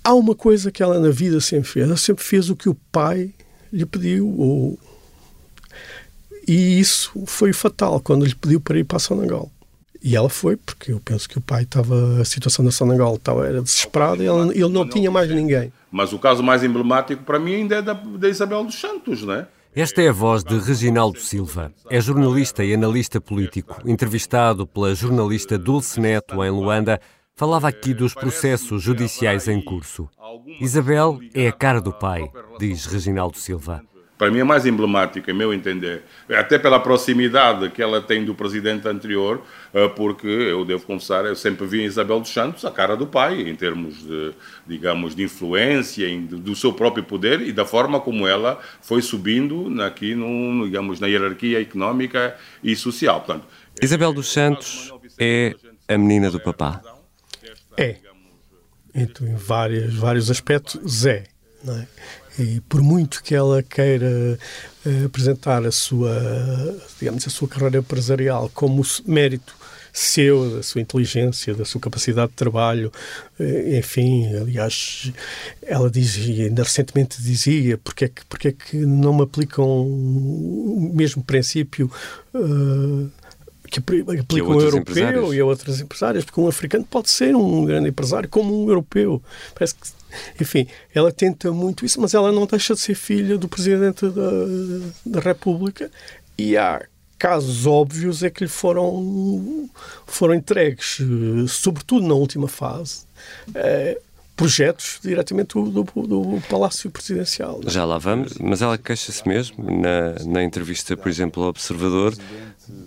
Há 0.03 0.13
uma 0.15 0.35
coisa 0.35 0.73
que 0.73 0.83
ela 0.83 0.99
na 0.99 1.11
vida 1.11 1.41
sempre 1.41 1.69
fez, 1.69 1.87
ela 1.87 1.97
sempre 1.97 2.25
fez 2.25 2.51
o 2.51 2.57
que 2.57 2.69
o 2.69 2.75
pai 2.91 3.33
lhe 3.73 3.87
pediu, 3.87 4.27
ou... 4.37 4.79
e 6.47 6.81
isso 6.81 7.13
foi 7.27 7.53
fatal 7.53 8.01
quando 8.01 8.25
lhe 8.25 8.35
pediu 8.35 8.61
para 8.61 8.79
ir 8.79 8.85
para 8.85 8.97
a 8.97 9.01
Sonangol. 9.01 9.53
E 10.03 10.15
ela 10.15 10.29
foi, 10.29 10.57
porque 10.57 10.93
eu 10.93 11.01
penso 11.01 11.29
que 11.29 11.39
o 11.39 11.41
pai 11.41 11.63
estava, 11.65 12.21
a 12.21 12.25
situação 12.25 12.65
da 12.65 12.71
Sonangol 12.71 13.17
estava, 13.17 13.47
era 13.47 13.61
desesperada 13.61 14.23
e 14.23 14.27
ele, 14.27 14.51
ele 14.53 14.69
não 14.69 14.89
tinha 14.89 15.11
mais 15.11 15.29
ninguém. 15.29 15.73
Mas 15.91 16.13
o 16.13 16.19
caso 16.19 16.43
mais 16.43 16.63
emblemático 16.63 17.23
para 17.25 17.39
mim 17.39 17.55
ainda 17.55 17.77
é 17.77 17.83
da, 17.83 17.95
da 17.95 18.29
Isabel 18.29 18.65
dos 18.65 18.81
Santos, 18.81 19.23
não 19.23 19.35
é? 19.35 19.49
Esta 19.75 20.03
é 20.03 20.09
a 20.09 20.13
voz 20.13 20.43
de 20.43 20.59
Reginaldo 20.59 21.21
Silva. 21.21 21.73
É 21.91 22.01
jornalista 22.01 22.65
e 22.65 22.75
analista 22.75 23.21
político. 23.21 23.77
Entrevistado 23.85 24.67
pela 24.67 24.95
jornalista 24.95 25.59
Dulce 25.59 26.01
Neto 26.01 26.43
em 26.43 26.51
Luanda, 26.51 27.01
falava 27.37 27.69
aqui 27.69 27.93
dos 27.93 28.15
processos 28.15 28.83
judiciais 28.83 29.47
em 29.47 29.61
curso. 29.61 30.09
Isabel 30.61 31.21
é 31.35 31.49
a 31.49 31.53
cara 31.53 31.81
do 31.81 31.93
pai, 31.93 32.29
diz 32.59 32.87
Reginaldo 32.87 33.39
Silva 33.39 33.83
para 34.19 34.33
mim 34.33 34.41
é 34.41 34.45
mais 34.45 34.67
emblemática, 34.67 35.31
em 35.31 35.35
meu 35.35 35.55
entender, 35.55 36.03
até 36.29 36.59
pela 36.59 36.81
proximidade 36.81 37.71
que 37.71 37.81
ela 37.81 38.03
tem 38.03 38.25
do 38.25 38.35
presidente 38.35 38.89
anterior, 38.89 39.41
eh, 39.73 39.87
porque 39.89 40.27
eu 40.27 40.65
devo 40.65 40.85
confessar, 40.85 41.25
eu 41.25 41.37
sempre 41.37 41.65
vi 41.67 41.83
em 41.83 41.85
Isabel 41.85 42.19
dos 42.19 42.31
Santos 42.31 42.65
a 42.65 42.71
cara 42.71 42.97
do 42.97 43.07
pai, 43.07 43.43
em 43.43 43.55
termos 43.55 44.03
de, 44.03 44.33
digamos, 44.67 45.15
de 45.15 45.23
influência, 45.23 46.09
do 46.19 46.57
seu 46.57 46.73
próprio 46.73 47.05
poder 47.05 47.41
e 47.41 47.53
da 47.53 47.65
forma 47.65 48.01
como 48.01 48.27
ela 48.27 48.59
foi 48.83 49.01
subindo 49.01 49.81
aqui, 49.83 50.17
no, 50.17 50.65
digamos, 50.65 50.99
na 50.99 51.07
hierarquia 51.07 51.63
económica 51.63 52.37
e 52.63 52.75
social. 52.75 53.21
Portanto, 53.21 53.47
Isabel 53.81 54.13
dos 54.13 54.33
Santos 54.33 54.93
é 55.17 55.55
a 55.87 55.97
menina 55.97 56.29
do 56.29 56.41
papá. 56.41 56.83
É. 57.77 57.97
Então, 58.93 59.25
em 59.29 59.37
vários, 59.37 59.95
vários 59.95 60.29
aspectos, 60.29 61.07
é. 61.07 61.25
Não 61.63 61.79
é? 61.79 61.87
E 62.39 62.61
por 62.69 62.81
muito 62.81 63.23
que 63.23 63.35
ela 63.35 63.63
queira 63.63 64.39
uh, 64.87 65.07
apresentar 65.07 65.67
a 65.67 65.73
sua, 65.73 66.13
digamos, 66.99 67.27
a 67.27 67.31
sua 67.31 67.49
carreira 67.49 67.79
empresarial 67.79 68.51
como 68.55 68.83
mérito 69.07 69.57
seu, 69.93 70.57
da 70.57 70.63
sua 70.63 70.81
inteligência, 70.81 71.55
da 71.55 71.65
sua 71.65 71.81
capacidade 71.81 72.31
de 72.31 72.37
trabalho, 72.37 72.93
uh, 73.41 73.77
enfim, 73.77 74.33
aliás, 74.37 75.13
ela 75.63 75.91
dizia, 75.91 76.47
ainda 76.47 76.63
recentemente 76.63 77.21
dizia, 77.21 77.77
porque 77.79 78.05
é 78.05 78.09
que, 78.09 78.25
porque 78.27 78.49
é 78.49 78.53
que 78.53 78.77
não 78.77 79.13
me 79.13 79.23
aplicam 79.23 79.67
o 79.67 80.93
mesmo 80.95 81.25
princípio 81.25 81.91
uh, 82.35 83.11
que 83.69 83.81
aplicam 83.81 84.57
um 84.57 84.61
europeu 84.61 85.35
e 85.35 85.41
a 85.41 85.45
outras 85.45 85.81
empresárias, 85.81 86.25
porque 86.25 86.41
um 86.41 86.49
africano 86.49 86.85
pode 86.89 87.11
ser 87.11 87.35
um 87.35 87.65
grande 87.65 87.89
empresário 87.89 88.29
como 88.29 88.65
um 88.65 88.69
europeu. 88.69 89.23
Parece 89.55 89.75
que 89.75 89.98
enfim, 90.41 90.67
ela 90.95 91.13
tenta 91.13 91.53
muito 91.53 91.85
isso, 91.85 92.01
mas 92.01 92.15
ela 92.15 92.33
não 92.33 92.47
deixa 92.47 92.75
de 92.75 92.81
ser 92.81 92.95
filha 92.95 93.37
do 93.37 93.49
Presidente 93.49 94.07
da, 94.09 94.31
da 95.05 95.21
República 95.21 95.91
e 96.37 96.57
há 96.57 96.85
casos 97.19 97.67
óbvios 97.67 98.23
é 98.23 98.31
que 98.31 98.45
lhe 98.45 98.51
foram, 98.51 99.69
foram 100.07 100.35
entregues, 100.35 100.99
sobretudo 101.49 102.07
na 102.07 102.15
última 102.15 102.47
fase, 102.47 103.03
eh, 103.55 104.01
projetos 104.37 105.01
diretamente 105.03 105.55
do, 105.55 105.69
do, 105.69 105.83
do, 105.83 106.43
Palácio 106.49 106.89
Presidencial. 106.93 107.61
Já 107.67 107.85
lá 107.85 107.99
vamos, 107.99 108.35
mas 108.39 108.63
ela 108.63 108.79
queixa-se 108.79 109.27
mesmo, 109.27 109.65
na, 109.65 110.15
na 110.25 110.45
entrevista, 110.45 110.97
por 110.97 111.09
exemplo, 111.09 111.43
ao 111.43 111.49
Observador, 111.49 112.15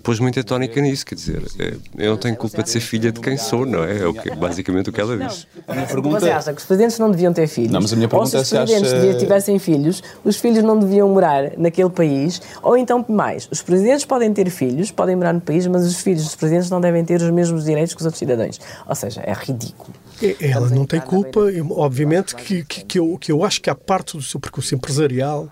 pôs 0.04 0.20
muita 0.20 0.44
tónica 0.44 0.82
nisso, 0.82 1.06
quer 1.06 1.15
dizer, 1.15 1.44
é, 1.60 1.76
eu 1.98 2.12
não 2.12 2.17
tenho 2.17 2.36
culpa 2.36 2.63
de 2.63 2.70
ser 2.70 2.80
filha 2.80 3.12
de 3.12 3.20
quem 3.20 3.38
sou, 3.38 3.65
não 3.65 3.84
é? 3.84 4.00
É 4.00 4.08
o 4.08 4.13
que, 4.13 4.30
basicamente 4.32 4.89
o 4.89 4.94
que 4.94 5.00
ela 5.00 5.17
diz. 5.17 5.48
Pergunta... 5.88 6.20
Você 6.20 6.32
acha 6.32 6.54
que 6.54 6.60
os 6.60 6.65
presidentes 6.65 7.00
não 7.00 7.12
deviam 7.12 7.34
ter 7.34 7.48
filhos? 7.48 7.72
Não, 7.72 7.82
mas 7.82 7.94
a 7.94 7.96
minha 7.96 8.08
pergunta 8.08 8.38
ou 8.38 8.46
se 8.46 8.54
os 8.54 8.60
presidentes 8.60 8.94
acha... 8.94 9.17
tivessem 9.17 9.60
filhos, 9.60 10.02
os 10.24 10.38
filhos 10.38 10.63
não 10.63 10.80
deviam 10.80 11.08
morar 11.10 11.58
naquele 11.58 11.89
país, 11.89 12.41
ou 12.62 12.78
então 12.78 13.06
mais, 13.08 13.48
os 13.52 13.62
presidentes 13.62 14.06
podem 14.06 14.34
ter 14.34 14.50
filhos, 14.50 14.91
podem 14.91 15.15
morar 15.15 15.34
no 15.34 15.41
país, 15.41 15.67
mas 15.67 15.86
os 15.86 16.02
filhos 16.02 16.24
dos 16.24 16.36
presidentes 16.36 16.70
não 16.70 16.82
devem 16.82 17.04
ter 17.06 17.22
os 17.22 17.30
mesmos 17.30 17.65
direitos 17.65 17.94
que 17.94 18.02
os 18.02 18.06
outros 18.06 18.20
cidadãos. 18.20 18.60
Ou 18.88 18.96
seja, 18.96 19.22
é 19.26 19.34
ridículo. 19.34 19.94
Ela 20.39 20.70
não 20.70 20.86
tem 20.86 21.00
culpa, 21.00 21.41
obviamente 21.72 22.36
que, 22.36 22.63
que, 22.63 22.86
que, 22.86 23.00
eu, 23.00 23.17
que 23.20 23.32
eu 23.32 23.44
acho 23.44 23.62
que 23.62 23.70
há 23.70 23.76
parte 23.76 24.17
do 24.17 24.24
seu 24.24 24.39
percurso 24.39 24.76
empresarial 24.76 25.50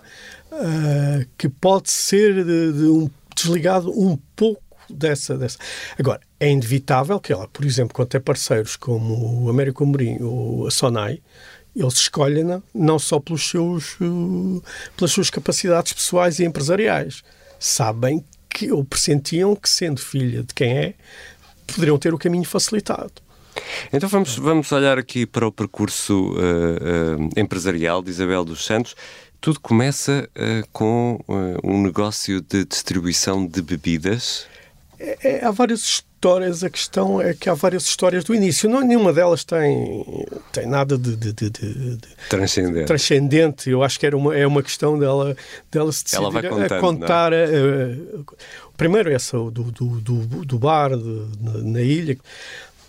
uh, 0.51 1.25
que 1.37 1.49
pode 1.49 1.89
ser 1.89 2.45
de, 2.45 2.73
de 2.73 2.83
um 2.83 3.09
desligado 3.41 3.91
um 3.91 4.17
pouco 4.35 4.63
dessa, 4.89 5.37
dessa. 5.37 5.57
Agora, 5.97 6.19
é 6.39 6.49
inevitável 6.49 7.19
que 7.19 7.31
ela, 7.31 7.47
por 7.47 7.65
exemplo, 7.65 7.93
quando 7.93 8.09
tem 8.09 8.21
parceiros 8.21 8.75
como 8.75 9.45
o 9.45 9.49
Américo 9.49 9.83
Amorim 9.83 10.17
ou 10.21 10.67
a 10.67 10.71
Sonai, 10.71 11.21
eles 11.75 11.93
escolhem-na 11.93 12.61
não 12.73 12.97
só 12.97 13.19
pelos 13.19 13.47
seus, 13.47 13.95
uh, 14.01 14.63
pelas 14.97 15.11
suas 15.11 15.29
capacidades 15.29 15.93
pessoais 15.93 16.39
e 16.39 16.45
empresariais. 16.45 17.23
Sabem 17.59 18.23
que, 18.49 18.71
ou 18.71 18.83
pressentiam 18.83 19.55
que, 19.55 19.69
sendo 19.69 20.01
filha 20.01 20.43
de 20.43 20.53
quem 20.53 20.77
é, 20.77 20.93
poderiam 21.67 21.97
ter 21.97 22.13
o 22.13 22.17
caminho 22.17 22.45
facilitado. 22.45 23.13
Então 23.91 24.07
vamos, 24.07 24.35
vamos 24.37 24.71
olhar 24.71 24.97
aqui 24.97 25.25
para 25.25 25.47
o 25.47 25.51
percurso 25.51 26.31
uh, 26.31 27.19
uh, 27.19 27.29
empresarial 27.35 28.01
de 28.01 28.09
Isabel 28.09 28.43
dos 28.43 28.65
Santos. 28.65 28.95
Tudo 29.41 29.59
começa 29.59 30.29
uh, 30.35 30.67
com 30.71 31.19
um 31.63 31.81
negócio 31.81 32.41
de 32.41 32.65
distribuição 32.65 33.45
de 33.47 33.61
bebidas. 33.61 34.47
É, 34.99 35.17
é, 35.23 35.45
há 35.45 35.51
várias 35.51 35.79
histórias. 35.79 36.63
A 36.63 36.69
questão 36.69 37.21
é 37.21 37.33
que 37.33 37.49
há 37.49 37.53
várias 37.53 37.85
histórias 37.85 38.25
do 38.25 38.35
início. 38.35 38.69
Não, 38.69 38.81
nenhuma 38.81 39.13
delas 39.13 39.45
tem, 39.45 40.05
tem 40.51 40.65
nada 40.65 40.97
de, 40.97 41.15
de, 41.15 41.31
de, 41.31 41.49
de 41.49 41.99
transcendente. 42.29 42.85
transcendente. 42.85 43.69
Eu 43.69 43.81
acho 43.81 43.97
que 43.97 44.05
era 44.05 44.17
uma, 44.17 44.35
é 44.35 44.45
uma 44.45 44.61
questão 44.61 44.99
dela, 44.99 45.35
dela 45.71 45.91
se 45.93 46.03
decidir 46.03 46.49
contando, 46.49 46.73
a 46.73 46.79
contar. 46.81 47.31
Uh, 47.31 48.25
primeiro, 48.75 49.09
essa 49.09 49.37
do, 49.37 49.49
do, 49.49 50.01
do, 50.01 50.45
do 50.45 50.59
bar 50.59 50.89
na, 50.89 51.57
na 51.63 51.81
ilha. 51.81 52.17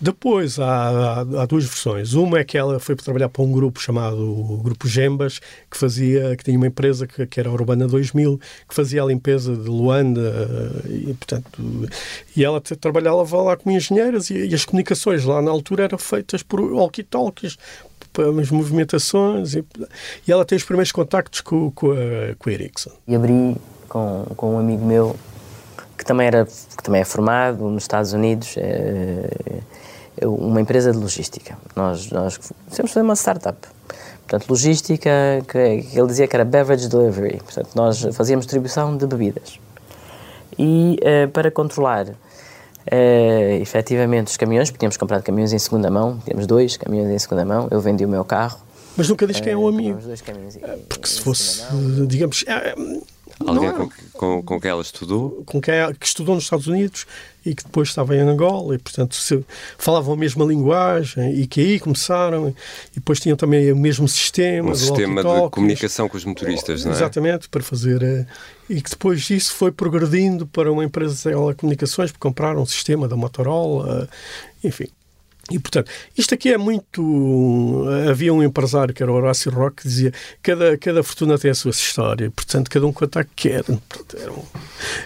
Depois 0.00 0.58
há, 0.58 0.64
há, 0.64 1.20
há, 1.20 1.46
duas 1.46 1.64
versões. 1.64 2.14
Uma 2.14 2.38
é 2.38 2.44
que 2.44 2.56
ela 2.56 2.80
foi 2.80 2.96
para 2.96 3.04
trabalhar 3.04 3.28
para 3.28 3.42
um 3.42 3.52
grupo 3.52 3.78
chamado 3.78 4.58
Grupo 4.62 4.88
Gembas, 4.88 5.40
que 5.70 5.76
fazia, 5.76 6.34
que 6.36 6.44
tinha 6.44 6.56
uma 6.56 6.68
empresa 6.68 7.06
que, 7.06 7.26
que 7.26 7.38
era 7.38 7.50
a 7.50 7.52
Urbana 7.52 7.86
2000, 7.86 8.40
que 8.66 8.74
fazia 8.74 9.02
a 9.02 9.06
limpeza 9.06 9.54
de 9.54 9.68
Luanda 9.68 10.32
e, 10.88 11.12
portanto, 11.12 11.88
e 12.34 12.42
ela 12.42 12.60
trabalhava 12.60 13.42
lá 13.42 13.56
como 13.56 13.76
engenheiras 13.76 14.30
e, 14.30 14.46
e 14.46 14.54
as 14.54 14.64
comunicações 14.64 15.24
lá 15.24 15.42
na 15.42 15.50
altura 15.50 15.84
eram 15.84 15.98
feitas 15.98 16.42
por 16.42 16.60
walkie-talkies, 16.60 17.58
as 18.40 18.50
movimentações 18.50 19.54
e, 19.54 19.64
e, 20.26 20.32
ela 20.32 20.46
tem 20.46 20.56
os 20.56 20.64
primeiros 20.64 20.92
contactos 20.92 21.42
com, 21.42 21.70
com, 21.72 21.92
a, 21.92 22.34
com 22.38 22.48
a 22.48 22.52
Ericsson. 22.52 22.90
E 23.06 23.14
abri 23.14 23.54
com, 23.86 24.24
com 24.34 24.54
um 24.54 24.58
amigo 24.58 24.84
meu 24.84 25.14
que 26.00 26.04
também, 26.06 26.26
era, 26.26 26.46
que 26.46 26.82
também 26.82 27.02
é 27.02 27.04
formado 27.04 27.68
nos 27.68 27.84
Estados 27.84 28.14
Unidos, 28.14 28.54
é, 28.56 29.28
uma 30.26 30.61
empresa 30.61 30.92
de 30.92 30.98
logística. 30.98 31.56
Nós, 31.74 32.11
nós 32.11 32.37
quisemos 32.37 32.92
fazer 32.92 33.02
uma 33.02 33.16
startup. 33.16 33.59
Portanto, 34.26 34.48
logística, 34.48 35.11
que 35.48 35.59
ele 35.59 36.06
dizia 36.06 36.28
que 36.28 36.37
era 36.37 36.44
beverage 36.44 36.88
delivery. 36.88 37.38
Portanto, 37.38 37.70
nós 37.74 38.00
fazíamos 38.12 38.46
distribuição 38.46 38.96
de 38.96 39.06
bebidas. 39.06 39.59
E 40.59 40.98
uh, 41.02 41.28
para 41.30 41.50
controlar 41.50 42.06
uh, 42.06 42.14
efetivamente 43.61 44.28
os 44.28 44.37
caminhões, 44.37 44.70
porque 44.70 44.78
tínhamos 44.78 44.96
comprado 44.96 45.22
caminhões 45.22 45.52
em 45.52 45.59
segunda 45.59 45.90
mão, 45.90 46.18
tínhamos 46.24 46.46
dois 46.46 46.76
caminhões 46.76 47.11
em 47.11 47.18
segunda 47.18 47.44
mão, 47.44 47.66
eu 47.70 47.80
vendi 47.80 48.04
o 48.04 48.09
meu 48.09 48.24
carro. 48.24 48.61
Mas 48.96 49.09
nunca 49.09 49.26
diz 49.26 49.40
quem 49.40 49.52
é 49.52 49.56
o 49.56 49.66
amigo. 49.66 49.98
Caminhões 50.24 50.56
em, 50.56 50.61
Porque 50.88 51.09
se 51.09 51.20
fosse, 51.20 51.64
digamos, 52.06 52.44
é, 52.46 52.74
Alguém 53.46 53.68
Não. 53.72 53.88
com, 53.88 53.90
com, 54.12 54.42
com 54.42 54.61
quem 54.61 54.70
ela 54.70 54.83
estudou? 54.83 55.42
com 55.46 55.61
quem 55.61 55.74
é- 55.74 55.92
que 55.94 56.07
estudou 56.07 56.35
nos 56.35 56.44
Estados 56.44 56.66
Unidos 56.66 57.07
e 57.44 57.55
que 57.55 57.64
depois 57.64 57.88
estava 57.88 58.14
em 58.14 58.20
Angola 58.20 58.74
e, 58.74 58.79
portanto, 58.79 59.16
falavam 59.79 60.12
a 60.12 60.16
mesma 60.16 60.44
linguagem 60.44 61.33
e 61.35 61.46
que 61.46 61.61
aí 61.61 61.81
começaram 61.81 62.50
e 62.50 62.55
depois 62.96 63.18
tinham 63.18 63.37
também 63.37 63.72
o 63.72 63.76
mesmo 63.76 64.07
sistema 64.07 64.68
Um 64.68 64.72
de 64.72 64.79
sistema 64.79 65.22
de 65.24 65.50
comunicação 65.50 66.07
com 66.09 66.18
os 66.18 66.24
motoristas, 66.24 66.85
não 66.85 66.92
é? 66.92 66.94
Exatamente, 66.94 67.48
para 67.48 67.62
fazer. 67.62 68.03
eh, 68.03 68.26
E 68.68 68.81
que 68.83 68.90
depois 68.90 69.29
isso 69.31 69.55
foi 69.55 69.72
progredindo 69.72 70.46
para 70.46 70.70
uma 70.70 70.85
empresa 70.85 71.14
de 71.14 71.22
telecomunicações, 71.22 72.12
porque 72.12 72.22
compraram 72.29 72.61
um 72.62 72.66
sistema 72.66 73.09
da 73.09 73.16
Motorola, 73.16 74.07
eh, 74.62 74.68
enfim. 74.68 74.87
E, 75.50 75.58
portanto, 75.58 75.90
isto 76.16 76.32
aqui 76.34 76.52
é 76.52 76.56
muito. 76.58 77.84
Havia 78.08 78.32
um 78.32 78.42
empresário 78.42 78.94
que 78.94 79.02
era 79.02 79.10
o 79.10 79.14
Horácio 79.16 79.50
Roque 79.50 79.82
que 79.82 79.88
dizia 79.88 80.12
cada, 80.42 80.76
cada 80.78 81.02
fortuna 81.02 81.36
tem 81.38 81.50
a 81.50 81.54
sua 81.54 81.70
história, 81.72 82.30
portanto, 82.30 82.70
cada 82.70 82.86
um 82.86 82.92
conta 82.92 83.20
a 83.20 83.24
que 83.24 83.48
quer. 83.48 83.64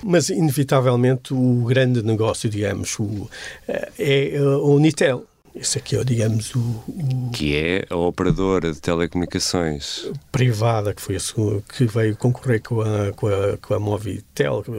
Mas, 0.03 0.29
inevitavelmente, 0.29 1.33
o 1.33 1.65
grande 1.65 2.03
negócio, 2.03 2.49
digamos, 2.49 2.99
o, 2.99 3.29
eh, 3.69 3.89
é 3.99 4.35
eh, 4.37 4.41
o 4.43 4.75
Unitel. 4.75 5.25
Esse 5.55 5.79
aqui 5.79 5.97
é, 5.97 6.03
digamos, 6.03 6.53
o, 6.57 6.59
o 6.59 7.31
Que 7.33 7.55
é 7.55 7.87
a 7.89 7.97
operadora 7.97 8.73
de 8.73 8.81
telecomunicações. 8.81 10.05
privada 10.33 10.93
que 10.93 11.01
foi 11.01 11.15
a 11.15 11.21
sua- 11.21 11.63
que 11.77 11.87
veio 11.87 12.17
concorrer 12.17 12.61
com 12.61 12.81
a, 12.81 13.13
com 13.13 13.29
a, 13.29 13.57
com 13.59 13.75
a 13.75 13.79
Movitel, 13.79 14.65
que 14.65 14.71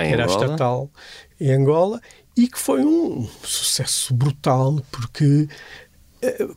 Em 0.00 0.12
era 0.12 0.22
a 0.22 0.26
Angola? 0.26 0.44
estatal 0.44 0.90
em 1.38 1.52
Angola, 1.52 2.00
e 2.36 2.46
que 2.48 2.58
foi 2.58 2.84
um 2.84 3.26
sucesso 3.42 4.12
brutal, 4.12 4.82
porque 4.90 5.48
eh, 6.20 6.48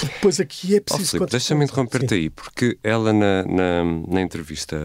depois 0.00 0.38
aqui 0.38 0.76
é 0.76 0.78
Ó, 0.78 0.82
preciso. 0.82 1.10
Filipe, 1.12 1.30
deixa-me 1.30 1.64
interromper-te 1.64 2.14
aí, 2.14 2.30
porque 2.30 2.78
ela 2.82 3.12
na, 3.12 3.44
na, 3.44 3.84
na 4.08 4.20
entrevista 4.20 4.76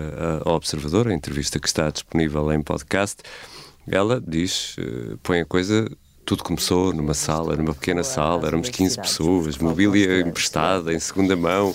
ao 0.43 0.55
Observador, 0.55 1.07
a 1.07 1.13
entrevista 1.13 1.59
que 1.59 1.67
está 1.67 1.89
disponível 1.89 2.51
em 2.51 2.61
podcast, 2.61 3.21
ela 3.87 4.21
diz, 4.25 4.75
eh, 4.79 5.17
põe 5.23 5.41
a 5.41 5.45
coisa, 5.45 5.89
tudo 6.25 6.43
começou 6.43 6.93
numa 6.93 7.13
sala, 7.13 7.55
numa 7.55 7.73
pequena 7.73 8.03
sala, 8.03 8.47
éramos 8.47 8.69
15 8.69 8.97
pessoas, 8.97 9.57
mobília 9.57 10.21
emprestada, 10.21 10.93
em 10.93 10.99
segunda 10.99 11.35
mão. 11.35 11.73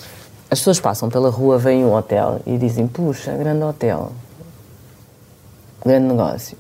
As 0.51 0.61
pessoas 0.61 0.79
passam 0.79 1.09
pela 1.09 1.31
rua, 1.31 1.59
veem 1.59 1.85
um 1.85 1.93
hotel 1.93 2.41
e 2.47 2.57
dizem: 2.57 2.87
Puxa, 2.87 3.37
grande 3.37 3.65
hotel, 3.65 4.13
grande 5.85 6.07
negócio. 6.07 6.57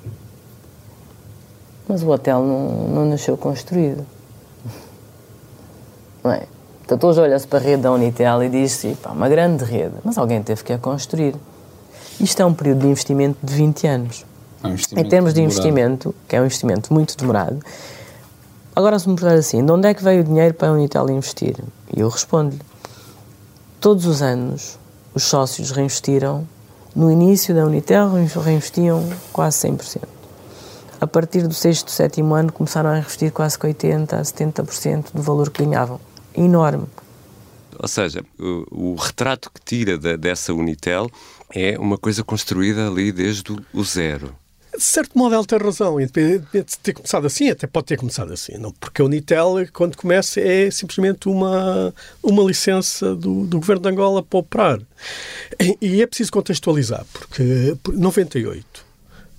Mas 1.88 2.02
o 2.02 2.08
hotel 2.08 2.42
não, 2.42 2.88
não 2.88 3.06
nasceu 3.06 3.36
construído. 3.36 4.04
Não 6.22 6.32
é? 6.32 6.46
Portanto, 6.78 7.06
hoje 7.06 7.20
olha-se 7.20 7.46
para 7.46 7.58
a 7.58 7.62
rede 7.62 7.82
da 7.82 7.92
Unitel 7.92 8.42
e 8.42 8.48
diz-se: 8.48 8.94
pá, 9.02 9.10
uma 9.10 9.28
grande 9.28 9.64
rede, 9.64 9.94
mas 10.04 10.18
alguém 10.18 10.42
teve 10.42 10.62
que 10.62 10.72
a 10.72 10.78
construir. 10.78 11.34
Isto 12.20 12.42
é 12.42 12.44
um 12.44 12.54
período 12.54 12.80
de 12.80 12.88
investimento 12.88 13.38
de 13.42 13.54
20 13.54 13.86
anos. 13.86 14.24
É 14.62 14.68
um 14.68 14.72
Em 14.72 15.08
termos 15.08 15.34
de 15.34 15.40
demorado. 15.40 15.40
investimento, 15.40 16.14
que 16.28 16.36
é 16.36 16.40
um 16.40 16.44
investimento 16.44 16.92
muito 16.92 17.16
demorado, 17.16 17.58
agora 18.74 18.98
se 18.98 19.08
me 19.08 19.14
perguntar 19.14 19.38
assim, 19.38 19.64
de 19.64 19.70
onde 19.70 19.88
é 19.88 19.94
que 19.94 20.02
veio 20.02 20.20
o 20.22 20.24
dinheiro 20.24 20.54
para 20.54 20.68
a 20.68 20.72
Unitel 20.72 21.08
investir? 21.10 21.56
E 21.94 22.00
eu 22.00 22.08
respondo-lhe, 22.08 22.60
todos 23.80 24.06
os 24.06 24.22
anos 24.22 24.78
os 25.14 25.24
sócios 25.24 25.70
reinvestiram, 25.70 26.46
no 26.94 27.10
início 27.10 27.54
da 27.54 27.64
Unitel 27.64 28.10
reinvestiam 28.42 29.04
quase 29.32 29.68
100%. 29.68 30.00
A 31.04 31.06
partir 31.06 31.46
do 31.46 31.52
sexto, 31.52 31.90
sétimo 31.90 32.34
ano 32.34 32.50
começaram 32.50 32.88
a 32.88 32.98
investir 32.98 33.30
quase 33.30 33.58
que 33.58 33.66
80%, 33.66 34.06
70% 34.22 35.12
do 35.12 35.20
valor 35.20 35.50
que 35.50 35.62
ganhavam. 35.62 36.00
Enorme. 36.34 36.86
Ou 37.78 37.86
seja, 37.86 38.24
o, 38.40 38.92
o 38.92 38.94
retrato 38.94 39.50
que 39.52 39.60
tira 39.62 39.98
da- 39.98 40.16
dessa 40.16 40.54
Unitel 40.54 41.10
é 41.54 41.78
uma 41.78 41.98
coisa 41.98 42.24
construída 42.24 42.86
ali 42.88 43.12
desde 43.12 43.52
o- 43.52 43.58
o 43.74 43.84
zero. 43.84 44.34
De 44.74 44.82
certo 44.82 45.16
modo, 45.18 45.34
ela 45.34 45.44
tem 45.44 45.58
razão, 45.58 46.00
independentemente 46.00 46.70
de 46.70 46.78
ter 46.78 46.94
começado 46.94 47.26
assim, 47.26 47.50
até 47.50 47.66
pode 47.66 47.86
ter 47.86 47.98
começado 47.98 48.32
assim, 48.32 48.56
não? 48.56 48.72
porque 48.72 49.02
a 49.02 49.04
Unitel, 49.04 49.56
quando 49.74 49.96
começa, 49.96 50.40
é 50.40 50.70
simplesmente 50.70 51.28
uma, 51.28 51.94
uma 52.22 52.42
licença 52.44 53.14
do, 53.14 53.44
do 53.46 53.58
governo 53.60 53.82
de 53.82 53.88
Angola 53.90 54.22
para 54.22 54.38
operar. 54.38 54.80
E, 55.60 55.76
e 55.82 56.02
é 56.02 56.06
preciso 56.06 56.32
contextualizar, 56.32 57.04
porque 57.12 57.76
por 57.82 57.94
98. 57.94 58.83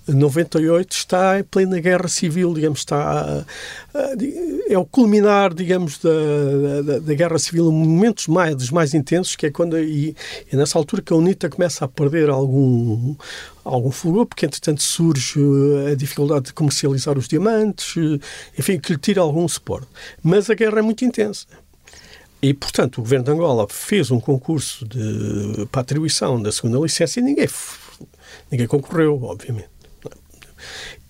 98 0.08 0.92
está 0.92 1.38
em 1.38 1.44
plena 1.44 1.80
guerra 1.80 2.08
civil, 2.08 2.54
digamos, 2.54 2.80
está 2.80 3.44
é 4.68 4.78
o 4.78 4.84
culminar, 4.84 5.54
digamos, 5.54 5.98
da, 5.98 6.82
da, 6.84 6.98
da 6.98 7.14
guerra 7.14 7.38
civil, 7.38 7.70
momentos 7.70 8.26
mais 8.26 8.54
dos 8.54 8.70
mais 8.70 8.94
intensos, 8.94 9.36
que 9.36 9.46
é 9.46 9.50
quando 9.50 9.78
e, 9.78 10.14
é 10.52 10.56
nessa 10.56 10.78
altura 10.78 11.02
que 11.02 11.12
a 11.12 11.16
UNITA 11.16 11.48
começa 11.48 11.84
a 11.84 11.88
perder 11.88 12.28
algum 12.28 13.14
algum 13.64 13.90
fulgor, 13.90 14.26
porque 14.26 14.46
entretanto 14.46 14.82
surge 14.82 15.40
eh, 15.40 15.92
a 15.92 15.94
dificuldade 15.96 16.46
de 16.46 16.52
comercializar 16.52 17.18
os 17.18 17.26
diamantes, 17.26 17.96
eh, 17.96 18.20
enfim, 18.56 18.78
que 18.78 18.92
lhe 18.92 18.98
tira 18.98 19.20
algum 19.20 19.46
suporte. 19.48 19.88
Mas 20.22 20.48
a 20.48 20.54
guerra 20.54 20.78
é 20.78 20.82
muito 20.82 21.04
intensa. 21.04 21.46
E, 22.40 22.54
portanto, 22.54 22.98
o 22.98 23.00
governo 23.00 23.24
de 23.24 23.30
Angola 23.32 23.66
fez 23.68 24.10
um 24.10 24.20
concurso 24.20 24.86
de, 24.86 25.66
para 25.72 25.80
atribuição 25.80 26.40
da 26.40 26.52
segunda 26.52 26.78
licença 26.78 27.18
e 27.18 27.22
ninguém, 27.22 27.48
ninguém 28.50 28.68
concorreu, 28.68 29.20
obviamente. 29.24 29.75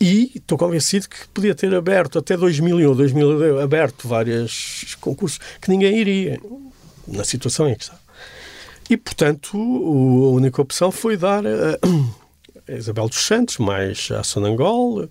E 0.01 0.33
estou 0.35 0.59
convencido 0.59 1.09
que 1.09 1.27
podia 1.29 1.55
ter 1.55 1.75
aberto 1.75 2.19
até 2.19 2.37
2001 2.37 2.89
ou 2.89 2.95
2002, 2.95 3.63
aberto 3.63 4.07
vários 4.07 4.97
concursos 5.01 5.39
que 5.61 5.71
ninguém 5.71 5.99
iria, 5.99 6.41
na 7.07 7.25
situação 7.25 7.69
em 7.69 7.75
que 7.75 7.85
está. 7.85 7.99
E, 8.89 8.97
portanto, 8.97 9.57
a 9.57 10.31
única 10.31 10.63
opção 10.63 10.93
foi 10.93 11.17
dar 11.17 11.45
a, 11.47 11.79
Isabel 12.69 13.09
dos 13.09 13.25
Santos, 13.25 13.59
mais 13.59 14.09
a 14.11 14.23
Sonangol, 14.23 15.09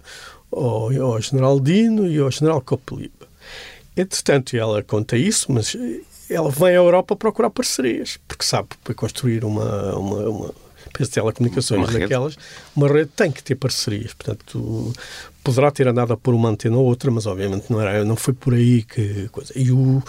ao, 0.52 0.92
ao 1.02 1.22
General 1.22 1.60
Dino 1.60 2.08
e 2.08 2.18
ao 2.20 2.32
General 2.32 2.62
Copeliba. 2.62 3.28
Entretanto, 3.98 4.56
ela 4.56 4.84
conta 4.84 5.18
isso, 5.18 5.52
mas 5.52 5.76
ela 6.30 6.50
vem 6.50 6.70
à 6.70 6.74
Europa 6.74 7.16
procurar 7.16 7.50
parcerias, 7.50 8.18
porque 8.28 8.44
sabe 8.44 8.70
para 8.84 8.94
construir 8.94 9.46
uma, 9.46 9.96
uma, 9.96 10.30
uma 10.30 10.54
empresa 10.96 11.10
de 11.10 11.16
telecomunicações 11.16 11.80
Uma 11.82 11.88
rede. 11.88 12.00
daquelas, 12.00 12.38
uma 12.76 12.88
rede 12.88 13.12
tem 13.16 13.32
que 13.32 13.44
ter 13.44 13.56
parcerias. 13.56 14.14
Portanto, 14.14 14.94
poderá 15.44 15.70
ter 15.70 15.88
andado 15.88 16.14
a 16.14 16.18
pôr 16.18 16.34
uma 16.34 16.50
antena 16.50 16.78
ou 16.78 16.86
outra, 16.86 17.12
mas 17.12 17.26
obviamente 17.26 17.66
não, 17.70 17.82
era, 17.82 18.06
não 18.06 18.16
foi 18.16 18.34
por 18.34 18.54
aí 18.54 18.84
que 18.84 19.28
coisa. 19.30 19.52
E 19.56 19.72
o, 19.72 20.02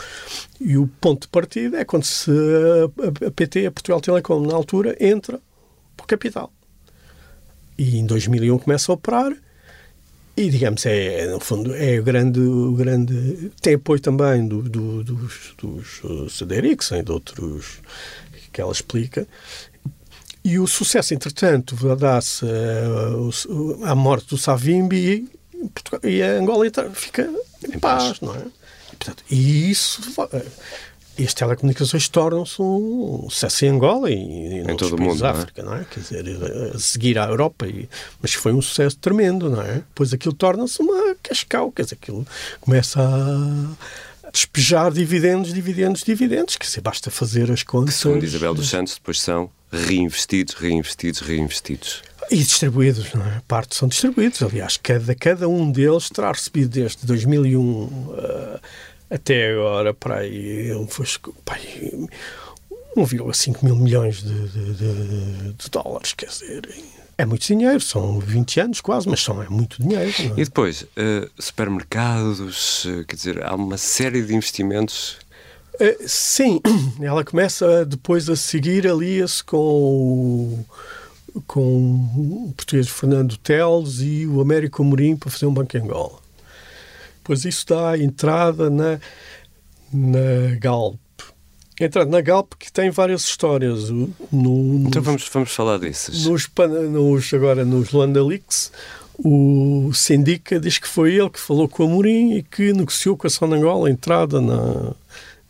e 0.61 0.77
o 0.77 0.87
ponto 1.01 1.23
de 1.23 1.29
partida 1.29 1.79
é 1.79 1.85
quando 1.85 2.05
se 2.05 2.31
a, 2.31 3.27
a 3.27 3.31
PT, 3.31 3.67
a 3.67 3.71
Portugal 3.71 4.01
Telecom, 4.01 4.41
na 4.47 4.55
altura, 4.55 4.97
entra 5.01 5.41
para 5.97 6.05
o 6.05 6.07
capital. 6.07 6.53
E 7.77 7.99
em 7.99 8.07
2001 8.07 8.59
começa 8.59 8.91
a 8.91 8.95
operar 8.95 9.37
e, 10.37 10.51
digamos, 10.51 10.85
é, 10.85 11.27
no 11.29 11.41
fundo, 11.41 11.75
é 11.75 11.99
o 11.99 12.03
grande, 12.03 12.41
o 12.41 12.73
grande... 12.73 13.51
Tem 13.63 13.75
apoio 13.75 13.99
também 13.99 14.47
do, 14.47 14.61
do, 14.63 15.03
dos, 15.03 15.55
dos 15.57 16.05
uh, 16.05 16.29
Cederics 16.29 16.91
e 16.91 17.03
de 17.03 17.11
outros 17.11 17.81
que 18.53 18.61
ela 18.61 18.73
explica. 18.73 19.27
E 20.47 20.61
o 20.61 20.67
sucesso, 20.69 21.13
entretanto, 21.13 21.75
dá-se 21.97 22.47
à 23.85 23.97
morte 23.97 24.29
do 24.29 24.39
Savimbi 24.39 25.29
e, 25.53 26.09
e 26.09 26.23
a 26.23 26.39
Angola 26.39 26.65
fica 26.95 27.29
em 27.69 27.77
paz, 27.81 28.21
não 28.21 28.33
é? 28.33 28.43
E, 28.93 28.97
portanto, 28.97 29.25
e 29.29 29.69
isso... 29.69 30.01
E 31.19 31.25
as 31.25 31.35
telecomunicações 31.35 32.09
tornam-se 32.09 32.63
um 32.63 33.27
sucesso 33.29 33.65
em 33.65 33.71
Angola 33.71 34.09
e, 34.09 34.15
e 34.15 34.59
em 34.71 34.77
todo 34.77 34.95
o 34.95 35.01
mundo, 35.01 35.19
da 35.19 35.33
não 35.33 35.39
é? 35.39 35.43
África, 35.43 35.63
não 35.65 35.75
é? 35.75 35.85
Quer 35.85 36.01
dizer, 36.01 36.25
a 36.75 36.79
seguir 36.79 37.19
à 37.19 37.25
Europa, 37.25 37.67
e, 37.67 37.89
mas 38.23 38.35
foi 38.35 38.53
um 38.53 38.63
sucesso 38.63 38.99
tremendo, 38.99 39.51
não 39.51 39.63
é? 39.63 39.83
Pois 39.97 40.13
aquilo 40.13 40.35
torna-se 40.35 40.81
uma 40.81 41.17
cascal, 41.23 41.73
quer 41.73 41.83
dizer, 41.83 41.99
aquilo 42.01 42.25
começa 42.61 43.01
a 44.23 44.31
despejar 44.31 44.93
dividendos, 44.93 45.53
dividendos, 45.53 46.05
dividendos, 46.05 46.57
quer 46.57 46.67
dizer, 46.67 46.83
basta 46.83 47.11
fazer 47.11 47.51
as 47.51 47.65
contas. 47.65 47.97
Segundo 47.97 48.23
Isabel 48.23 48.55
dos 48.55 48.69
Santos, 48.69 48.95
depois 48.95 49.21
são 49.21 49.51
reinvestidos, 49.73 50.55
reinvestidos, 50.55 51.21
reinvestidos. 51.21 52.03
E 52.31 52.37
distribuídos, 52.39 53.13
não 53.15 53.25
é? 53.25 53.41
Parte 53.47 53.77
são 53.77 53.89
distribuídos. 53.89 54.43
Aliás, 54.43 54.77
cada, 54.77 55.15
cada 55.15 55.49
um 55.49 55.71
deles 55.71 56.09
terá 56.11 56.33
recebido 56.33 56.69
desde 56.71 57.07
2001 57.07 58.15
eh, 58.19 58.61
até 59.11 59.53
agora 59.53 59.95
para 59.95 60.19
aí, 60.19 60.71
ele 60.71 60.87
foi, 60.89 61.07
pá, 61.45 61.55
aí, 61.55 62.07
1,5 62.97 63.63
mil 63.65 63.77
milhões 63.77 64.23
de, 64.23 64.49
de- 64.49 64.75
de- 64.75 65.53
de 65.53 65.71
dólares, 65.71 66.13
quer 66.15 66.27
dizer, 66.27 66.69
é 67.19 67.25
muito 67.25 67.47
dinheiro, 67.47 67.81
são 67.81 68.19
20 68.19 68.61
anos 68.61 68.81
quase, 68.81 69.09
mas 69.09 69.23
são, 69.23 69.41
é 69.43 69.49
muito 69.49 69.81
dinheiro. 69.81 70.11
é? 70.19 70.41
E 70.41 70.45
depois, 70.45 70.85
eh, 70.97 71.29
supermercados, 71.39 72.87
eh, 72.87 73.05
quer 73.07 73.17
dizer, 73.17 73.45
há 73.45 73.55
uma 73.55 73.77
série 73.77 74.23
de 74.23 74.35
investimentos 74.35 75.19
Uh, 75.79 76.09
sim, 76.09 76.61
ela 77.01 77.23
começa 77.25 77.85
depois 77.85 78.29
a 78.31 78.37
seguir, 78.37 78.87
alia-se 78.87 79.45
com 79.45 79.57
o, 79.57 80.65
com 81.47 81.61
o 82.17 82.55
português 82.57 82.89
Fernando 82.89 83.37
Teles 83.37 84.01
e 84.01 84.27
o 84.27 84.41
Américo 84.41 84.83
Amorim 84.83 85.17
para 85.17 85.31
fazer 85.31 85.47
um 85.47 85.53
banco 85.53 85.77
em 85.77 85.81
Angola. 85.81 86.19
Pois 87.23 87.45
isso 87.45 87.67
dá 87.67 87.99
entrada 87.99 88.71
na, 88.71 88.99
na 89.93 90.57
Galp. 90.59 90.97
Entrada 91.79 92.11
na 92.11 92.23
Galp 92.23 92.55
que 92.59 92.73
tem 92.73 92.89
várias 92.89 93.25
histórias. 93.25 93.91
No, 93.91 94.11
nos, 94.33 94.87
então 94.87 95.03
vamos, 95.03 95.29
vamos 95.31 95.53
falar 95.53 95.77
desses. 95.77 96.25
Nos, 96.25 96.49
nos, 96.91 97.35
agora 97.35 97.65
nos 97.67 97.91
Luanda 97.91 98.25
Leaks, 98.25 98.73
o 99.19 99.91
Sindica 99.93 100.59
diz 100.59 100.79
que 100.79 100.89
foi 100.89 101.15
ele 101.15 101.29
que 101.29 101.41
falou 101.41 101.69
com 101.69 101.83
o 101.83 101.87
Amorim 101.87 102.37
e 102.37 102.43
que 102.43 102.73
negociou 102.73 103.17
com 103.17 103.27
a 103.27 103.31
Sonangola 103.31 103.89
a 103.89 103.91
entrada 103.91 104.41
na, 104.41 104.95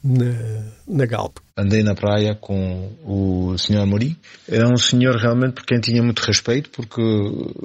na, 0.07 0.63
na 0.87 1.07
Galp. 1.07 1.39
Andei 1.57 1.83
na 1.83 1.95
praia 1.95 2.35
com 2.35 2.93
o 3.05 3.59
Sr. 3.59 3.79
Amorim. 3.79 4.17
Era 4.49 4.69
um 4.69 4.77
senhor 4.77 5.17
realmente 5.17 5.55
por 5.55 5.67
quem 5.67 5.81
tinha 5.81 6.03
muito 6.03 6.21
respeito, 6.21 6.71
porque 6.71 7.03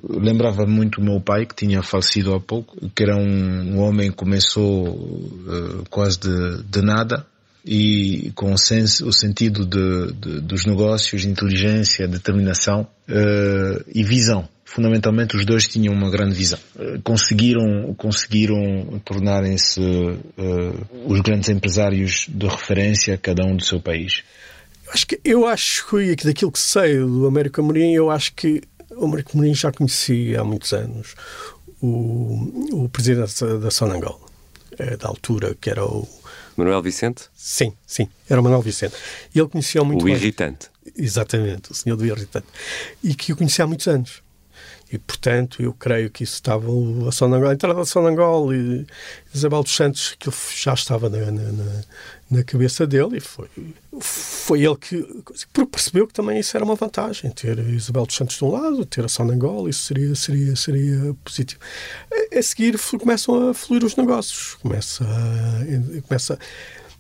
lembrava 0.09 0.65
muito 0.65 0.99
o 0.99 1.03
meu 1.03 1.21
pai, 1.21 1.45
que 1.45 1.55
tinha 1.55 1.83
falecido 1.83 2.33
há 2.33 2.39
pouco, 2.39 2.89
que 2.89 3.03
era 3.03 3.15
um, 3.15 3.75
um 3.75 3.79
homem 3.79 4.09
que 4.09 4.17
começou 4.17 4.89
uh, 4.89 5.83
quase 5.89 6.19
de, 6.19 6.63
de 6.63 6.81
nada, 6.81 7.25
e 7.63 8.31
com 8.33 8.53
o, 8.53 8.57
senso, 8.57 9.07
o 9.07 9.13
sentido 9.13 9.65
de, 9.65 10.13
de, 10.13 10.41
dos 10.41 10.65
negócios, 10.65 11.23
inteligência, 11.25 12.07
determinação 12.07 12.87
uh, 13.07 13.83
e 13.93 14.03
visão 14.03 14.49
fundamentalmente 14.73 15.35
os 15.35 15.45
dois 15.45 15.67
tinham 15.67 15.93
uma 15.93 16.09
grande 16.09 16.33
visão. 16.33 16.59
Eh, 16.79 16.99
conseguiram, 17.03 17.93
conseguiram 17.97 19.01
tornarem-se 19.03 19.81
uh, 19.81 20.87
os 21.05 21.19
grandes 21.19 21.49
empresários 21.49 22.25
de 22.29 22.47
referência, 22.47 23.17
cada 23.17 23.45
um 23.45 23.55
do 23.55 23.63
seu 23.63 23.81
país. 23.81 24.23
Acho 24.93 25.07
que, 25.07 25.19
eu 25.25 25.45
acho 25.45 25.87
que 25.87 26.15
daquilo 26.25 26.51
que 26.51 26.59
sei 26.59 26.97
do 26.97 27.27
Américo 27.27 27.59
Amorim, 27.59 27.93
eu 27.93 28.09
acho 28.09 28.33
que 28.33 28.61
o 28.91 29.05
Américo 29.05 29.31
Amorim 29.33 29.53
já 29.53 29.71
conhecia 29.71 30.39
há 30.39 30.43
muitos 30.43 30.71
anos 30.71 31.15
o, 31.81 32.83
o 32.83 32.89
presidente 32.89 33.43
da 33.59 33.71
Sonangol, 33.71 34.21
eh, 34.77 34.95
da 34.95 35.07
altura, 35.07 35.55
que 35.59 35.69
era 35.69 35.83
o... 35.83 36.07
Manuel 36.55 36.81
Vicente? 36.81 37.23
Sim, 37.35 37.73
sim, 37.85 38.07
era 38.29 38.39
o 38.39 38.43
Manuel 38.43 38.61
Vicente. 38.61 38.95
E 39.33 39.39
ele 39.39 39.49
conhecia 39.49 39.83
muito 39.83 40.01
O 40.01 40.05
bem, 40.05 40.13
irritante. 40.13 40.69
Exatamente, 40.95 41.71
o 41.71 41.75
senhor 41.75 41.95
do 41.95 42.05
irritante. 42.05 42.47
E 43.03 43.15
que 43.15 43.33
o 43.33 43.35
conhecia 43.35 43.65
há 43.65 43.67
muitos 43.67 43.87
anos. 43.87 44.21
E, 44.91 44.97
portanto, 44.97 45.61
eu 45.61 45.73
creio 45.73 46.09
que 46.09 46.23
isso 46.23 46.33
estava 46.33 46.67
a, 47.07 47.11
Sonangol, 47.11 47.49
a 47.49 47.53
entrada 47.53 47.81
de 47.81 47.87
Sonangol 47.87 48.53
e 48.53 48.85
Isabel 49.33 49.63
dos 49.63 49.73
Santos, 49.73 50.15
que 50.19 50.29
já 50.55 50.73
estava 50.73 51.09
na, 51.09 51.31
na, 51.31 51.81
na, 52.29 52.43
cabeça 52.43 52.85
dele 52.85 53.17
e 53.17 53.19
foi, 53.21 53.47
foi 54.01 54.63
ele 54.63 54.75
que 54.75 55.01
percebeu 55.71 56.05
que 56.05 56.13
também 56.13 56.39
isso 56.39 56.57
era 56.57 56.65
uma 56.65 56.75
vantagem, 56.75 57.31
ter 57.31 57.57
Isabel 57.59 58.05
dos 58.05 58.15
Santos 58.15 58.37
de 58.37 58.43
um 58.43 58.51
lado, 58.51 58.85
ter 58.85 59.05
a 59.05 59.07
Sonangol, 59.07 59.69
isso 59.69 59.83
seria, 59.83 60.13
seria, 60.13 60.55
seria 60.57 61.15
positivo. 61.23 61.61
A, 62.11 62.39
a 62.39 62.43
seguir 62.43 62.77
começam 62.99 63.49
a 63.49 63.53
fluir 63.53 63.85
os 63.85 63.95
negócios, 63.95 64.55
começa, 64.55 65.05
começa 66.07 66.37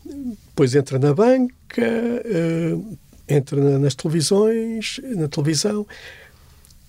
depois 0.05 0.75
entra 0.75 0.97
na 0.99 1.13
banca, 1.13 1.53
uh, 1.81 2.97
entra 3.27 3.79
nas 3.79 3.95
televisões, 3.95 4.99
na 5.15 5.27
televisão, 5.27 5.85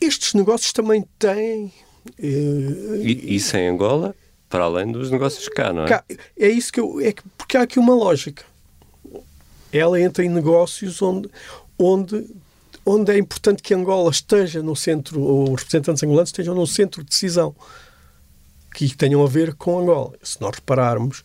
estes 0.05 0.35
negócios 0.35 0.73
também 0.73 1.05
têm. 1.19 1.73
Uh, 2.19 2.97
e, 3.03 3.37
isso 3.37 3.57
em 3.57 3.69
Angola, 3.69 4.15
para 4.49 4.65
além 4.65 4.91
dos 4.91 5.11
negócios 5.11 5.49
cá, 5.49 5.73
não 5.73 5.85
é? 5.85 5.89
Cá, 5.89 6.05
é 6.39 6.49
isso 6.49 6.73
que 6.73 6.81
eu. 6.81 7.01
É 7.01 7.13
que, 7.13 7.23
porque 7.37 7.57
há 7.57 7.63
aqui 7.63 7.79
uma 7.79 7.95
lógica. 7.95 8.45
Ela 9.73 10.01
entra 10.01 10.25
em 10.25 10.29
negócios 10.29 11.01
onde, 11.01 11.31
onde, 11.79 12.27
onde 12.85 13.13
é 13.13 13.19
importante 13.19 13.63
que 13.63 13.73
Angola 13.73 14.11
esteja 14.11 14.63
no 14.63 14.77
centro, 14.77 15.21
ou 15.21 15.45
os 15.45 15.63
representantes 15.63 16.03
angolanos 16.03 16.29
estejam 16.29 16.55
no 16.55 16.67
centro 16.67 17.03
de 17.03 17.09
decisão, 17.09 17.55
que 18.75 18.95
tenham 18.95 19.25
a 19.25 19.29
ver 19.29 19.55
com 19.55 19.79
Angola. 19.79 20.13
Se 20.23 20.41
nós 20.41 20.57
repararmos, 20.57 21.23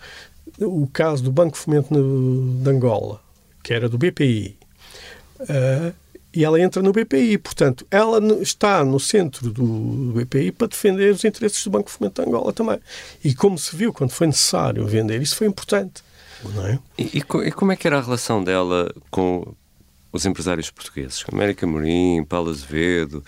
o 0.60 0.88
caso 0.88 1.24
do 1.24 1.32
Banco 1.32 1.58
Fomento 1.58 1.94
de 1.94 2.70
Angola, 2.70 3.22
que 3.64 3.74
era 3.74 3.90
do 3.90 3.98
BPI, 3.98 4.58
uh, 5.42 5.46
eh, 5.50 5.94
e 6.38 6.46
ela 6.46 6.62
entra 6.62 6.84
no 6.84 6.92
BPI. 6.92 7.40
Portanto, 7.40 7.84
ela 7.90 8.20
está 8.44 8.86
no 8.86 9.00
centro 9.00 9.50
do 9.50 10.14
BPI 10.14 10.52
para 10.52 10.68
defender 10.68 11.12
os 11.12 11.26
interesses 11.26 11.64
do 11.64 11.72
Banco 11.72 11.90
Fomento 11.90 12.22
de 12.22 12.28
Angola 12.30 12.54
também. 12.54 12.80
E 13.24 13.34
como 13.34 13.58
se 13.58 13.76
viu 13.76 13.92
quando 13.92 14.12
foi 14.12 14.28
necessário 14.28 14.86
vender, 14.86 15.20
isso 15.20 15.36
foi 15.36 15.48
importante. 15.48 16.04
É? 16.70 16.78
E, 16.96 17.18
e, 17.18 17.52
como 17.52 17.72
é 17.72 17.76
que 17.76 17.88
era 17.88 17.98
a 17.98 18.02
relação 18.02 18.44
dela 18.44 18.94
com 19.10 19.52
os 20.14 20.28
empresários 20.28 20.70
portugueses? 20.70 21.26
América 21.34 21.66
Morim, 21.66 22.24
Paulo 22.24 22.52
Azevedo, 22.52 23.26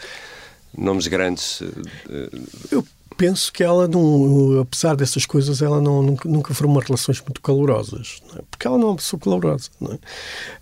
nomes 0.77 1.07
grandes? 1.07 1.63
Eh, 1.63 2.29
Eu 2.69 2.85
penso 3.19 3.51
que 3.51 3.61
ela, 3.61 3.85
não, 3.85 4.61
apesar 4.61 4.95
dessas 4.95 5.25
coisas, 5.25 5.61
ela 5.61 5.81
não, 5.81 6.01
nunca, 6.01 6.29
nunca 6.29 6.53
formou 6.53 6.81
relações 6.81 7.19
muito 7.19 7.41
calorosas, 7.41 8.21
é? 8.33 8.41
porque 8.49 8.65
ela 8.65 8.77
não 8.77 8.87
é 8.87 8.89
uma 8.91 8.95
pessoa 8.95 9.19
calorosa. 9.19 9.69
É? 9.81 9.99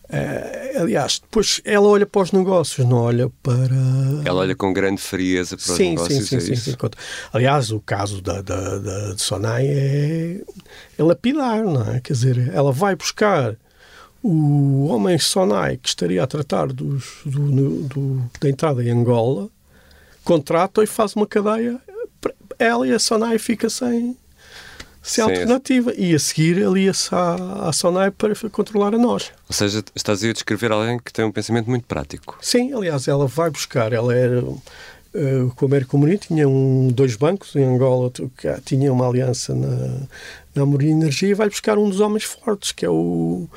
É, 0.10 0.80
aliás, 0.80 1.20
depois 1.20 1.62
ela 1.64 1.88
olha 1.88 2.06
para 2.08 2.22
os 2.24 2.32
negócios, 2.32 2.88
não 2.88 2.98
olha 2.98 3.30
para. 3.44 3.76
Ela 4.26 4.40
olha 4.40 4.56
com 4.56 4.74
grande 4.74 5.00
frieza 5.00 5.56
para 5.56 5.66
sim, 5.66 5.94
os 5.94 6.02
negócios. 6.02 6.30
Sim, 6.30 6.40
sim, 6.40 6.52
é 6.52 6.56
sim, 6.56 6.72
sim, 6.72 6.78
Aliás, 7.32 7.72
o 7.72 7.80
caso 7.80 8.22
da, 8.22 8.42
da, 8.42 8.80
da 8.80 9.14
de 9.14 9.22
Sonai 9.22 9.68
é, 9.68 10.42
é 10.98 11.04
lapidar, 11.04 11.64
não 11.64 11.94
é? 11.94 12.00
Quer 12.00 12.14
dizer, 12.14 12.52
ela 12.56 12.72
vai 12.72 12.96
buscar 12.96 13.56
o 14.24 14.88
homem 14.88 15.20
Sonai 15.20 15.78
que 15.78 15.90
estaria 15.90 16.24
a 16.24 16.28
tratar 16.28 16.68
dos, 16.68 17.20
do, 17.24 17.84
do, 17.84 18.24
da 18.42 18.50
entrada 18.50 18.84
em 18.84 18.90
Angola, 18.90 19.48
contrata 20.24 20.82
e 20.84 20.88
faz 20.88 21.14
uma 21.16 21.28
cadeia 21.28 21.80
ela 22.60 22.88
e 22.88 22.94
a 22.94 23.00
Sonai 23.00 23.38
fica 23.38 23.70
sem, 23.70 24.16
sem 25.02 25.24
alternativa. 25.24 25.94
E 25.96 26.14
a 26.14 26.20
seguir 26.20 26.64
alia-se 26.64 27.14
à, 27.14 27.68
à 27.70 27.74
Sonai 27.74 28.12
para 28.12 28.34
controlar 28.50 28.94
a 28.94 28.98
nós. 28.98 29.32
Ou 29.48 29.54
seja, 29.54 29.84
estás 29.96 30.24
a 30.24 30.34
descrever 30.34 30.72
alguém 30.72 31.00
que 31.00 31.12
tem 31.12 31.26
um 31.26 31.32
pensamento 31.32 31.70
muito 31.70 31.86
prático. 31.86 32.38
Sim, 32.42 32.74
aliás, 32.74 33.08
ela 33.08 33.28
vai 33.28 33.50
buscar, 33.50 33.94
ela 33.94 34.14
era. 34.14 34.42
Uh, 34.42 35.52
com 35.56 35.66
o 35.66 35.68
Américo 35.68 35.98
Amorim 35.98 36.18
tinha 36.18 36.48
um, 36.48 36.90
dois 36.90 37.16
bancos 37.16 37.56
em 37.56 37.64
Angola, 37.64 38.12
tinha 38.66 38.92
uma 38.92 39.08
aliança 39.08 39.56
na, 39.56 40.02
na 40.54 40.64
Amorim 40.64 40.92
Energia 40.92 41.30
e 41.30 41.34
vai 41.34 41.50
buscar 41.50 41.78
um 41.78 41.90
dos 41.90 42.02
homens 42.02 42.24
fortes, 42.26 42.72
que 42.72 42.86
é 42.86 42.90
o 42.90 43.48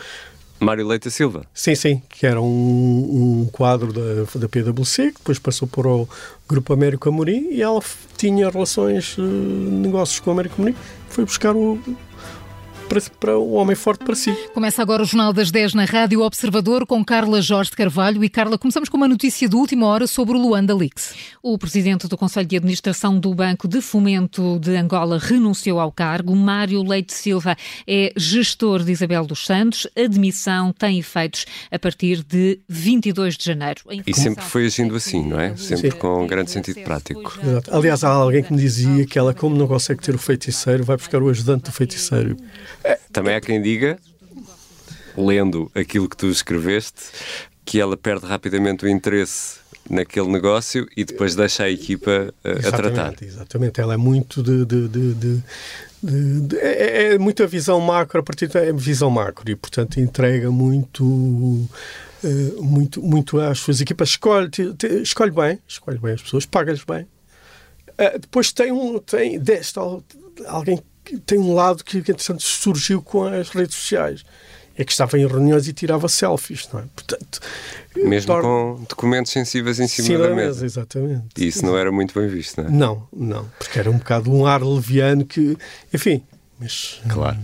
Mário 0.61 0.86
Leite 0.86 1.11
Silva. 1.11 1.44
Sim, 1.54 1.74
sim, 1.74 2.02
que 2.08 2.26
era 2.26 2.40
um, 2.40 3.42
um 3.42 3.48
quadro 3.50 3.92
da, 3.92 4.38
da 4.38 4.48
PwC, 4.48 5.12
que 5.12 5.18
depois 5.18 5.38
passou 5.38 5.66
para 5.66 5.88
o 5.88 6.08
Grupo 6.46 6.72
Américo 6.72 7.08
Amorim 7.08 7.48
e 7.50 7.62
ela 7.62 7.80
tinha 8.16 8.48
relações, 8.50 9.16
uh, 9.16 9.22
negócios 9.22 10.20
com 10.20 10.30
o 10.30 10.32
Américo 10.34 10.56
Amorim, 10.61 10.76
foi 11.08 11.24
buscar 11.24 11.56
o, 11.56 11.78
para, 12.91 13.01
para 13.20 13.38
o 13.38 13.53
homem 13.53 13.76
forte 13.76 14.05
para 14.05 14.16
si. 14.16 14.36
Começa 14.53 14.82
agora 14.82 15.05
o 15.05 15.07
Jornal 15.07 15.32
das 15.32 15.53
10 15.53 15.74
na 15.74 15.84
Rádio 15.84 16.22
Observador 16.22 16.84
com 16.84 17.05
Carla 17.05 17.41
Jorge 17.41 17.70
de 17.70 17.76
Carvalho. 17.76 18.24
E 18.24 18.28
Carla, 18.28 18.59
começamos 18.59 18.88
com 18.88 18.97
uma 18.97 19.07
notícia 19.07 19.49
de 19.49 19.55
última 19.55 19.86
hora 19.86 20.09
sobre 20.09 20.36
o 20.36 20.41
Luanda 20.41 20.74
Leaks. 20.74 21.14
O 21.41 21.57
presidente 21.57 22.09
do 22.09 22.18
Conselho 22.18 22.49
de 22.49 22.57
Administração 22.57 23.20
do 23.20 23.32
Banco 23.32 23.68
de 23.68 23.80
Fomento 23.80 24.59
de 24.59 24.76
Angola 24.76 25.18
renunciou 25.18 25.78
ao 25.78 25.93
cargo. 25.93 26.34
Mário 26.34 26.82
Leite 26.82 27.14
Silva 27.14 27.57
é 27.86 28.12
gestor 28.16 28.82
de 28.82 28.91
Isabel 28.91 29.24
dos 29.24 29.47
Santos. 29.47 29.86
A 29.97 30.09
demissão 30.09 30.72
tem 30.72 30.99
efeitos 30.99 31.47
a 31.70 31.78
partir 31.78 32.24
de 32.24 32.59
22 32.68 33.36
de 33.36 33.45
janeiro. 33.45 33.82
E 34.05 34.12
sempre 34.12 34.45
foi 34.45 34.66
agindo 34.66 34.97
assim, 34.97 35.24
não 35.24 35.38
é? 35.38 35.57
Sempre 35.57 35.93
Sim. 35.93 35.97
com 35.97 36.24
um 36.24 36.26
grande 36.26 36.51
sentido 36.51 36.80
prático. 36.80 37.38
Exato. 37.41 37.72
Aliás, 37.72 38.03
há 38.03 38.09
alguém 38.09 38.43
que 38.43 38.53
me 38.53 38.59
dizia 38.59 39.07
que 39.07 39.16
ela, 39.16 39.32
como 39.32 39.55
não 39.55 39.68
consegue 39.68 40.03
ter 40.03 40.14
o 40.14 40.18
feiticeiro, 40.18 40.82
vai 40.82 40.97
buscar 40.97 41.22
o 41.22 41.28
ajudante 41.28 41.66
do 41.66 41.72
feiticeiro. 41.72 42.36
Também 43.12 43.35
há 43.35 43.41
quem 43.41 43.61
diga, 43.61 43.99
lendo 45.16 45.70
aquilo 45.74 46.09
que 46.09 46.16
tu 46.16 46.26
escreveste, 46.26 47.11
que 47.64 47.81
ela 47.81 47.97
perde 47.97 48.26
rapidamente 48.26 48.85
o 48.85 48.89
interesse 48.89 49.61
naquele 49.89 50.28
negócio 50.28 50.89
e 50.97 51.05
depois 51.05 51.35
deixa 51.35 51.64
a 51.64 51.70
equipa 51.70 52.33
uh, 52.45 52.68
a 52.68 52.72
tratar. 52.72 53.14
Exatamente, 53.20 53.81
ela 53.81 53.95
é 53.95 53.97
muito 53.97 54.43
de, 54.43 54.64
de, 54.64 54.89
de, 54.89 55.14
de 55.14 55.43
é, 56.57 56.66
é, 56.66 57.14
é, 57.14 57.18
muita 57.18 57.47
visão 57.47 57.81
macro, 57.81 58.20
a 58.20 58.22
partir 58.22 58.47
da 58.49 58.61
é 58.61 58.72
visão 58.72 59.11
macro 59.11 59.51
e, 59.51 59.57
portanto, 59.57 60.01
entrega 60.01 60.51
muito, 60.51 61.05
uh, 61.05 61.68
muito, 62.62 63.03
muito 63.03 63.39
às 63.39 63.59
suas 63.59 63.81
equipas. 63.81 64.11
Escolhe, 64.11 64.51
escolhe 65.03 65.31
bem, 65.31 65.59
escolhe 65.68 65.99
bem 65.99 66.14
as 66.14 66.22
pessoas, 66.22 66.47
paga-lhes 66.47 66.85
bem. 66.85 67.03
Uh, 67.99 68.18
depois 68.18 68.51
tem 68.51 68.72
um, 68.72 68.99
tem 68.99 69.39
deste, 69.39 69.78
alguém 70.47 70.81
tem 71.18 71.38
um 71.38 71.54
lado 71.54 71.84
que, 71.84 71.98
entretanto, 71.98 72.42
surgiu 72.42 73.02
com 73.02 73.24
as 73.24 73.50
redes 73.50 73.76
sociais. 73.76 74.24
É 74.76 74.84
que 74.84 74.92
estava 74.92 75.18
em 75.18 75.26
reuniões 75.26 75.68
e 75.68 75.72
tirava 75.72 76.08
selfies, 76.08 76.68
não 76.72 76.80
é? 76.80 76.84
Portanto, 76.94 77.40
Mesmo 77.96 78.28
torna... 78.28 78.42
com 78.42 78.84
documentos 78.88 79.32
sensíveis 79.32 79.78
em 79.78 79.88
cima, 79.88 80.18
da, 80.18 80.28
da 80.28 80.34
mesa. 80.34 80.48
mesa. 80.62 80.66
Exatamente. 80.66 81.26
E 81.36 81.48
isso 81.48 81.66
não 81.66 81.76
era 81.76 81.92
muito 81.92 82.18
bem 82.18 82.28
visto, 82.28 82.62
não 82.62 82.68
é? 82.68 82.72
Não, 82.72 83.08
não. 83.12 83.50
Porque 83.58 83.78
era 83.78 83.90
um 83.90 83.98
bocado 83.98 84.32
um 84.32 84.46
ar 84.46 84.62
leviano 84.62 85.24
que... 85.26 85.56
Enfim, 85.92 86.22
mas... 86.58 87.00
Claro. 87.08 87.38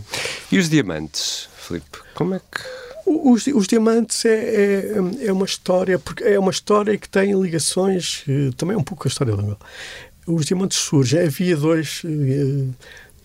E 0.50 0.58
os 0.58 0.70
diamantes? 0.70 1.48
Filipe? 1.58 1.98
Como 2.14 2.34
é 2.34 2.38
que 2.38 2.86
os, 3.06 3.46
os 3.46 3.66
diamantes 3.68 4.24
é, 4.24 4.34
é, 4.34 5.26
é, 5.26 5.32
uma 5.32 5.44
história, 5.44 5.96
porque 5.96 6.24
é 6.24 6.38
uma 6.38 6.50
história 6.50 6.98
que 6.98 7.08
tem 7.08 7.40
ligações, 7.40 8.24
eh, 8.28 8.50
também 8.56 8.74
é 8.74 8.78
um 8.78 8.82
pouco 8.82 9.06
a 9.06 9.08
história 9.08 9.32
do 9.32 9.40
Angola. 9.40 9.58
Os 10.26 10.44
diamantes 10.44 10.78
surgem, 10.78 11.20
havia 11.20 11.56
dois, 11.56 12.02
eh, 12.04 12.66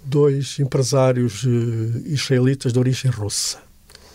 dois 0.04 0.60
empresários 0.60 1.46
eh, 1.46 2.02
israelitas 2.06 2.74
de 2.74 2.80
origem 2.80 3.12
russa 3.12 3.60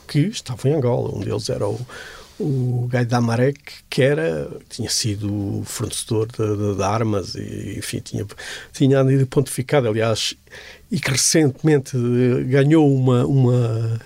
que 0.06 0.20
estavam 0.20 0.70
em 0.70 0.74
Angola. 0.74 1.14
Um 1.14 1.20
deles 1.20 1.48
era 1.48 1.66
o, 1.66 1.80
o 2.38 2.86
Gaidamarek, 2.90 3.60
que 3.88 4.02
era, 4.02 4.48
tinha 4.68 4.90
sido 4.90 5.62
fornecedor 5.64 6.28
de, 6.28 6.56
de, 6.56 6.76
de, 6.76 6.82
armas 6.82 7.34
e, 7.34 7.76
enfim, 7.78 8.00
tinha, 8.00 8.26
tinha 8.72 9.04
pontificado, 9.26 9.88
aliás, 9.88 10.34
e 10.90 11.00
que 11.00 11.10
recentemente 11.10 11.96
ganhou 12.46 12.92
uma, 12.94 13.26
uma 13.26 14.00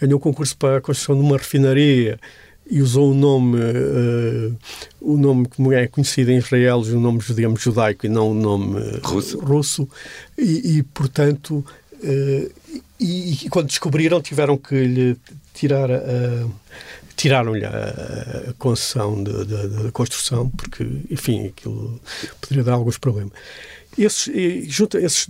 ganhou 0.00 0.18
o 0.18 0.20
concurso 0.20 0.56
para 0.56 0.78
a 0.78 0.80
construção 0.80 1.16
de 1.16 1.22
uma 1.22 1.36
refinaria 1.36 2.18
e 2.70 2.80
usou 2.80 3.10
o 3.10 3.14
nome, 3.14 3.58
uh, 3.58 4.56
o 5.00 5.16
nome 5.16 5.48
como 5.48 5.72
é 5.72 5.86
conhecido 5.86 6.30
em 6.30 6.38
Israel, 6.38 6.78
o 6.78 7.00
nome, 7.00 7.20
digamos, 7.20 7.60
judaico 7.60 8.06
e 8.06 8.08
não 8.08 8.30
o 8.30 8.34
nome 8.34 8.80
russo, 9.02 9.38
russo 9.40 9.88
e, 10.38 10.78
e 10.78 10.82
portanto, 10.82 11.64
uh, 11.94 12.52
e, 12.98 13.44
e, 13.44 13.48
quando 13.48 13.66
descobriram 13.66 14.20
tiveram 14.20 14.56
que 14.56 14.74
lhe 14.74 15.16
tirar 15.52 15.90
a, 15.90 16.46
tiraram-lhe 17.16 17.64
a, 17.64 18.50
a 18.50 18.52
concessão 18.54 19.22
da 19.22 19.90
construção 19.92 20.48
porque, 20.50 20.86
enfim, 21.10 21.48
aquilo 21.48 22.00
poderia 22.40 22.64
dar 22.64 22.74
alguns 22.74 22.96
problemas. 22.96 23.32
Esses, 24.02 24.72
junto 24.72 24.96
esses 24.96 25.26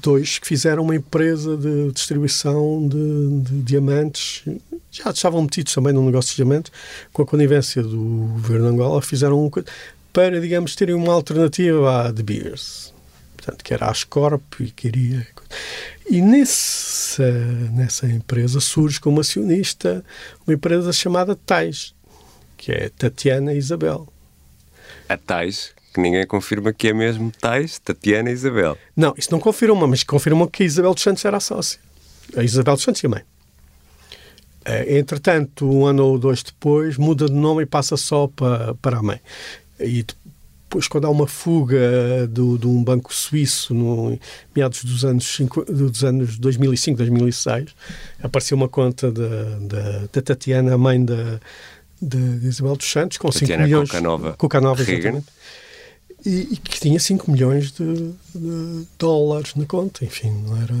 dois 0.00 0.38
que 0.38 0.46
fizeram 0.46 0.82
uma 0.82 0.96
empresa 0.96 1.56
de 1.56 1.92
distribuição 1.92 2.88
de, 2.88 3.40
de, 3.42 3.62
diamantes, 3.62 4.44
já 4.90 5.10
estavam 5.10 5.42
metidos 5.42 5.74
também 5.74 5.92
no 5.92 6.04
negócio 6.04 6.30
de 6.30 6.36
diamantes, 6.36 6.72
com 7.12 7.22
a 7.22 7.26
conivência 7.26 7.82
do 7.82 8.30
governo 8.32 8.68
de 8.68 8.74
Angola, 8.74 9.02
fizeram 9.02 9.44
um, 9.44 9.50
para, 10.12 10.40
digamos, 10.40 10.74
terem 10.74 10.94
uma 10.94 11.12
alternativa 11.12 12.06
à 12.06 12.10
De 12.10 12.22
Beers. 12.22 12.94
Portanto, 13.36 13.62
que 13.62 13.74
era 13.74 13.86
a 13.86 13.90
Ascorp 13.90 14.60
e 14.60 14.70
queria. 14.70 15.26
E 16.08 16.22
nessa, 16.22 17.30
nessa 17.72 18.06
empresa 18.06 18.58
surge 18.58 18.98
como 18.98 19.20
acionista 19.20 20.02
uma 20.46 20.54
empresa 20.54 20.92
chamada 20.94 21.36
Tais, 21.36 21.94
que 22.56 22.72
é 22.72 22.88
Tatiana 22.88 23.52
Isabel. 23.52 24.08
A 25.08 25.18
Tais, 25.18 25.73
que 25.94 26.00
ninguém 26.00 26.26
confirma 26.26 26.72
que 26.72 26.88
é 26.88 26.92
mesmo 26.92 27.30
Tais, 27.40 27.78
Tatiana 27.78 28.28
e 28.28 28.32
Isabel. 28.32 28.76
Não, 28.96 29.14
isso 29.16 29.28
não 29.30 29.38
confirma, 29.38 29.86
mas 29.86 30.02
confirmam 30.02 30.48
que 30.48 30.64
a 30.64 30.66
Isabel 30.66 30.92
dos 30.92 31.04
Santos 31.04 31.24
era 31.24 31.36
a 31.36 31.40
sócia. 31.40 31.78
A 32.36 32.42
Isabel 32.42 32.74
dos 32.74 32.82
Santos 32.82 33.00
e 33.00 33.06
a 33.06 33.08
mãe. 33.08 33.22
Eh, 34.64 34.98
entretanto, 34.98 35.70
um 35.70 35.86
ano 35.86 36.04
ou 36.04 36.18
dois 36.18 36.42
depois, 36.42 36.98
muda 36.98 37.26
de 37.26 37.32
nome 37.32 37.62
e 37.62 37.66
passa 37.66 37.96
só 37.96 38.26
para, 38.26 38.74
para 38.74 38.98
a 38.98 39.02
mãe. 39.02 39.20
E 39.78 40.04
depois, 40.64 40.88
quando 40.88 41.04
há 41.04 41.10
uma 41.10 41.28
fuga 41.28 42.26
do, 42.28 42.58
de 42.58 42.66
um 42.66 42.82
banco 42.82 43.14
suíço, 43.14 43.72
no 43.72 44.18
meados 44.54 44.82
dos 44.82 45.04
anos, 45.04 45.40
dos 45.68 46.02
anos 46.02 46.38
2005, 46.38 46.98
2006, 46.98 47.70
apareceu 48.20 48.56
uma 48.56 48.68
conta 48.68 49.12
da, 49.12 50.22
Tatiana, 50.22 50.74
a 50.74 50.78
mãe 50.78 51.04
da, 51.04 51.38
de 52.02 52.48
Isabel 52.48 52.74
dos 52.74 52.90
Santos, 52.90 53.16
com 53.16 53.28
Tatiana 53.28 53.62
5 53.62 53.62
milhões. 53.62 53.90
Cucanova. 53.90 54.32
Cucanova, 54.32 54.82
exatamente 54.82 55.26
e, 56.24 56.48
e 56.52 56.56
que 56.56 56.80
tinha 56.80 56.98
5 56.98 57.30
milhões 57.30 57.72
de, 57.72 58.12
de, 58.34 58.86
dólares 58.98 59.54
na 59.54 59.66
conta. 59.66 60.04
Enfim, 60.04 60.30
não 60.30 60.56
era. 60.56 60.74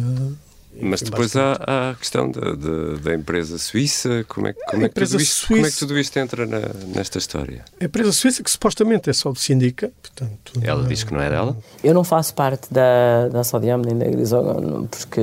Mas 0.80 1.02
depois 1.02 1.36
há, 1.36 1.58
há, 1.66 1.90
a 1.90 1.94
questão 1.94 2.30
da, 2.30 2.52
da, 2.52 2.94
da, 3.02 3.14
empresa 3.14 3.58
suíça. 3.58 4.24
Como 4.28 4.48
é, 4.48 4.52
como, 4.52 4.84
é 4.84 4.88
que 4.88 4.94
tudo 4.94 5.20
isto, 5.20 5.46
como 5.46 5.66
é 5.66 5.70
que 5.70 5.76
tudo 5.76 5.98
isto 5.98 6.16
entra 6.18 6.46
na, 6.46 6.60
nesta 6.94 7.18
história? 7.18 7.64
A 7.80 7.84
empresa 7.84 8.12
suíça, 8.12 8.42
que 8.42 8.50
supostamente 8.50 9.08
é 9.08 9.12
só 9.12 9.30
do 9.30 9.38
Sindica, 9.38 9.92
portanto. 10.02 10.52
Ela 10.62 10.84
é, 10.84 10.88
diz 10.88 11.04
que 11.04 11.12
não 11.12 11.20
é 11.20 11.30
dela? 11.30 11.56
Eu 11.82 11.94
não 11.94 12.02
faço 12.02 12.34
parte 12.34 12.72
da, 12.72 13.28
da 13.28 13.44
Sodiam 13.44 13.78
nem 13.78 13.96
da 13.96 14.06
Grisogon, 14.06 14.86
porque 14.86 15.20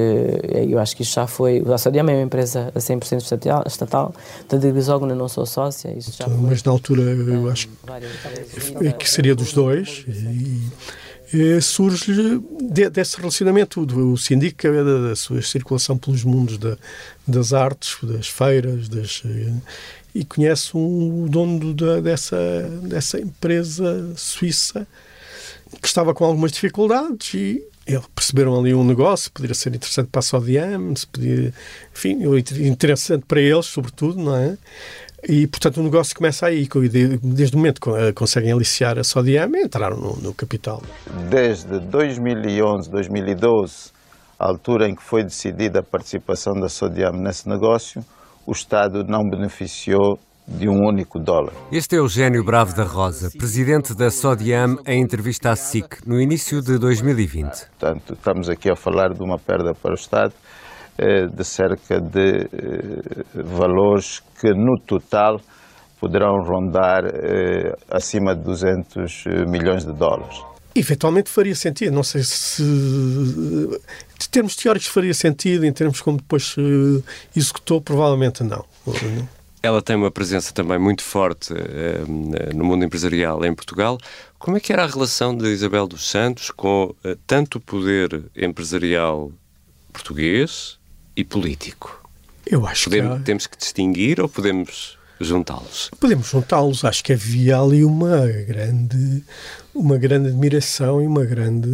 eu 0.69 0.79
acho 0.79 0.95
que 0.95 1.03
isto 1.03 1.15
já 1.15 1.27
foi. 1.27 1.63
A 1.71 1.77
Sodiam 1.77 2.07
é 2.07 2.13
uma 2.13 2.21
empresa 2.23 2.71
a 2.73 2.79
100% 2.79 3.17
estatal, 3.17 3.63
estatal 3.67 4.15
da 4.49 4.57
Grisogon 4.57 5.09
eu 5.09 5.15
não 5.15 5.27
sou 5.27 5.45
sócia. 5.45 5.93
Isto 5.97 6.17
já 6.17 6.25
então, 6.25 6.37
foi, 6.39 6.49
mas 6.49 6.63
na 6.63 6.71
altura 6.71 7.01
eu 7.01 7.49
acho 7.49 7.67
que, 7.67 8.93
que 8.93 9.09
seria 9.09 9.35
dos 9.35 9.53
dois. 9.53 10.05
E, 10.07 10.61
surge 11.61 12.41
de, 12.61 12.89
desse 12.89 13.17
relacionamento. 13.17 13.81
O 13.81 14.17
Sindica, 14.17 14.71
da, 14.71 15.09
da, 15.09 15.15
sua 15.15 15.41
circulação 15.41 15.97
pelos 15.97 16.23
mundos 16.23 16.57
da, 16.57 16.77
das 17.27 17.53
artes, 17.53 17.97
das 18.03 18.27
feiras, 18.27 18.89
das, 18.89 19.21
eh, 19.25 19.53
e 20.13 20.25
conhece 20.25 20.75
um, 20.75 21.23
o 21.23 21.29
dono 21.29 21.73
da, 21.73 22.01
dessa, 22.01 22.37
dessa 22.83 23.19
empresa 23.19 24.13
suíça 24.15 24.87
que 25.81 25.87
estava 25.87 26.13
com 26.13 26.25
algumas 26.25 26.51
dificuldades 26.51 27.33
e 27.33 27.63
eles 27.85 28.05
perceberam 28.13 28.59
ali 28.59 28.73
um 28.73 28.83
negócio, 28.83 29.31
poderia 29.31 29.55
ser 29.55 29.73
interessante 29.73 30.09
para 30.11 30.19
a 30.19 30.21
Sodiam, 30.21 30.93
podia, 31.11 31.53
enfim, 31.93 32.17
interessante 32.59 33.25
para 33.27 33.41
eles, 33.41 33.65
sobretudo, 33.65 34.21
não 34.21 34.35
é? 34.35 34.57
E, 35.27 35.47
portanto, 35.47 35.77
o 35.77 35.83
negócio 35.83 36.15
começa 36.15 36.47
aí. 36.47 36.67
Desde 37.21 37.55
o 37.55 37.57
momento 37.57 37.79
que 37.79 37.89
eh, 37.89 38.11
conseguem 38.13 38.51
aliciar 38.51 38.97
a 38.97 39.03
Sodiam, 39.03 39.49
entraram 39.55 39.97
no, 39.97 40.15
no 40.17 40.33
capital. 40.33 40.81
Desde 41.29 41.79
2011, 41.79 42.89
2012, 42.89 43.91
a 44.39 44.47
altura 44.47 44.89
em 44.89 44.95
que 44.95 45.03
foi 45.03 45.23
decidida 45.23 45.79
a 45.79 45.83
participação 45.83 46.53
da 46.59 46.67
Sodiam 46.67 47.11
nesse 47.13 47.47
negócio, 47.47 48.03
o 48.45 48.51
Estado 48.51 49.03
não 49.03 49.21
beneficiou 49.29 50.17
de 50.47 50.67
um 50.67 50.87
único 50.87 51.19
dólar. 51.19 51.53
Este 51.71 51.95
é 51.95 51.99
Eugênio 51.99 52.43
Bravo 52.43 52.75
da 52.75 52.83
Rosa, 52.83 53.29
presidente 53.37 53.93
da 53.93 54.09
Sodiam, 54.09 54.77
em 54.85 55.01
entrevista 55.01 55.51
à 55.51 55.55
SIC, 55.55 56.05
no 56.05 56.19
início 56.19 56.61
de 56.61 56.77
2020. 56.77 57.67
Portanto, 57.79 58.13
estamos 58.13 58.49
aqui 58.49 58.69
a 58.69 58.75
falar 58.75 59.13
de 59.13 59.23
uma 59.23 59.37
perda 59.37 59.73
para 59.73 59.91
o 59.91 59.95
Estado 59.95 60.33
de 61.35 61.43
cerca 61.43 61.99
de 61.99 62.41
eh, 62.41 63.43
valores 63.43 64.21
que 64.39 64.53
no 64.53 64.79
total 64.85 65.41
poderão 65.99 66.43
rondar 66.43 67.05
eh, 67.05 67.75
acima 67.89 68.35
de 68.35 68.43
200 68.43 69.23
milhões 69.47 69.85
de 69.85 69.93
dólares. 69.93 70.37
Eventualmente 70.75 71.29
faria 71.29 71.55
sentido, 71.55 71.93
não 71.93 72.03
sei 72.03 72.23
se. 72.23 72.63
De 72.63 74.29
termos 74.29 74.55
teóricos 74.55 74.87
faria 74.87 75.13
sentido, 75.13 75.65
em 75.65 75.73
termos 75.73 75.99
como 76.01 76.17
depois 76.17 76.55
executou, 77.35 77.81
provavelmente 77.81 78.41
não. 78.43 78.63
Ela 79.61 79.81
tem 79.81 79.97
uma 79.97 80.09
presença 80.09 80.53
também 80.53 80.79
muito 80.79 81.03
forte 81.03 81.53
no 82.55 82.63
mundo 82.63 82.85
empresarial 82.85 83.43
em 83.43 83.53
Portugal. 83.53 83.97
Como 84.39 84.55
é 84.55 84.59
que 84.61 84.71
era 84.71 84.83
a 84.85 84.87
relação 84.87 85.35
de 85.35 85.49
Isabel 85.49 85.87
dos 85.87 86.09
Santos 86.09 86.51
com 86.51 86.95
tanto 87.27 87.57
o 87.57 87.61
poder 87.61 88.23
empresarial 88.33 89.29
português 89.91 90.79
e 91.15 91.23
político? 91.23 92.01
Eu 92.45 92.65
acho 92.65 92.85
podemos, 92.85 93.15
que 93.15 93.21
há... 93.21 93.23
Temos 93.23 93.47
que 93.47 93.57
distinguir 93.57 94.19
ou 94.19 94.27
podemos 94.27 94.97
juntá-los? 95.19 95.89
Podemos 95.99 96.27
juntá-los. 96.27 96.83
Acho 96.83 97.03
que 97.03 97.13
havia 97.13 97.59
ali 97.59 97.83
uma 97.83 98.27
grande, 98.27 99.23
uma 99.73 99.97
grande 99.97 100.29
admiração 100.29 101.01
e 101.01 101.07
uma 101.07 101.23
grande... 101.23 101.69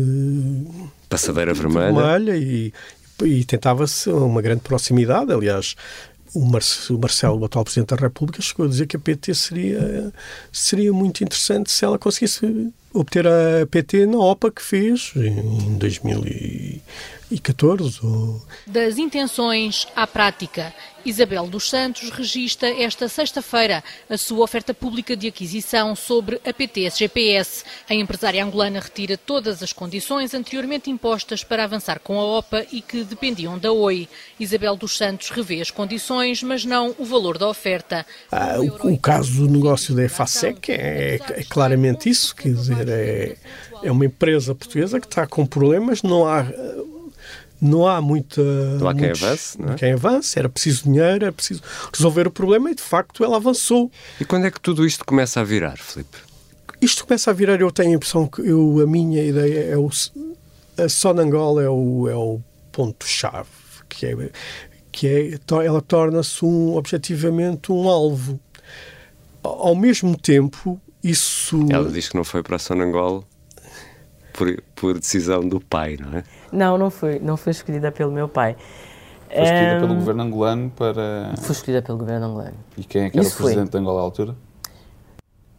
Passadeira 1.10 1.54
vermelha. 1.54 1.94
vermelha 1.94 2.36
e, 2.36 2.74
e 3.24 3.46
tentava-se 3.46 4.10
uma 4.10 4.42
grande 4.42 4.62
proximidade. 4.62 5.32
Aliás, 5.32 5.76
o, 6.34 6.46
Marcelo, 6.98 7.40
o 7.40 7.46
atual 7.46 7.64
Presidente 7.64 7.96
da 7.96 8.02
República, 8.02 8.42
chegou 8.42 8.66
a 8.66 8.70
dizer 8.70 8.88
que 8.88 8.98
a 8.98 9.00
PT 9.00 9.34
seria, 9.34 10.14
seria 10.52 10.94
muito 10.94 11.24
interessante 11.24 11.72
se 11.72 11.86
ela 11.86 11.98
conseguisse 11.98 12.72
obter 12.98 13.28
a 13.28 13.66
PT 13.70 14.06
na 14.06 14.18
OPA 14.18 14.52
que 14.52 14.62
fez 14.62 15.14
em 15.16 15.78
2000 15.78 16.26
e 17.30 17.40
14. 17.40 18.00
Ou... 18.04 18.42
Das 18.66 18.98
intenções 18.98 19.88
à 19.96 20.08
prática. 20.08 20.74
Isabel 21.06 21.48
dos 21.48 21.70
Santos 21.70 22.10
registra 22.10 22.68
esta 22.70 23.08
sexta-feira 23.08 23.82
a 24.10 24.18
sua 24.18 24.44
oferta 24.44 24.74
pública 24.74 25.16
de 25.16 25.28
aquisição 25.28 25.96
sobre 25.96 26.42
a 26.46 26.52
PTS-GPS. 26.52 27.64
A 27.90 27.94
empresária 27.94 28.44
angolana 28.44 28.82
retira 28.82 29.18
todas 29.18 29.64
as 29.64 29.72
condições 29.72 30.34
anteriormente 30.34 30.90
impostas 30.90 31.46
para 31.46 31.64
avançar 31.64 32.00
com 32.00 32.20
a 32.20 32.38
OPA 32.40 32.66
e 32.74 32.82
que 32.82 33.06
dependiam 33.06 33.58
da 33.58 33.72
OI. 33.72 34.10
Isabel 34.38 34.76
dos 34.76 34.98
Santos 34.98 35.30
revê 35.30 35.62
as 35.62 35.72
condições, 35.72 36.44
mas 36.44 36.66
não 36.66 36.94
o 37.00 37.06
valor 37.06 37.38
da 37.38 37.48
oferta. 37.48 38.06
Ah, 38.30 38.58
o, 38.60 38.94
o, 38.94 39.00
caso 39.00 39.48
do 39.48 39.50
negócio 39.50 39.96
da 39.96 40.04
EFASEC 40.04 40.74
é, 40.74 41.20
é 41.30 41.44
claramente 41.46 42.10
isso, 42.10 42.36
quer 42.36 42.50
dizer, 42.50 42.87
é, 42.92 43.38
é 43.84 43.92
uma 43.92 44.06
empresa 44.06 44.54
portuguesa 44.56 45.00
que 45.00 45.08
está 45.08 45.26
com 45.28 45.46
problemas, 45.46 46.04
não 46.04 46.28
há 46.28 46.46
não 47.60 47.88
há 47.88 48.00
muita. 48.00 48.42
Não 48.42 48.88
há 48.88 48.94
quem 48.94 49.04
muitos, 49.04 49.24
avance, 49.24 49.62
não 49.62 49.74
é? 49.74 49.76
Quem 49.76 49.94
avance, 49.94 50.40
era 50.40 50.48
preciso 50.48 50.84
dinheiro, 50.84 51.26
era 51.26 51.32
preciso 51.32 51.62
resolver 51.92 52.28
o 52.28 52.32
problema 52.32 52.72
e 52.72 52.76
de 52.76 52.82
facto 52.82 53.24
ela 53.24 53.38
avançou. 53.38 53.92
E 54.20 54.26
quando 54.26 54.46
é 54.46 54.52
que 54.52 54.62
tudo 54.62 54.86
isto 54.86 55.04
começa 55.04 55.42
a 55.42 55.44
virar, 55.44 55.78
Filipe? 55.78 56.18
Isto 56.80 57.06
começa 57.06 57.32
a 57.32 57.34
virar, 57.34 57.60
eu 57.60 57.72
tenho 57.72 57.92
a 57.92 57.96
impressão 57.96 58.28
que 58.28 58.42
eu, 58.42 58.80
a 58.82 58.88
minha 58.88 59.24
ideia 59.24 59.72
é 59.72 59.78
o. 59.78 59.90
A 60.78 60.88
Sonangol 60.88 61.60
é 61.60 61.68
o, 61.68 62.08
é 62.08 62.16
o 62.16 62.40
ponto-chave, 62.72 63.50
que 63.90 64.06
é, 64.06 64.30
que 64.92 65.08
é, 65.08 65.66
ela 65.66 65.82
torna-se 65.82 66.46
um, 66.46 66.76
objetivamente 66.76 67.72
um 67.72 67.90
alvo. 67.90 68.40
Ao 69.42 69.76
mesmo 69.76 70.16
tempo, 70.16 70.80
isso... 71.10 71.66
Ela 71.72 71.90
diz 71.90 72.10
que 72.10 72.16
não 72.16 72.24
foi 72.24 72.44
para 72.44 72.58
Sonangol 72.58 73.24
por, 74.34 74.62
por 74.76 75.00
decisão 75.00 75.48
do 75.48 75.60
pai, 75.60 75.98
não 76.00 76.20
é? 76.20 76.24
Não, 76.52 76.78
não 76.78 76.90
foi, 76.90 77.20
não 77.20 77.36
foi 77.36 77.52
escolhida 77.52 77.92
pelo 77.92 78.12
meu 78.12 78.28
pai. 78.28 78.56
Foi 79.28 79.44
escolhida 79.44 79.78
um, 79.78 79.80
pelo 79.82 79.96
governo 79.96 80.24
angolano 80.24 80.70
para... 80.70 81.34
Foi 81.38 81.52
escolhida 81.52 81.82
pelo 81.82 81.98
governo 81.98 82.28
angolano. 82.28 82.58
E 82.78 82.84
quem 82.84 83.04
é 83.04 83.10
que 83.10 83.18
era 83.18 83.28
Isso 83.28 83.36
o 83.36 83.38
presidente 83.44 83.72
foi. 83.72 83.80
de 83.80 83.84
Angola 83.84 84.00
à 84.00 84.04
altura? 84.04 84.36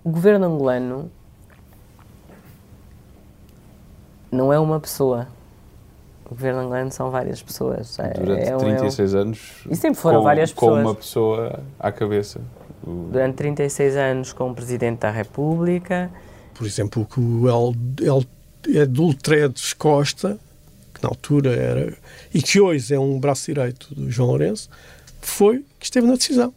O 0.04 0.10
governo 0.10 0.46
angolano 0.46 1.10
não 4.30 4.52
é 4.52 4.58
uma 4.58 4.78
pessoa. 4.80 5.26
O 6.24 6.30
governo 6.30 6.60
angolano 6.60 6.90
são 6.92 7.10
várias 7.10 7.42
pessoas. 7.42 7.98
É, 7.98 8.10
Durante 8.14 8.48
é, 8.48 8.56
36 8.56 9.14
é 9.14 9.16
um... 9.16 9.20
anos. 9.20 9.66
E 9.70 9.76
sempre 9.76 10.00
foram 10.00 10.18
com, 10.18 10.24
várias 10.24 10.52
pessoas. 10.52 10.74
Com 10.74 10.80
uma 10.88 10.94
pessoa 10.94 11.60
à 11.78 11.90
cabeça. 11.90 12.40
Durante 12.84 13.36
36 13.36 13.96
anos 13.96 14.32
com 14.32 14.50
o 14.50 14.54
Presidente 14.54 15.00
da 15.00 15.10
República. 15.10 16.10
Por 16.54 16.66
exemplo, 16.66 17.06
o 17.16 17.48
El, 17.48 17.74
El 18.00 18.24
Edultredes 18.66 19.72
Costa, 19.72 20.38
que 20.94 21.02
na 21.02 21.08
altura 21.08 21.54
era. 21.54 21.96
e 22.32 22.42
que 22.42 22.60
hoje 22.60 22.94
é 22.94 22.98
um 22.98 23.18
braço 23.18 23.46
direito 23.46 23.94
do 23.94 24.10
João 24.10 24.30
Lourenço, 24.30 24.68
foi 25.20 25.64
que 25.78 25.86
esteve 25.86 26.06
na 26.06 26.14
decisão 26.14 26.52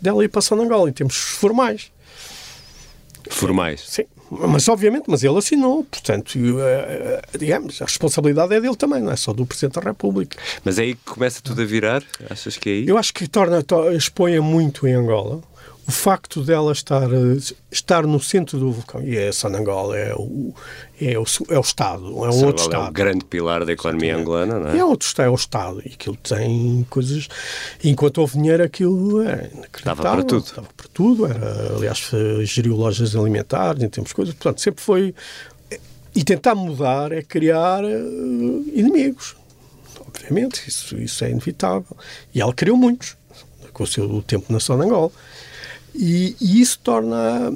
dela 0.00 0.24
ir 0.24 0.28
para 0.28 0.42
Angola, 0.54 0.90
em 0.90 0.92
termos 0.92 1.16
formais. 1.16 1.90
Formais? 3.30 3.82
Sim. 3.88 4.04
Mas, 4.30 4.68
obviamente, 4.68 5.04
mas 5.06 5.22
ele 5.22 5.38
assinou, 5.38 5.84
portanto, 5.84 6.36
eh, 6.36 7.22
eh, 7.32 7.38
digamos, 7.38 7.80
a 7.80 7.84
responsabilidade 7.84 8.54
é 8.54 8.60
dele 8.60 8.74
também, 8.74 9.00
não 9.00 9.12
é 9.12 9.16
só 9.16 9.32
do 9.32 9.46
Presidente 9.46 9.74
da 9.74 9.80
República. 9.80 10.36
Mas 10.64 10.78
é 10.78 10.82
aí 10.82 10.94
que 10.94 11.04
começa 11.04 11.40
tudo 11.42 11.62
a 11.62 11.64
virar? 11.64 12.02
Achas 12.28 12.56
que 12.56 12.68
é 12.68 12.72
aí? 12.72 12.88
Eu 12.88 12.98
acho 12.98 13.14
que 13.14 13.28
torna, 13.28 13.64
expõe 13.96 14.38
muito 14.40 14.86
em 14.88 14.94
Angola 14.94 15.40
o 15.86 15.92
facto 15.92 16.42
dela 16.42 16.72
estar, 16.72 17.08
estar 17.70 18.06
no 18.06 18.18
centro 18.18 18.58
do 18.58 18.72
vulcão, 18.72 19.02
e 19.02 19.16
é 19.16 19.30
Sanangola, 19.30 19.98
é 19.98 20.14
o, 20.14 20.54
é 21.00 21.18
o, 21.18 21.24
é 21.50 21.58
o 21.58 21.60
Estado, 21.60 22.06
é 22.06 22.10
um 22.10 22.44
outro 22.46 22.64
Estado. 22.64 22.86
É 22.86 22.88
um 22.88 22.92
grande 22.92 23.24
pilar 23.26 23.64
da 23.64 23.72
economia 23.72 24.16
angolana, 24.16 24.58
não 24.58 24.70
é? 24.70 24.78
É 24.78 24.84
outro 24.84 25.06
Estado, 25.06 25.26
é 25.26 25.30
o 25.30 25.34
Estado, 25.34 25.82
e 25.84 25.92
aquilo 25.92 26.16
tem 26.16 26.86
coisas... 26.88 27.28
Enquanto 27.82 28.18
houve 28.18 28.34
dinheiro, 28.34 28.62
aquilo 28.62 29.22
é 29.22 29.50
Dava 29.84 30.02
para 30.02 30.22
tudo. 30.22 30.46
Dava 30.56 30.68
para 30.76 30.88
tudo, 30.92 31.26
era, 31.26 31.74
aliás, 31.76 32.10
geriu 32.44 32.76
lojas 32.76 33.14
alimentares, 33.14 33.82
em 33.82 33.88
termos 33.88 34.08
de 34.08 34.14
coisas, 34.14 34.34
portanto, 34.34 34.60
sempre 34.60 34.82
foi... 34.82 35.14
E 36.16 36.22
tentar 36.22 36.54
mudar 36.54 37.10
é 37.10 37.22
criar 37.22 37.82
uh, 37.84 38.64
inimigos, 38.72 39.34
obviamente, 40.00 40.62
isso, 40.68 40.96
isso 40.96 41.24
é 41.24 41.30
inevitável. 41.30 41.96
E 42.32 42.40
ela 42.40 42.54
criou 42.54 42.76
muitos, 42.76 43.16
com 43.72 43.82
o 43.82 43.86
seu 43.86 44.22
tempo 44.22 44.52
na 44.52 44.60
Sonangola. 44.60 45.10
E, 45.94 46.36
e 46.40 46.60
isso 46.60 46.78
torna 46.80 47.52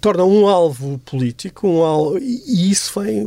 torna 0.00 0.22
um 0.22 0.46
alvo 0.46 0.98
político, 0.98 1.66
um 1.66 1.82
alvo, 1.82 2.18
e 2.18 2.70
isso 2.70 3.00
vem 3.00 3.26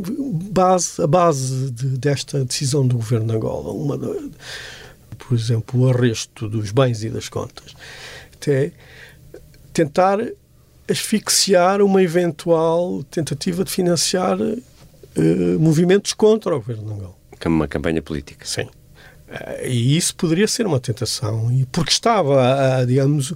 base, 0.52 1.02
a 1.02 1.08
base 1.08 1.72
de, 1.72 1.98
desta 1.98 2.44
decisão 2.44 2.86
do 2.86 2.94
governo 2.94 3.26
de 3.26 3.34
Angola, 3.34 3.72
uma 3.72 3.98
por 5.18 5.34
exemplo, 5.34 5.80
o 5.80 5.90
arresto 5.90 6.48
dos 6.48 6.70
bens 6.70 7.02
e 7.02 7.10
das 7.10 7.28
contas, 7.28 7.74
até 8.32 8.70
tentar 9.72 10.20
asfixiar 10.88 11.82
uma 11.82 12.00
eventual 12.00 13.02
tentativa 13.10 13.64
de 13.64 13.72
financiar 13.72 14.40
uh, 14.40 15.58
movimentos 15.58 16.12
contra 16.12 16.54
o 16.54 16.58
governo 16.60 16.84
de 16.84 16.92
Angola. 16.92 17.14
Uma 17.44 17.66
campanha 17.66 18.00
política. 18.00 18.46
Sim. 18.46 18.62
Uh, 18.62 19.66
e 19.66 19.96
isso 19.96 20.14
poderia 20.14 20.46
ser 20.46 20.64
uma 20.64 20.78
tentação, 20.78 21.52
e 21.52 21.66
porque 21.66 21.90
estava, 21.90 22.84
digamos, 22.86 23.34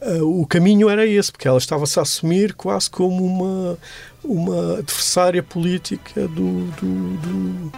Uh, 0.00 0.40
o 0.40 0.46
caminho 0.46 0.88
era 0.88 1.06
esse, 1.06 1.32
porque 1.32 1.48
ela 1.48 1.58
estava-se 1.58 1.98
a 1.98 2.02
assumir 2.02 2.54
quase 2.54 2.88
como 2.88 3.24
uma, 3.24 3.78
uma 4.22 4.78
adversária 4.78 5.42
política 5.42 6.28
do, 6.28 6.66
do, 6.72 7.16
do, 7.16 7.72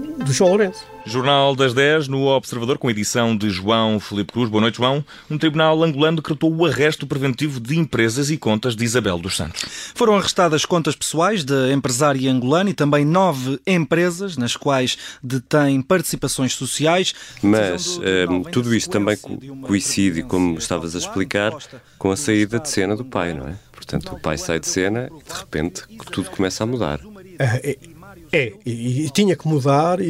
do 0.00 0.32
João 0.32 0.50
Lourenço. 0.50 0.84
Jornal 1.06 1.56
das 1.56 1.72
10 1.72 2.08
no 2.08 2.26
Observador, 2.26 2.78
com 2.78 2.90
edição 2.90 3.36
de 3.36 3.50
João 3.50 3.98
Felipe 3.98 4.32
Cruz. 4.32 4.50
Boa 4.50 4.60
noite, 4.60 4.76
João. 4.76 5.04
Um 5.30 5.38
tribunal 5.38 5.82
angolano 5.82 6.18
decretou 6.18 6.54
o 6.54 6.66
arresto 6.66 7.06
preventivo 7.06 7.58
de 7.58 7.78
empresas 7.78 8.30
e 8.30 8.36
contas 8.36 8.76
de 8.76 8.84
Isabel 8.84 9.18
dos 9.18 9.36
Santos. 9.36 9.64
Foram 9.94 10.16
arrestadas 10.16 10.64
contas 10.64 10.94
pessoais 10.94 11.44
da 11.44 11.72
empresária 11.72 12.30
angolana 12.30 12.70
e 12.70 12.74
também 12.74 13.04
nove 13.04 13.58
empresas 13.66 14.36
nas 14.36 14.56
quais 14.56 14.98
detém 15.22 15.80
participações 15.80 16.52
sociais. 16.52 17.14
Mas 17.42 17.98
eh, 18.02 18.26
tudo 18.52 18.74
isto 18.74 18.90
também 18.90 19.16
coincide, 19.62 20.22
como 20.22 20.58
estavas 20.58 20.94
a 20.94 20.98
explicar, 20.98 21.52
com 21.98 22.10
a 22.10 22.16
saída 22.16 22.60
de 22.60 22.68
cena 22.68 22.94
do 22.94 23.04
pai, 23.04 23.32
não 23.32 23.48
é? 23.48 23.54
Portanto, 23.72 24.14
o 24.14 24.20
pai 24.20 24.36
sai 24.36 24.60
de 24.60 24.68
cena 24.68 25.08
e 25.10 25.32
de 25.32 25.38
repente 25.38 25.82
tudo 26.12 26.30
começa 26.30 26.62
a 26.62 26.66
mudar. 26.66 27.00
É, 28.32 28.52
e, 28.64 29.06
e, 29.06 29.10
tinha 29.10 29.34
que 29.34 29.48
mudar, 29.48 30.00
e, 30.00 30.04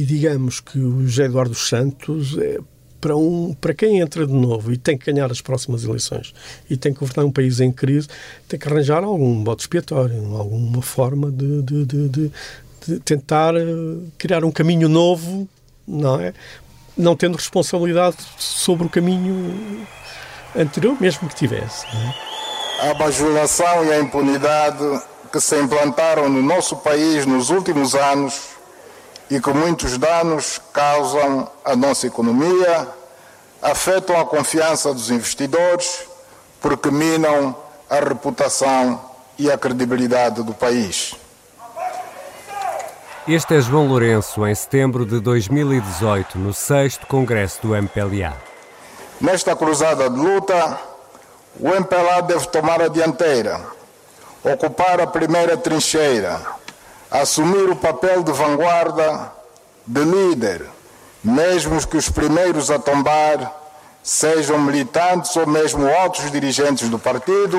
e, 0.00 0.04
digamos 0.04 0.60
que 0.60 0.78
o 0.78 1.06
José 1.06 1.24
Eduardo 1.24 1.56
Santos 1.56 2.38
é 2.38 2.58
para, 3.00 3.16
um, 3.16 3.54
para 3.60 3.74
quem 3.74 4.00
entra 4.00 4.26
de 4.26 4.32
novo 4.32 4.72
e 4.72 4.76
tem 4.76 4.96
que 4.96 5.10
ganhar 5.10 5.30
as 5.30 5.40
próximas 5.40 5.84
eleições 5.84 6.34
e 6.68 6.76
tem 6.76 6.92
que 6.92 7.00
governar 7.00 7.26
um 7.26 7.32
país 7.32 7.60
em 7.60 7.72
crise, 7.72 8.08
tem 8.48 8.58
que 8.58 8.68
arranjar 8.68 9.02
algum 9.04 9.42
bote 9.42 9.62
expiatório, 9.62 10.36
alguma 10.36 10.82
forma 10.82 11.30
de, 11.30 11.62
de, 11.62 11.84
de, 11.84 12.08
de, 12.08 12.32
de 12.86 13.00
tentar 13.00 13.54
eh, 13.56 13.64
criar 14.16 14.44
um 14.44 14.50
caminho 14.50 14.88
novo, 14.88 15.48
não 15.86 16.20
é? 16.20 16.32
Não 16.96 17.14
tendo 17.14 17.36
responsabilidade 17.36 18.16
sobre 18.36 18.86
o 18.86 18.90
caminho 18.90 19.86
anterior, 20.56 20.96
mesmo 21.00 21.28
que 21.28 21.34
tivesse. 21.36 21.86
É? 21.86 22.90
A 22.90 22.94
bajulação 22.94 23.84
e 23.84 23.92
a 23.92 24.00
impunidade 24.00 24.84
que 25.32 25.40
se 25.40 25.56
implantaram 25.60 26.28
no 26.28 26.42
nosso 26.42 26.76
país 26.76 27.26
nos 27.26 27.50
últimos 27.50 27.94
anos 27.94 28.50
e 29.30 29.40
que 29.40 29.50
muitos 29.50 29.98
danos 29.98 30.60
causam 30.72 31.50
à 31.64 31.76
nossa 31.76 32.06
economia, 32.06 32.88
afetam 33.60 34.18
a 34.18 34.24
confiança 34.24 34.92
dos 34.92 35.10
investidores, 35.10 36.06
porque 36.60 36.90
minam 36.90 37.54
a 37.90 37.96
reputação 37.96 39.00
e 39.38 39.50
a 39.50 39.58
credibilidade 39.58 40.42
do 40.42 40.54
país. 40.54 41.14
Este 43.26 43.56
é 43.56 43.60
João 43.60 43.86
Lourenço, 43.86 44.46
em 44.46 44.54
setembro 44.54 45.04
de 45.04 45.20
2018, 45.20 46.38
no 46.38 46.54
6 46.54 47.00
Congresso 47.06 47.60
do 47.60 47.76
MPLA. 47.76 48.34
Nesta 49.20 49.54
cruzada 49.54 50.08
de 50.08 50.18
luta, 50.18 50.80
o 51.60 51.68
MPLA 51.68 52.22
deve 52.22 52.46
tomar 52.46 52.80
a 52.80 52.88
dianteira 52.88 53.77
ocupar 54.52 55.00
a 55.00 55.06
primeira 55.06 55.56
trincheira, 55.56 56.40
assumir 57.10 57.70
o 57.70 57.76
papel 57.76 58.22
de 58.22 58.32
vanguarda, 58.32 59.32
de 59.86 60.04
líder, 60.04 60.64
mesmo 61.22 61.84
que 61.86 61.96
os 61.96 62.08
primeiros 62.08 62.70
a 62.70 62.78
tombar 62.78 63.54
sejam 64.02 64.58
militantes 64.58 65.36
ou 65.36 65.46
mesmo 65.46 65.86
outros 65.86 66.30
dirigentes 66.30 66.88
do 66.88 66.98
partido. 66.98 67.58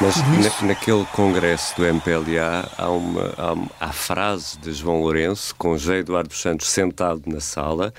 Mas 0.00 0.16
na, 0.16 0.68
naquele 0.68 1.04
congresso 1.12 1.76
do 1.76 1.84
MPLA 1.84 2.70
há 2.78 2.90
uma 2.90 3.34
há, 3.80 3.88
há 3.88 3.92
frase 3.92 4.58
de 4.58 4.72
João 4.72 5.02
Lourenço 5.02 5.54
com 5.56 5.76
José 5.76 5.98
Eduardo 5.98 6.34
Santos 6.34 6.70
sentado 6.70 7.22
na 7.26 7.40
sala, 7.40 7.92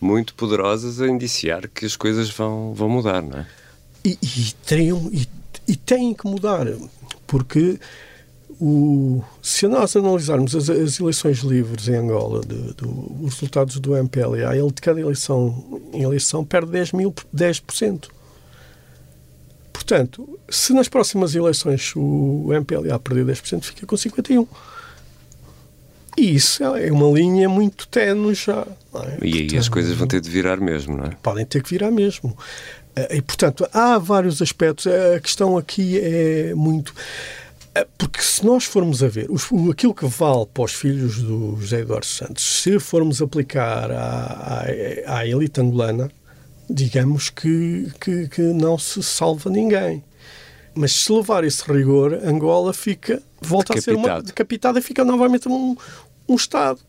muito 0.00 0.34
poderosas 0.34 1.00
a 1.00 1.08
indiciar 1.08 1.68
que 1.68 1.84
as 1.84 1.96
coisas 1.96 2.30
vão, 2.30 2.72
vão 2.74 2.88
mudar, 2.88 3.22
não 3.22 3.40
é? 3.40 3.46
E, 4.04 4.16
e, 4.22 4.52
teriam, 4.64 5.08
e 5.12 5.26
e 5.68 5.76
têm 5.76 6.14
que 6.14 6.26
mudar, 6.26 6.66
porque 7.26 7.78
o, 8.60 9.22
se 9.42 9.68
nós 9.68 9.94
analisarmos 9.94 10.56
as, 10.56 10.68
as, 10.68 10.98
eleições 10.98 11.38
livres 11.40 11.86
em 11.88 11.94
Angola, 11.94 12.40
de, 12.40 12.74
de, 12.74 12.84
os 13.22 13.34
resultados 13.34 13.78
do 13.78 13.94
MPLA, 13.94 14.56
ele 14.56 14.72
de 14.72 14.80
cada 14.80 15.00
eleição 15.00 15.80
em 15.92 16.02
eleição 16.02 16.44
perde 16.44 16.72
10, 16.72 16.92
mil, 16.92 17.14
10%. 17.34 18.08
Portanto, 19.72 20.38
se 20.48 20.72
nas 20.72 20.88
próximas 20.88 21.34
eleições 21.34 21.92
o 21.94 22.48
MPLA 22.52 22.98
perder 22.98 23.26
10%, 23.26 23.62
fica 23.62 23.86
com 23.86 23.94
51%. 23.94 24.48
E 26.16 26.34
isso 26.34 26.64
é 26.64 26.90
uma 26.90 27.16
linha 27.16 27.48
muito 27.48 27.86
tenue 27.86 28.34
já. 28.34 28.66
É? 28.92 29.18
E 29.22 29.34
aí 29.34 29.40
Portanto, 29.42 29.58
as 29.60 29.68
coisas 29.68 29.96
vão 29.96 30.08
ter 30.08 30.20
de 30.20 30.28
virar 30.28 30.60
mesmo, 30.60 30.96
não 30.96 31.04
é? 31.04 31.10
Podem 31.22 31.46
ter 31.46 31.62
que 31.62 31.70
virar 31.70 31.92
mesmo. 31.92 32.36
Eh, 32.98 33.16
e, 33.16 33.22
portanto, 33.22 33.68
há 33.72 33.98
vários 33.98 34.42
aspectos. 34.42 34.86
A 34.86 35.20
questão 35.20 35.56
aqui 35.56 35.98
é 36.00 36.54
muito. 36.54 36.92
Eh, 37.74 37.86
porque 37.96 38.20
se 38.20 38.44
nós 38.44 38.64
formos 38.64 39.02
a 39.02 39.08
ver 39.08 39.28
aquilo 39.70 39.94
que 39.94 40.06
vale 40.06 40.46
para 40.46 40.64
os 40.64 40.72
filhos 40.72 41.22
do 41.22 41.56
José 41.60 41.80
Eduardo 41.80 42.06
Santos, 42.06 42.62
se 42.62 42.78
formos 42.80 43.22
aplicar 43.22 43.90
à, 43.90 44.64
à, 45.06 45.18
à 45.18 45.26
elite 45.26 45.60
angolana, 45.60 46.10
digamos 46.68 47.30
que, 47.30 47.92
que, 48.00 48.28
que, 48.28 48.42
não 48.42 48.76
se 48.76 49.02
salva 49.02 49.48
ninguém. 49.48 50.02
Mas 50.74 50.92
se 50.92 51.12
levar 51.12 51.44
esse 51.44 51.62
rigor, 51.70 52.14
Angola 52.24 52.72
fica, 52.72 53.22
volta 53.40 53.74
Decapitado. 53.74 53.98
a 53.98 54.04
ser 54.04 54.12
uma 54.12 54.22
decapitada 54.22 54.78
e 54.78 54.82
fica 54.82 55.04
novamente 55.04 55.48
um, 55.48 55.76
um 56.28 56.34
Estado. 56.34 56.80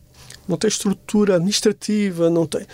Não 0.49 0.57
tem 0.57 0.67
estrutura 0.67 1.35
administrativa, 1.35 2.29
não 2.29 2.45
tem 2.45 2.65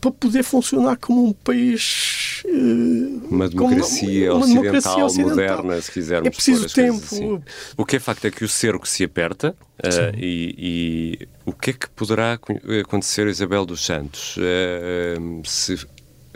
para 0.00 0.10
poder 0.10 0.42
funcionar 0.42 0.96
como 0.96 1.26
um 1.26 1.32
país 1.32 2.42
eh, 2.46 3.28
uma 3.28 3.48
democracia, 3.48 4.32
uma, 4.32 4.36
uma 4.36 4.44
ocidental, 4.44 4.62
democracia 4.62 5.04
ocidental, 5.04 5.56
moderna, 5.56 5.82
se 5.82 5.92
quisermos. 5.92 6.26
É 6.26 6.30
preciso 6.30 6.74
tempo. 6.74 7.04
Assim. 7.04 7.42
O 7.76 7.84
que 7.84 7.96
é 7.96 8.00
facto 8.00 8.24
é 8.26 8.30
que 8.30 8.44
o 8.44 8.48
cerco 8.48 8.86
se 8.86 9.04
aperta 9.04 9.54
uh, 9.78 10.16
e, 10.16 11.18
e, 11.20 11.28
o 11.44 11.52
que 11.52 11.70
é 11.70 11.72
que 11.72 11.88
poderá 11.90 12.38
acontecer 12.80 13.26
Isabel 13.26 13.66
dos 13.66 13.84
Santos 13.84 14.36
uh, 14.36 15.42
se 15.44 15.86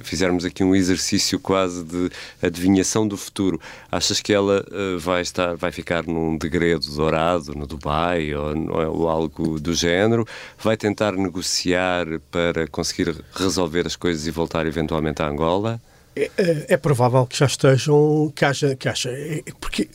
fizermos 0.03 0.45
aqui 0.45 0.63
um 0.65 0.75
exercício 0.75 1.39
quase 1.39 1.85
de 1.85 2.11
adivinhação 2.43 3.07
do 3.07 3.17
futuro, 3.17 3.61
achas 3.91 4.21
que 4.21 4.33
ela 4.33 4.65
uh, 4.71 4.99
vai 4.99 5.23
estar, 5.23 5.55
vai 5.57 5.73
ficar 5.73 6.05
num 6.05 6.37
degredo 6.37 6.87
dourado 6.95 7.55
no 7.55 7.67
Dubai 7.67 8.35
ou, 8.35 8.55
ou, 8.73 9.09
algo 9.09 9.59
do 9.61 9.75
género? 9.75 10.27
Vai 10.59 10.77
tentar 10.77 11.13
negociar 11.13 12.07
para 12.31 12.67
conseguir 12.67 13.15
resolver 13.35 13.87
as 13.87 13.97
coisas 13.97 14.27
e 14.27 14.31
voltar 14.31 14.67
eventualmente 14.67 15.23
a 15.23 15.29
Angola? 15.29 15.81
É, 16.15 16.31
é, 16.37 16.67
é 16.71 16.77
provável 16.77 17.25
que 17.27 17.39
já 17.39 17.47
estejam, 17.47 18.33
que 18.35 18.45
haja, 18.45 18.75
que 18.75 18.89
haja 18.89 19.11
é, 19.11 19.43
porque 19.61 19.89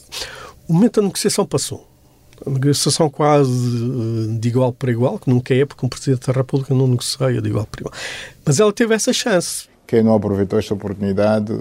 o 0.68 0.74
momento 0.74 1.02
da 1.02 1.08
negociação 1.08 1.46
passou. 1.46 1.88
A 2.46 2.50
negociação 2.50 3.10
quase 3.10 3.50
eh, 3.52 4.40
de 4.40 4.48
igual 4.50 4.74
para 4.74 4.92
igual, 4.92 5.18
que 5.18 5.30
nunca 5.30 5.54
é, 5.54 5.66
porque 5.66 5.86
um 5.86 5.90
Presidente 5.90 6.28
da 6.28 6.34
República 6.34 6.74
não 6.74 6.88
negocia 6.88 7.42
de 7.42 7.50
igual 7.50 7.66
para 7.66 7.82
igual. 7.82 7.94
Mas 8.44 8.60
ela 8.60 8.74
teve 8.74 8.94
essa 8.94 9.14
chance 9.14 9.68
quem 9.88 10.04
não 10.04 10.16
aproveitou 10.16 10.60
esta 10.60 10.74
oportunidade, 10.74 11.54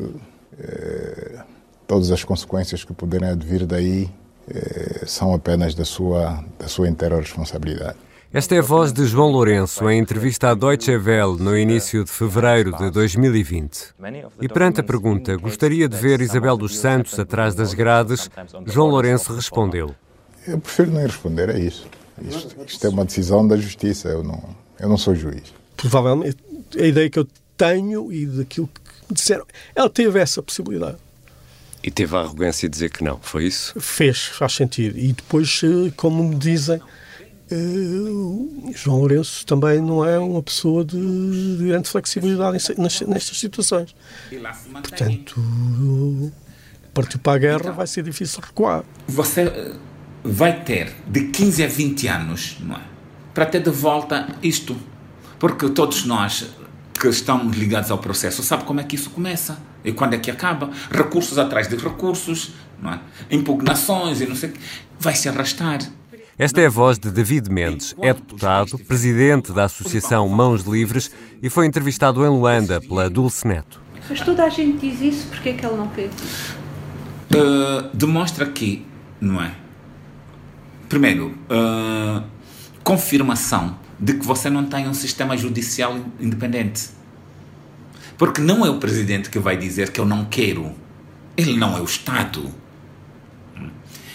eh, 0.59 1.41
todas 1.87 2.11
as 2.11 2.25
consequências 2.25 2.85
que 2.85 2.93
puderem 2.93 3.29
advir 3.29 3.67
daí 3.67 4.11
eh, 4.49 5.05
são 5.07 5.35
apenas 5.35 5.75
da 5.75 5.85
sua, 5.85 6.45
da 6.59 6.69
sua 6.69 6.89
inteira 6.89 7.17
responsabilidade. 7.17 7.97
Esta 8.33 8.57
é 8.57 8.59
a 8.59 8.63
voz 8.63 8.93
de 8.93 9.05
João 9.05 9.31
Lourenço 9.31 9.89
em 9.89 10.01
entrevista 10.01 10.51
à 10.51 10.55
Deutsche 10.55 10.97
Welle 10.97 11.39
no 11.39 11.57
início 11.57 12.03
de 12.03 12.11
fevereiro 12.11 12.77
de 12.77 12.91
2020. 12.91 13.95
E 14.41 14.49
perante 14.49 14.81
a 14.81 14.83
pergunta, 14.83 15.37
gostaria 15.37 15.89
de 15.89 15.97
ver 15.97 16.21
Isabel 16.21 16.57
dos 16.57 16.77
Santos 16.77 17.17
atrás 17.17 17.55
das 17.55 17.73
grades, 17.75 18.29
João 18.67 18.89
Lourenço 18.89 19.33
respondeu. 19.33 19.95
Eu 20.49 20.59
prefiro 20.59 20.91
nem 20.91 21.07
responder 21.07 21.49
a 21.49 21.57
isso. 21.57 21.87
Isto, 22.23 22.57
isto 22.67 22.85
é 22.85 22.91
uma 22.91 23.05
decisão 23.05 23.47
da 23.47 23.57
justiça, 23.57 24.09
eu 24.09 24.25
não, 24.25 24.43
eu 24.81 24.89
não 24.89 24.97
sou 24.97 25.15
juiz. 25.15 25.55
Provavelmente, 25.77 26.37
a 26.77 26.85
ideia 26.85 27.09
que 27.09 27.21
eu 27.21 27.29
tenho 27.57 28.13
e 28.13 28.27
daquilo 28.27 28.69
que 28.69 28.81
me 29.09 29.15
disseram. 29.15 29.47
Ela 29.75 29.91
teve 29.91 30.19
essa 30.19 30.43
possibilidade. 30.43 30.97
E 31.83 31.91
teve 31.91 32.17
a 32.17 32.21
arrogância 32.21 32.67
de 32.69 32.73
dizer 32.73 32.91
que 32.91 33.05
não, 33.05 33.19
foi 33.21 33.45
isso? 33.45 33.79
Fez, 33.79 34.25
faz 34.25 34.55
sentido. 34.55 34.99
E 34.99 35.13
depois, 35.13 35.61
eh, 35.63 35.93
como 35.95 36.25
me 36.25 36.35
dizem, 36.35 36.81
uh, 37.53 38.73
João 38.75 39.01
Lourenço 39.01 39.45
também 39.45 39.83
não 39.83 40.03
é 40.03 40.19
uma 40.19 40.43
pessoa 40.43 40.83
de, 40.83 40.97
de 41.59 41.67
grande 41.67 41.89
flexibilidade 41.89 42.53
nestas 43.07 43.39
situações. 43.39 43.95
Portanto, 44.73 46.33
partiu 46.95 47.19
para 47.19 47.35
a 47.35 47.39
guerra 47.39 47.61
então, 47.61 47.75
vai 47.75 47.87
ser 47.87 48.03
difícil 48.03 48.41
recuar. 48.41 48.83
Você 49.07 49.43
eh, 49.43 49.75
vai 50.23 50.65
ter 50.65 50.91
de 51.07 51.29
15 51.29 51.65
a 51.65 51.67
20 51.67 52.09
anos, 52.09 52.57
não 52.61 52.77
é? 52.77 52.83
Para 53.35 53.45
ter 53.45 53.63
de 53.63 53.71
volta 53.71 54.29
isto. 54.43 54.75
Porque 55.39 55.69
todos 55.69 56.07
nós 56.07 56.47
que 57.05 57.09
estamos 57.09 57.57
ligados 57.57 57.91
ao 57.91 57.99
processo 57.99 58.43
sabe 58.43 58.65
como 58.65 58.81
é 58.81 58.85
que 58.85 58.97
isso 58.97 59.11
começa 59.11 59.59
e 59.85 59.93
quando 59.93 60.15
é 60.15 60.19
que 60.19 60.31
acaba. 60.31 60.71
Recursos 60.91 61.39
atrás 61.39 61.69
de 61.69 61.77
recursos, 61.77 62.53
não 62.81 62.95
é? 62.95 63.01
impugnações 63.31 64.21
e 64.21 64.27
não 64.27 64.35
sei 64.35 64.51
o 64.51 64.53
que. 64.53 64.61
Vai 64.99 65.15
se 65.15 65.29
arrastar. 65.29 65.81
Esta 66.39 66.61
é 66.63 66.67
a 66.67 66.71
voz 66.71 66.99
de 66.99 67.11
David 67.11 67.51
Mendes. 67.51 67.95
É 68.01 68.13
deputado, 68.13 68.79
presidente 68.79 69.53
da 69.53 69.65
Associação 69.65 70.29
Mãos 70.29 70.63
Livres 70.63 71.11
e 71.43 71.51
foi 71.51 71.67
entrevistado 71.67 72.25
em 72.25 72.29
Luanda 72.29 72.81
pela 72.81 73.09
Dulce 73.11 73.47
Neto. 73.47 73.81
Mas 74.09 74.21
toda 74.21 74.45
a 74.45 74.49
gente 74.49 74.79
diz 74.79 75.01
isso, 75.01 75.27
porque 75.29 75.51
é 75.51 75.53
que 75.53 75.65
ele 75.65 75.77
não 75.77 75.89
fez 75.91 76.11
isso? 76.15 76.57
Uh, 77.35 77.89
demonstra 77.95 78.47
que, 78.47 78.85
não 79.21 79.43
é? 79.43 79.55
Primeiro, 80.89 81.35
uh, 81.51 82.25
confirmação 82.83 83.79
de 83.99 84.15
que 84.15 84.27
você 84.27 84.51
não 84.51 84.65
tem 84.67 84.89
um 84.89 84.95
sistema 84.95 85.37
judicial 85.37 85.99
independente. 86.21 86.91
Porque 88.17 88.41
não 88.41 88.65
é 88.65 88.71
o 88.71 88.79
presidente 88.79 89.31
que 89.31 89.39
vai 89.39 89.57
dizer 89.57 89.91
que 89.91 90.01
eu 90.01 90.07
não 90.07 90.25
quero. 90.25 90.73
Ele 91.37 91.57
não 91.57 91.77
é 91.77 91.81
o 91.81 91.85
Estado. 91.85 92.51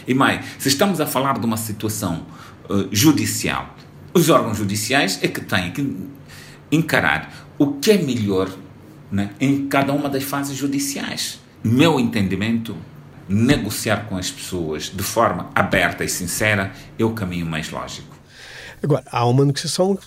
E 0.07 0.13
mais, 0.13 0.43
se 0.57 0.69
estamos 0.69 0.99
a 0.99 1.05
falar 1.05 1.37
de 1.37 1.45
uma 1.45 1.57
situação 1.57 2.25
uh, 2.69 2.87
judicial, 2.91 3.75
os 4.13 4.29
órgãos 4.29 4.57
judiciais 4.57 5.19
é 5.21 5.27
que 5.27 5.41
têm 5.41 5.71
que 5.71 5.95
encarar 6.71 7.47
o 7.57 7.73
que 7.73 7.91
é 7.91 7.97
melhor 7.97 8.49
né, 9.11 9.31
em 9.39 9.67
cada 9.67 9.93
uma 9.93 10.09
das 10.09 10.23
fases 10.23 10.57
judiciais. 10.57 11.39
Meu 11.63 11.99
entendimento, 11.99 12.75
negociar 13.27 14.07
com 14.07 14.17
as 14.17 14.31
pessoas 14.31 14.85
de 14.85 15.03
forma 15.03 15.49
aberta 15.53 16.03
e 16.03 16.09
sincera 16.09 16.71
é 16.97 17.03
o 17.03 17.11
caminho 17.11 17.45
mais 17.45 17.69
lógico. 17.69 18.17
Agora, 18.81 19.03
há 19.11 19.25
uma 19.25 19.45
negociação 19.45 19.99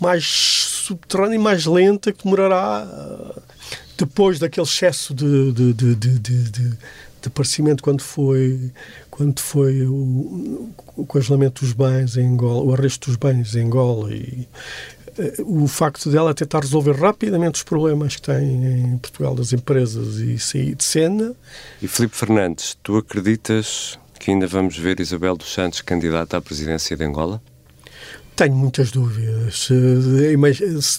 mais 0.00 0.75
subterrânea 0.86 1.36
e 1.36 1.38
mais 1.38 1.66
lenta 1.66 2.12
que 2.12 2.24
demorará 2.24 2.86
uh, 2.86 3.42
depois 3.96 4.38
daquele 4.38 4.66
excesso 4.66 5.14
de, 5.14 5.52
de, 5.52 5.72
de, 5.72 5.94
de, 5.94 6.18
de, 6.18 6.50
de 6.50 6.78
aparecimento 7.26 7.82
quando 7.82 8.02
foi 8.02 8.70
quando 9.10 9.40
foi 9.40 9.82
o, 9.82 10.70
o 10.96 11.06
congelamento 11.06 11.64
dos 11.64 11.72
bens 11.72 12.16
em 12.16 12.26
Angola, 12.28 12.62
o 12.62 12.74
arresto 12.74 13.10
dos 13.10 13.16
bens 13.16 13.56
em 13.56 13.66
Angola 13.66 14.14
e 14.14 14.46
uh, 15.18 15.64
o 15.64 15.66
facto 15.66 16.10
dela 16.10 16.34
tentar 16.34 16.60
resolver 16.60 16.92
rapidamente 16.92 17.56
os 17.56 17.62
problemas 17.62 18.16
que 18.16 18.22
tem 18.22 18.92
em 18.92 18.98
Portugal 18.98 19.34
das 19.34 19.52
empresas 19.52 20.16
e 20.16 20.38
sair 20.38 20.74
de 20.74 20.84
cena. 20.84 21.34
E 21.82 21.88
Filipe 21.88 22.16
Fernandes, 22.16 22.76
tu 22.82 22.96
acreditas 22.96 23.98
que 24.18 24.30
ainda 24.30 24.46
vamos 24.46 24.76
ver 24.76 25.00
Isabel 25.00 25.36
dos 25.36 25.52
Santos 25.52 25.80
candidata 25.80 26.36
à 26.36 26.40
presidência 26.40 26.96
de 26.96 27.04
Angola? 27.04 27.40
Tenho 28.36 28.54
muitas 28.54 28.90
dúvidas. 28.90 29.68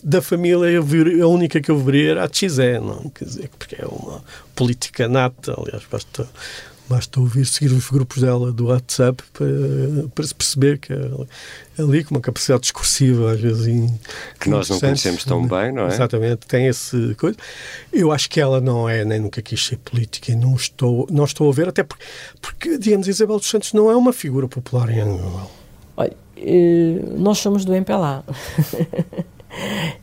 Da 0.03 0.21
família, 0.23 0.79
a 0.79 1.27
única 1.27 1.61
que 1.61 1.69
eu 1.69 1.77
veria 1.77 2.11
era 2.11 2.23
a 2.23 2.27
Tchizé, 2.27 2.79
não? 2.79 3.09
Quer 3.09 3.25
dizer, 3.25 3.49
porque 3.57 3.75
é 3.79 3.85
uma 3.85 4.23
política 4.55 5.07
nata. 5.07 5.53
Aliás, 5.55 5.83
basta, 5.89 6.27
basta 6.89 7.19
ouvir, 7.19 7.45
seguir 7.45 7.71
os 7.73 7.89
grupos 7.89 8.23
dela 8.23 8.51
do 8.51 8.65
WhatsApp 8.67 9.23
para, 9.33 9.47
para 10.15 10.25
se 10.25 10.33
perceber 10.33 10.79
que 10.79 10.91
é 10.93 11.11
ali, 11.77 12.03
com 12.03 12.15
uma 12.15 12.21
capacidade 12.21 12.61
discursiva, 12.61 13.33
às 13.33 13.39
vezes. 13.39 13.67
Que 14.39 14.49
nós 14.49 14.67
não 14.69 14.79
conhecemos 14.79 15.23
tão 15.23 15.47
bem, 15.47 15.71
não 15.71 15.83
é? 15.83 15.93
Exatamente, 15.93 16.47
tem 16.47 16.65
esse 16.65 17.13
coisa. 17.19 17.37
Eu 17.93 18.11
acho 18.11 18.29
que 18.31 18.41
ela 18.41 18.59
não 18.59 18.89
é, 18.89 19.05
nem 19.05 19.19
nunca 19.19 19.43
quis 19.43 19.63
ser 19.63 19.77
política, 19.77 20.31
e 20.31 20.35
não 20.35 20.55
estou, 20.55 21.07
não 21.11 21.25
estou 21.25 21.47
a 21.49 21.53
ver, 21.53 21.69
até 21.69 21.83
porque, 21.83 22.03
porque 22.41 22.77
digamos, 22.79 23.07
Isabel 23.07 23.37
dos 23.37 23.47
Santos 23.47 23.73
não 23.73 23.91
é 23.91 23.95
uma 23.95 24.11
figura 24.11 24.47
popular 24.47 24.89
em 24.89 25.01
Angola. 25.01 25.47
Olha, 25.95 26.09
eh, 26.09 26.26
nós 27.17 27.39
somos 27.39 27.65
do 27.65 27.73
MPLA. 27.73 28.23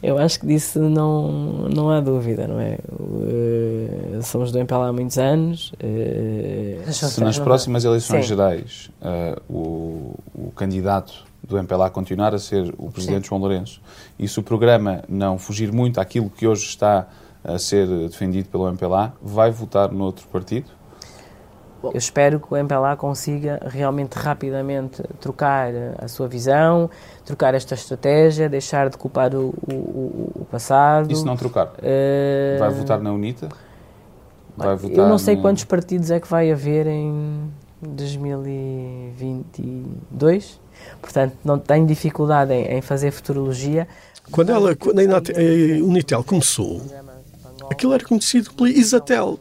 Eu 0.02 0.18
acho 0.18 0.40
que 0.40 0.46
disso 0.46 0.80
não, 0.80 1.68
não 1.68 1.90
há 1.90 2.00
dúvida, 2.00 2.46
não 2.46 2.58
é? 2.58 2.78
Uh, 2.92 4.22
somos 4.22 4.50
do 4.50 4.58
MPLA 4.58 4.88
há 4.88 4.92
muitos 4.92 5.18
anos. 5.18 5.72
Uh, 5.74 6.92
Se 6.92 7.20
nas 7.20 7.38
próximas 7.38 7.84
eleições 7.84 8.24
Sim. 8.24 8.28
gerais 8.28 8.90
uh, 9.00 9.40
o, 9.52 10.14
o 10.34 10.50
candidato 10.52 11.24
do 11.42 11.58
MPLA 11.58 11.90
continuar 11.90 12.34
a 12.34 12.38
ser 12.38 12.74
o 12.78 12.90
Presidente 12.90 13.24
Sim. 13.24 13.28
João 13.28 13.40
Lourenço 13.40 13.80
e 14.18 14.26
se 14.26 14.40
o 14.40 14.42
programa 14.42 15.04
não 15.08 15.38
fugir 15.38 15.70
muito 15.72 16.00
àquilo 16.00 16.30
que 16.30 16.46
hoje 16.46 16.64
está 16.64 17.06
a 17.44 17.58
ser 17.58 17.86
defendido 18.08 18.48
pelo 18.48 18.66
MPLA, 18.68 19.12
vai 19.22 19.50
votar 19.50 19.92
noutro 19.92 20.26
partido? 20.28 20.66
Eu 21.92 21.98
espero 21.98 22.40
que 22.40 22.52
o 22.52 22.56
MPLA 22.56 22.96
consiga 22.96 23.60
realmente 23.66 24.14
rapidamente 24.14 25.02
trocar 25.20 25.70
a 25.98 26.08
sua 26.08 26.28
visão, 26.28 26.88
trocar 27.24 27.54
esta 27.54 27.74
estratégia, 27.74 28.48
deixar 28.48 28.88
de 28.88 28.96
culpar 28.96 29.34
o, 29.34 29.54
o, 29.70 30.32
o 30.40 30.46
passado. 30.50 31.12
E 31.12 31.16
se 31.16 31.24
não 31.24 31.36
trocar? 31.36 31.74
Uh... 31.78 32.58
Vai 32.58 32.70
votar 32.70 33.00
na 33.00 33.12
UNITA? 33.12 33.48
Vai 34.56 34.76
votar 34.76 34.96
eu 34.96 35.08
não 35.08 35.18
sei 35.18 35.34
no... 35.36 35.42
quantos 35.42 35.64
partidos 35.64 36.10
é 36.10 36.18
que 36.20 36.28
vai 36.28 36.50
haver 36.50 36.86
em 36.86 37.50
2022, 37.82 40.60
portanto 41.00 41.36
não 41.44 41.58
tenho 41.58 41.86
dificuldade 41.86 42.52
em, 42.52 42.78
em 42.78 42.80
fazer 42.80 43.10
futurologia. 43.10 43.86
Quando, 44.30 44.50
ela, 44.50 44.74
quando 44.74 45.00
a 45.00 45.04
Unitel 45.84 46.24
começou, 46.24 46.80
aquilo 47.70 47.92
era 47.92 48.02
conhecido 48.04 48.54
pela 48.54 48.70
Isatel, 48.70 49.38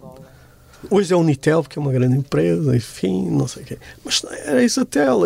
Hoje 0.89 1.13
é 1.13 1.15
a 1.15 1.19
Unitel, 1.19 1.63
porque 1.63 1.79
é 1.79 1.81
uma 1.81 1.91
grande 1.91 2.17
empresa, 2.17 2.75
enfim, 2.75 3.29
não 3.29 3.47
sei 3.47 3.63
o 3.63 3.65
quê. 3.65 3.77
Mas 4.03 4.23
era 4.45 4.63
Isatel. 4.63 5.21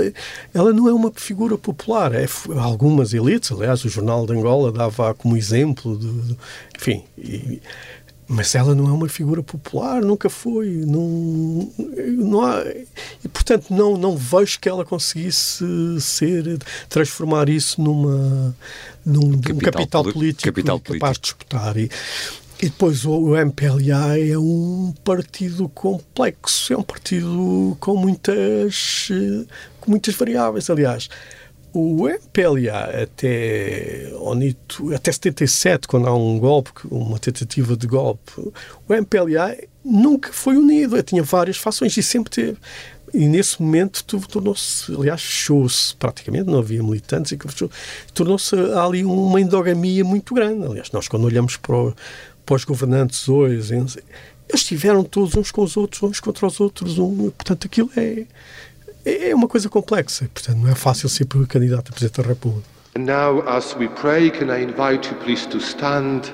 Ela 0.53 0.74
não 0.74 0.88
é 0.88 0.93
uma 0.93 1.12
figura 1.16 1.58
popular. 1.58 2.14
É, 2.14 2.28
algumas 2.60 3.14
elites, 3.14 3.51
aliás, 3.51 3.84
o 3.84 3.89
Jornal 3.89 4.26
de 4.26 4.34
Angola 4.34 4.72
dava 4.72 5.14
como 5.14 5.36
exemplo, 5.36 5.99
enfim. 6.76 7.03
E, 7.18 7.62
mas 8.30 8.53
ela 8.55 8.76
não 8.76 8.89
é 8.89 8.91
uma 8.91 9.08
figura 9.08 9.41
popular, 9.41 10.01
nunca 10.01 10.30
foi. 10.30 10.68
Não, 10.86 11.72
não 12.18 12.41
há, 12.41 12.62
e, 13.24 13.28
portanto, 13.30 13.68
não, 13.70 13.95
não 13.95 14.18
vejo 14.18 14.60
que 14.60 14.68
ela 14.68 14.84
conseguisse 14.84 15.64
ser, 16.01 16.60
transformar 16.89 17.47
isso 17.47 17.82
numa, 17.82 18.53
num 19.05 19.39
capital, 19.39 19.72
capital 19.72 20.03
político 20.03 20.43
capital 20.43 20.80
capaz 20.80 20.99
político. 20.99 21.14
de 21.16 21.22
disputar. 21.22 21.78
E, 21.78 21.89
e 22.60 22.66
depois 22.66 23.05
o, 23.05 23.36
MPLA 23.36 24.18
é 24.18 24.38
um 24.38 24.93
partido 25.03 25.70
complexo, 25.70 26.74
é 26.74 26.78
um 26.78 26.82
partido 26.82 27.78
com 27.80 27.95
muitas, 27.95 29.10
com 29.80 29.91
muitas 29.91 30.16
variáveis. 30.16 30.68
Aliás, 30.70 31.08
o 31.72 32.08
MPLA 32.10 33.03
até, 33.03 34.12
Onito, 34.20 34.91
até 34.93 35.12
77, 35.12 35.88
quando 35.88 36.08
há 36.08 36.16
um 36.16 36.39
golpe, 36.39 36.72
uma 36.89 37.20
tentativa 37.20 37.78
de 37.78 37.86
golpe, 37.86 38.32
o 38.88 38.93
MPLA 38.93 39.55
nunca 39.86 40.34
foi 40.34 40.58
unido, 40.58 41.01
tinha 41.03 41.22
várias 41.22 41.58
fações 41.58 41.95
e 41.95 42.01
sempre 42.01 42.32
teve. 42.32 42.58
E 43.14 43.26
nesse 43.28 43.62
momento 43.62 44.03
tornou-se, 44.03 44.93
aliás, 44.93 45.22
fechou-se 45.22 45.95
praticamente, 45.95 46.49
não 46.49 46.60
havia 46.60 46.84
militantes, 46.84 47.32
e 47.32 47.38
tornou-se 48.14 48.55
ali 48.55 49.05
uma 49.05 49.39
endogamia 49.39 50.03
muito 50.03 50.34
grande. 50.34 50.66
Aliás, 50.66 50.91
nós 50.91 51.08
quando 51.08 51.24
olhamos 51.24 51.55
para, 51.55 51.76
o, 51.76 51.93
para 52.48 52.56
os 52.56 52.64
governantes 52.64 53.28
hoje, 53.28 53.76
eles 53.76 53.98
estiveram 54.54 55.04
todos 55.04 55.36
uns 55.36 55.52
com 55.52 55.62
os 55.62 55.76
outros, 55.76 56.02
uns 56.02 56.20
contra 56.22 56.48
os 56.48 56.60
outros, 56.62 56.98
um, 56.98 57.30
portanto 57.30 57.66
aquilo 57.68 57.91
é 57.95 58.26
é 59.06 59.34
uma 59.34 59.48
coisa 59.48 59.70
complexa, 59.70 60.30
portanto 60.34 60.58
não 60.58 60.70
é 60.70 60.76
fácil 60.76 61.08
ser 61.08 61.26
candidato 61.48 61.89
a 61.89 61.91
Presidente 61.91 62.22
da 62.22 62.28
República. 62.28 62.68
And 62.95 63.06
now, 63.06 63.41
as 63.48 63.76
we 63.76 63.88
pray, 63.88 64.30
can 64.30 64.50
I 64.54 64.64
invite 64.64 65.10
you 65.10 65.16
please 65.24 65.48
to 65.50 65.60
stand 65.60 66.34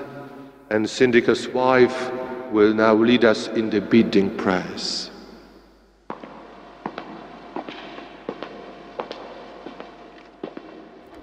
and 0.71 0.87
Syndica's 0.87 1.47
wife 1.53 2.11
will 2.51 2.73
now 2.73 2.95
lead 2.95 3.25
us 3.25 3.49
in 3.55 3.69
the 3.69 3.79
bidding 3.79 4.29
prayers. 4.37 5.11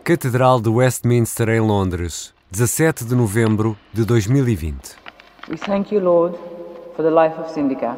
Catedral 0.04 0.60
de 0.60 0.68
Westminster 0.68 1.48
em 1.48 1.60
Londres, 1.60 2.32
17 2.52 3.04
de 3.04 3.14
novembro 3.14 3.76
de 3.92 4.04
2020. 4.04 4.96
We 5.48 5.56
thank 5.56 5.92
you, 5.92 6.00
Lord, 6.00 6.36
for 6.96 7.04
the 7.04 7.10
life 7.10 7.38
of 7.38 7.48
Syndica, 7.48 7.96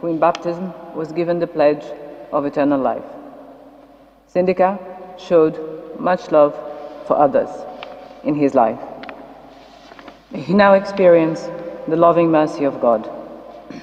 who 0.00 0.08
in 0.08 0.18
baptism 0.18 0.72
was 0.96 1.12
given 1.12 1.38
the 1.38 1.46
pledge 1.46 1.84
of 2.32 2.46
eternal 2.46 2.80
life. 2.80 3.04
Syndica 4.26 4.78
showed 5.18 5.60
much 6.00 6.30
love 6.32 6.54
for 7.06 7.18
others 7.18 7.50
in 8.24 8.34
his 8.34 8.54
life. 8.54 8.80
He 10.34 10.54
now 10.54 10.72
experienced 10.72 11.50
the 11.86 11.96
loving 11.96 12.30
mercy 12.30 12.64
of 12.64 12.80
God. 12.80 13.06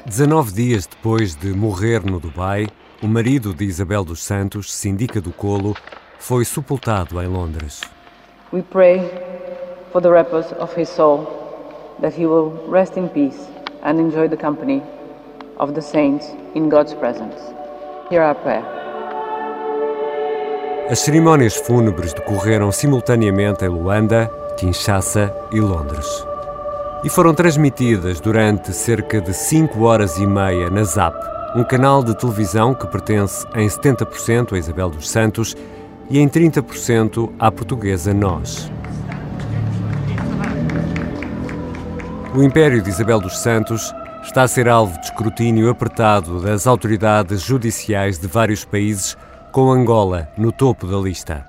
19 0.08 0.52
dias 0.52 0.88
depois 0.88 1.36
de 1.36 1.54
morrer 1.54 2.04
no 2.04 2.20
Dubai, 2.20 2.68
o 3.04 3.08
marido 3.08 3.54
de 3.54 3.66
Isabel 3.66 4.04
dos 4.04 4.24
Santos, 4.24 4.74
Sindica 4.74 5.22
do 5.22 5.32
Colo, 5.32 5.76
foi 6.18 6.43
sepultado 6.43 7.22
em 7.22 7.28
Londres. 7.28 7.82
We 8.52 8.64
pray 8.64 9.41
for 9.92 10.02
the 10.02 10.10
repose 10.10 10.52
of 10.54 10.74
his 10.76 10.89
soul, 10.89 11.28
that 12.02 12.14
he 12.14 12.26
will 12.26 12.52
rest 12.68 12.98
in 12.98 13.10
peace 13.10 13.48
and 13.84 14.00
enjoy 14.00 14.28
the 14.28 14.38
company 14.38 14.82
of 15.58 15.74
the 15.74 15.82
saints 15.82 16.26
in 16.56 16.70
God's 16.70 16.94
presence. 16.94 17.36
Hear 18.10 18.22
our 18.22 18.36
prayer. 18.36 18.64
As 20.89 21.00
cerimónias 21.00 21.56
fúnebres 21.56 22.14
decorreram 22.14 22.72
simultaneamente 22.72 23.64
em 23.64 23.70
Luanda, 23.70 24.30
Kinshasa 24.58 25.34
e 25.52 25.60
Londres. 25.60 26.06
E 27.04 27.10
foram 27.10 27.34
transmitidas 27.34 28.20
durante 28.20 28.74
cerca 28.74 29.22
de 29.22 29.34
5 29.34 29.82
horas 29.84 30.18
e 30.18 30.28
meia 30.28 30.70
na 30.70 30.84
ZAP, 30.84 31.16
um 31.56 31.64
canal 31.64 32.04
de 32.04 32.16
televisão 32.16 32.74
que 32.74 32.86
pertence 32.88 33.48
em 33.56 33.68
70% 33.68 34.54
a 34.54 34.58
Isabel 34.58 34.89
dos 34.89 35.10
Santos 35.10 35.56
e 36.10 36.20
em 36.20 36.28
30% 36.28 37.32
à 37.39 37.50
portuguesa 37.50 38.14
Nós. 38.14 38.70
O 42.34 42.41
Império 42.41 42.82
de 42.82 42.89
Isabel 42.89 43.19
dos 43.19 43.39
Santos 43.39 43.93
está 44.23 44.43
a 44.43 44.47
ser 44.47 44.69
alvo 44.69 44.97
de 45.01 45.07
escrutínio 45.07 45.69
apertado 45.69 46.39
das 46.39 46.65
autoridades 46.65 47.41
judiciais 47.41 48.17
de 48.17 48.25
vários 48.25 48.63
países, 48.63 49.17
com 49.51 49.69
Angola 49.69 50.29
no 50.38 50.49
topo 50.49 50.88
da 50.88 50.97
lista. 50.97 51.45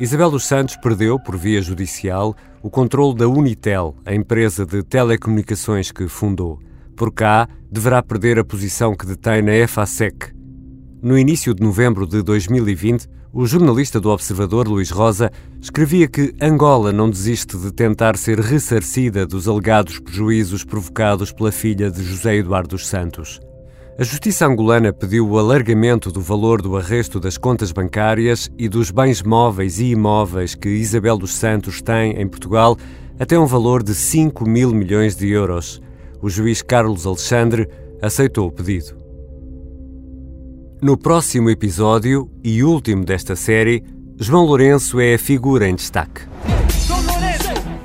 Isabel 0.00 0.32
dos 0.32 0.44
Santos 0.44 0.76
perdeu, 0.76 1.20
por 1.20 1.36
via 1.36 1.62
judicial, 1.62 2.34
o 2.60 2.68
controle 2.68 3.14
da 3.16 3.28
Unitel, 3.28 3.94
a 4.04 4.12
empresa 4.12 4.66
de 4.66 4.82
telecomunicações 4.82 5.92
que 5.92 6.08
fundou. 6.08 6.58
Por 6.96 7.12
cá, 7.12 7.48
deverá 7.70 8.02
perder 8.02 8.36
a 8.36 8.44
posição 8.44 8.96
que 8.96 9.06
detém 9.06 9.40
na 9.40 9.54
EFASEC. 9.54 10.34
No 11.00 11.16
início 11.16 11.54
de 11.54 11.62
novembro 11.62 12.08
de 12.08 12.22
2020, 12.22 13.06
o 13.34 13.44
jornalista 13.46 14.00
do 14.00 14.10
Observador, 14.10 14.68
Luís 14.68 14.90
Rosa, 14.90 15.28
escrevia 15.60 16.06
que 16.06 16.32
Angola 16.40 16.92
não 16.92 17.10
desiste 17.10 17.58
de 17.58 17.72
tentar 17.72 18.16
ser 18.16 18.38
ressarcida 18.38 19.26
dos 19.26 19.48
alegados 19.48 19.98
prejuízos 19.98 20.62
provocados 20.62 21.32
pela 21.32 21.50
filha 21.50 21.90
de 21.90 22.04
José 22.04 22.36
Eduardo 22.36 22.68
dos 22.68 22.86
Santos. 22.86 23.40
A 23.98 24.04
justiça 24.04 24.46
angolana 24.46 24.92
pediu 24.92 25.28
o 25.28 25.36
alargamento 25.36 26.12
do 26.12 26.20
valor 26.20 26.62
do 26.62 26.76
arresto 26.76 27.18
das 27.18 27.36
contas 27.36 27.72
bancárias 27.72 28.48
e 28.56 28.68
dos 28.68 28.92
bens 28.92 29.20
móveis 29.20 29.80
e 29.80 29.86
imóveis 29.86 30.54
que 30.54 30.68
Isabel 30.68 31.18
dos 31.18 31.34
Santos 31.34 31.82
tem 31.82 32.12
em 32.12 32.28
Portugal 32.28 32.76
até 33.18 33.36
um 33.36 33.46
valor 33.46 33.82
de 33.82 33.94
5 33.94 34.48
mil 34.48 34.72
milhões 34.72 35.16
de 35.16 35.28
euros. 35.28 35.82
O 36.22 36.30
juiz 36.30 36.62
Carlos 36.62 37.04
Alexandre 37.04 37.68
aceitou 38.00 38.46
o 38.46 38.52
pedido. 38.52 39.03
No 40.84 40.98
próximo 40.98 41.48
episódio 41.48 42.30
e 42.44 42.62
último 42.62 43.06
desta 43.06 43.34
série, 43.34 43.82
João 44.18 44.44
Lourenço 44.44 45.00
é 45.00 45.14
a 45.14 45.18
figura 45.18 45.66
em 45.66 45.74
destaque. 45.74 46.20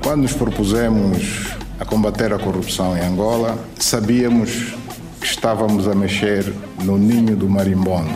Quando 0.02 0.20
nos 0.20 0.34
propusemos 0.34 1.48
a 1.78 1.84
combater 1.86 2.30
a 2.30 2.38
corrupção 2.38 2.94
em 2.94 3.00
Angola, 3.00 3.58
sabíamos 3.78 4.74
que 5.18 5.26
estávamos 5.26 5.88
a 5.88 5.94
mexer 5.94 6.44
no 6.84 6.98
ninho 6.98 7.34
do 7.34 7.48
marimbondo. 7.48 8.10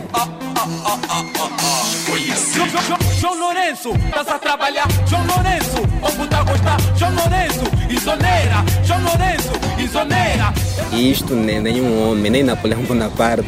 Lourenço, 3.65 3.93
estás 3.95 4.27
a 4.27 4.37
trabalhar, 4.37 4.87
João 5.07 5.25
Lourenço, 5.25 5.81
o 5.99 6.11
puta 6.11 6.43
gostar, 6.43 6.77
João 6.95 7.15
Lourenço, 7.15 7.63
isoneira, 7.89 8.63
João 8.83 9.03
Lourenço, 9.03 9.51
isoneira. 9.79 10.53
Isto 10.91 11.33
nem 11.33 11.59
nenhum 11.61 12.11
homem, 12.11 12.31
nem 12.31 12.43
Napoleão 12.43 12.83
Bonaparte 12.83 13.47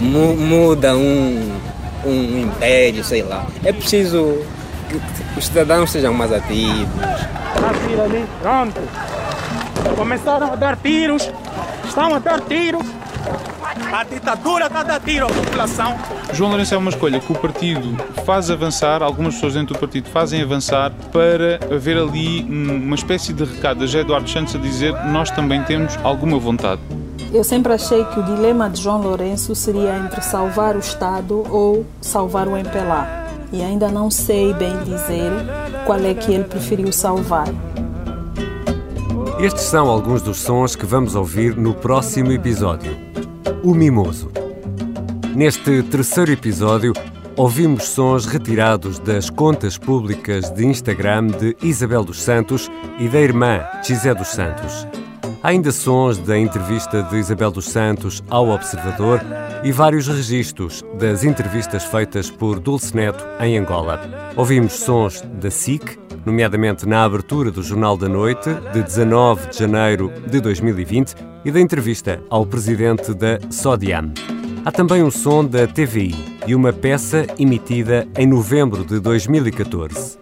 muda 0.00 0.96
um, 0.96 1.56
um 2.04 2.40
império, 2.42 3.04
sei 3.04 3.22
lá. 3.22 3.46
É 3.62 3.72
preciso 3.72 4.44
que 4.88 5.38
os 5.38 5.46
cidadãos 5.46 5.92
sejam 5.92 6.12
mais 6.12 6.32
ativos. 6.32 6.88
Pronto. 8.42 8.80
Começaram 9.96 10.52
a 10.52 10.56
dar 10.56 10.76
tiros, 10.78 11.30
estão 11.86 12.12
a 12.12 12.18
dar 12.18 12.40
tiros. 12.40 12.84
A 13.92 14.04
ditadura 14.04 14.66
está 14.66 14.80
a 14.80 15.00
tiro 15.00 15.26
à 15.26 15.28
população. 15.28 15.96
João 16.32 16.50
Lourenço 16.50 16.74
é 16.74 16.78
uma 16.78 16.90
escolha 16.90 17.20
que 17.20 17.32
o 17.32 17.34
partido 17.34 17.96
faz 18.24 18.50
avançar, 18.50 19.02
algumas 19.02 19.34
pessoas 19.34 19.54
dentro 19.54 19.74
do 19.74 19.78
partido 19.78 20.08
fazem 20.10 20.42
avançar 20.42 20.92
para 21.12 21.60
haver 21.74 21.96
ali 21.96 22.42
uma 22.42 22.94
espécie 22.94 23.32
de 23.32 23.44
recado 23.44 23.84
a 23.84 23.86
Eduardo 23.86 24.28
Santos 24.28 24.54
a 24.54 24.58
dizer 24.58 24.92
nós 25.06 25.30
também 25.30 25.62
temos 25.62 25.96
alguma 26.02 26.38
vontade. 26.38 26.80
Eu 27.32 27.42
sempre 27.42 27.72
achei 27.72 28.04
que 28.04 28.20
o 28.20 28.22
dilema 28.22 28.70
de 28.70 28.80
João 28.80 29.02
Lourenço 29.02 29.54
seria 29.54 29.96
entre 29.96 30.22
salvar 30.22 30.76
o 30.76 30.78
Estado 30.78 31.44
ou 31.50 31.84
salvar 32.00 32.46
o 32.46 32.56
MPLA. 32.56 33.24
E 33.52 33.62
ainda 33.62 33.88
não 33.88 34.10
sei 34.10 34.52
bem 34.54 34.76
dizer 34.84 35.30
qual 35.86 35.98
é 35.98 36.14
que 36.14 36.32
ele 36.32 36.44
preferiu 36.44 36.92
salvar. 36.92 37.48
Estes 39.40 39.64
são 39.64 39.88
alguns 39.88 40.22
dos 40.22 40.38
sons 40.38 40.76
que 40.76 40.86
vamos 40.86 41.14
ouvir 41.14 41.56
no 41.56 41.74
próximo 41.74 42.30
episódio. 42.32 43.13
O 43.62 43.74
Mimoso. 43.74 44.30
Neste 45.34 45.82
terceiro 45.82 46.32
episódio, 46.32 46.92
ouvimos 47.36 47.84
sons 47.84 48.26
retirados 48.26 48.98
das 48.98 49.28
contas 49.28 49.76
públicas 49.76 50.50
de 50.50 50.64
Instagram 50.66 51.28
de 51.28 51.56
Isabel 51.62 52.04
dos 52.04 52.22
Santos 52.22 52.70
e 52.98 53.08
da 53.08 53.20
irmã 53.20 53.60
Gisé 53.82 54.14
dos 54.14 54.28
Santos. 54.28 54.86
Há 55.44 55.48
ainda 55.48 55.70
sons 55.70 56.16
da 56.16 56.38
entrevista 56.38 57.02
de 57.02 57.18
Isabel 57.18 57.50
dos 57.50 57.66
Santos 57.66 58.24
ao 58.30 58.48
Observador 58.48 59.20
e 59.62 59.70
vários 59.70 60.08
registros 60.08 60.82
das 60.98 61.22
entrevistas 61.22 61.84
feitas 61.84 62.30
por 62.30 62.58
Dulce 62.58 62.96
Neto 62.96 63.22
em 63.38 63.58
Angola. 63.58 64.00
Ouvimos 64.36 64.72
sons 64.72 65.20
da 65.38 65.50
SIC, 65.50 65.98
nomeadamente 66.24 66.88
na 66.88 67.04
abertura 67.04 67.50
do 67.50 67.62
Jornal 67.62 67.94
da 67.94 68.08
Noite, 68.08 68.48
de 68.72 68.82
19 68.82 69.50
de 69.50 69.58
janeiro 69.58 70.10
de 70.26 70.40
2020, 70.40 71.14
e 71.44 71.50
da 71.50 71.60
entrevista 71.60 72.22
ao 72.30 72.46
presidente 72.46 73.12
da 73.12 73.38
Sodiam. 73.50 74.14
Há 74.64 74.72
também 74.72 75.02
um 75.02 75.10
som 75.10 75.44
da 75.44 75.66
TVI 75.66 76.38
e 76.46 76.54
uma 76.54 76.72
peça 76.72 77.26
emitida 77.38 78.08
em 78.16 78.26
novembro 78.26 78.82
de 78.82 78.98
2014. 78.98 80.16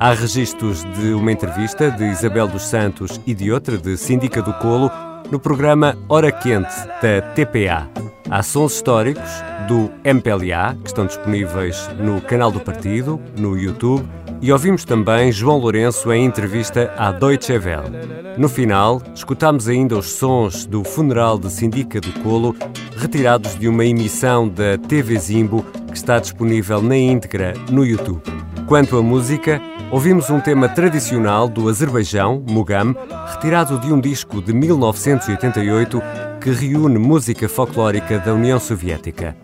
Há 0.00 0.12
registros 0.12 0.84
de 0.96 1.12
uma 1.12 1.32
entrevista 1.32 1.90
de 1.90 2.04
Isabel 2.04 2.46
dos 2.46 2.62
Santos 2.62 3.20
e 3.26 3.34
de 3.34 3.50
outra 3.50 3.76
de 3.76 3.96
Síndica 3.96 4.40
do 4.40 4.54
Colo 4.54 4.88
no 5.28 5.40
programa 5.40 5.98
Hora 6.08 6.30
Quente 6.30 6.72
da 7.02 7.20
TPA. 7.34 7.90
Há 8.30 8.40
sons 8.44 8.74
históricos 8.74 9.28
do 9.66 9.90
MPLA, 10.04 10.76
que 10.80 10.86
estão 10.86 11.04
disponíveis 11.04 11.90
no 11.98 12.20
canal 12.20 12.52
do 12.52 12.60
partido, 12.60 13.20
no 13.36 13.58
YouTube, 13.58 14.08
e 14.40 14.52
ouvimos 14.52 14.84
também 14.84 15.32
João 15.32 15.58
Lourenço 15.58 16.12
em 16.12 16.24
entrevista 16.24 16.94
à 16.96 17.10
Deutsche 17.10 17.58
Welle. 17.58 17.90
No 18.38 18.48
final, 18.48 19.02
escutámos 19.12 19.66
ainda 19.66 19.98
os 19.98 20.12
sons 20.12 20.64
do 20.64 20.84
funeral 20.84 21.40
de 21.40 21.50
Sindica 21.50 22.00
do 22.00 22.12
Colo, 22.20 22.54
retirados 22.96 23.58
de 23.58 23.66
uma 23.66 23.84
emissão 23.84 24.48
da 24.48 24.78
TV 24.78 25.18
Zimbo, 25.18 25.64
que 25.88 25.96
está 25.96 26.20
disponível 26.20 26.80
na 26.80 26.96
íntegra 26.96 27.52
no 27.68 27.84
YouTube. 27.84 28.22
Quanto 28.68 28.98
à 28.98 29.02
música, 29.02 29.62
ouvimos 29.90 30.28
um 30.28 30.40
tema 30.40 30.68
tradicional 30.68 31.48
do 31.48 31.70
Azerbaijão, 31.70 32.44
Mugam, 32.46 32.94
retirado 33.32 33.78
de 33.78 33.90
um 33.90 33.98
disco 33.98 34.42
de 34.42 34.52
1988 34.52 36.02
que 36.40 36.50
reúne 36.50 36.98
música 36.98 37.48
folclórica 37.48 38.18
da 38.18 38.32
União 38.32 38.58
Soviética. 38.60 39.36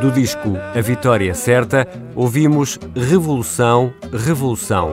Do 0.00 0.10
disco 0.10 0.56
A 0.74 0.80
Vitória 0.80 1.34
Certa, 1.34 1.88
ouvimos 2.14 2.78
Revolução, 2.94 3.92
Revolução. 4.12 4.92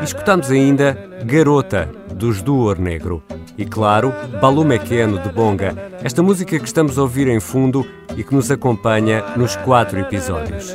E 0.00 0.04
escutamos 0.04 0.50
ainda 0.50 0.96
Garota, 1.24 1.90
dos 2.14 2.42
Duor 2.42 2.78
Negro. 2.78 3.22
E 3.56 3.64
claro, 3.64 4.12
Balu 4.40 4.64
Mequeno, 4.64 5.18
de 5.18 5.28
Bonga, 5.30 5.74
esta 6.02 6.22
música 6.22 6.58
que 6.58 6.66
estamos 6.66 6.98
a 6.98 7.02
ouvir 7.02 7.28
em 7.28 7.40
fundo 7.40 7.86
e 8.16 8.22
que 8.22 8.34
nos 8.34 8.50
acompanha 8.50 9.24
nos 9.36 9.56
quatro 9.56 9.98
episódios. 10.00 10.74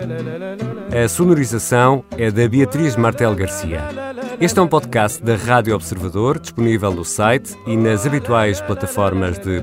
A 0.92 1.08
sonorização 1.08 2.04
é 2.18 2.32
da 2.32 2.48
Beatriz 2.48 2.96
Martel 2.96 3.36
Garcia. 3.36 3.82
Este 4.40 4.58
é 4.58 4.62
um 4.62 4.68
podcast 4.68 5.22
da 5.22 5.36
Rádio 5.36 5.76
Observador, 5.76 6.40
disponível 6.40 6.92
no 6.94 7.04
site 7.04 7.56
e 7.68 7.76
nas 7.76 8.06
habituais 8.06 8.62
plataformas 8.62 9.38
de 9.38 9.62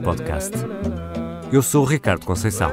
podcast. 0.51 0.67
Eu 1.53 1.63
sou 1.63 1.83
o 1.83 1.87
Ricardo 1.87 2.25
Conceição. 2.25 2.71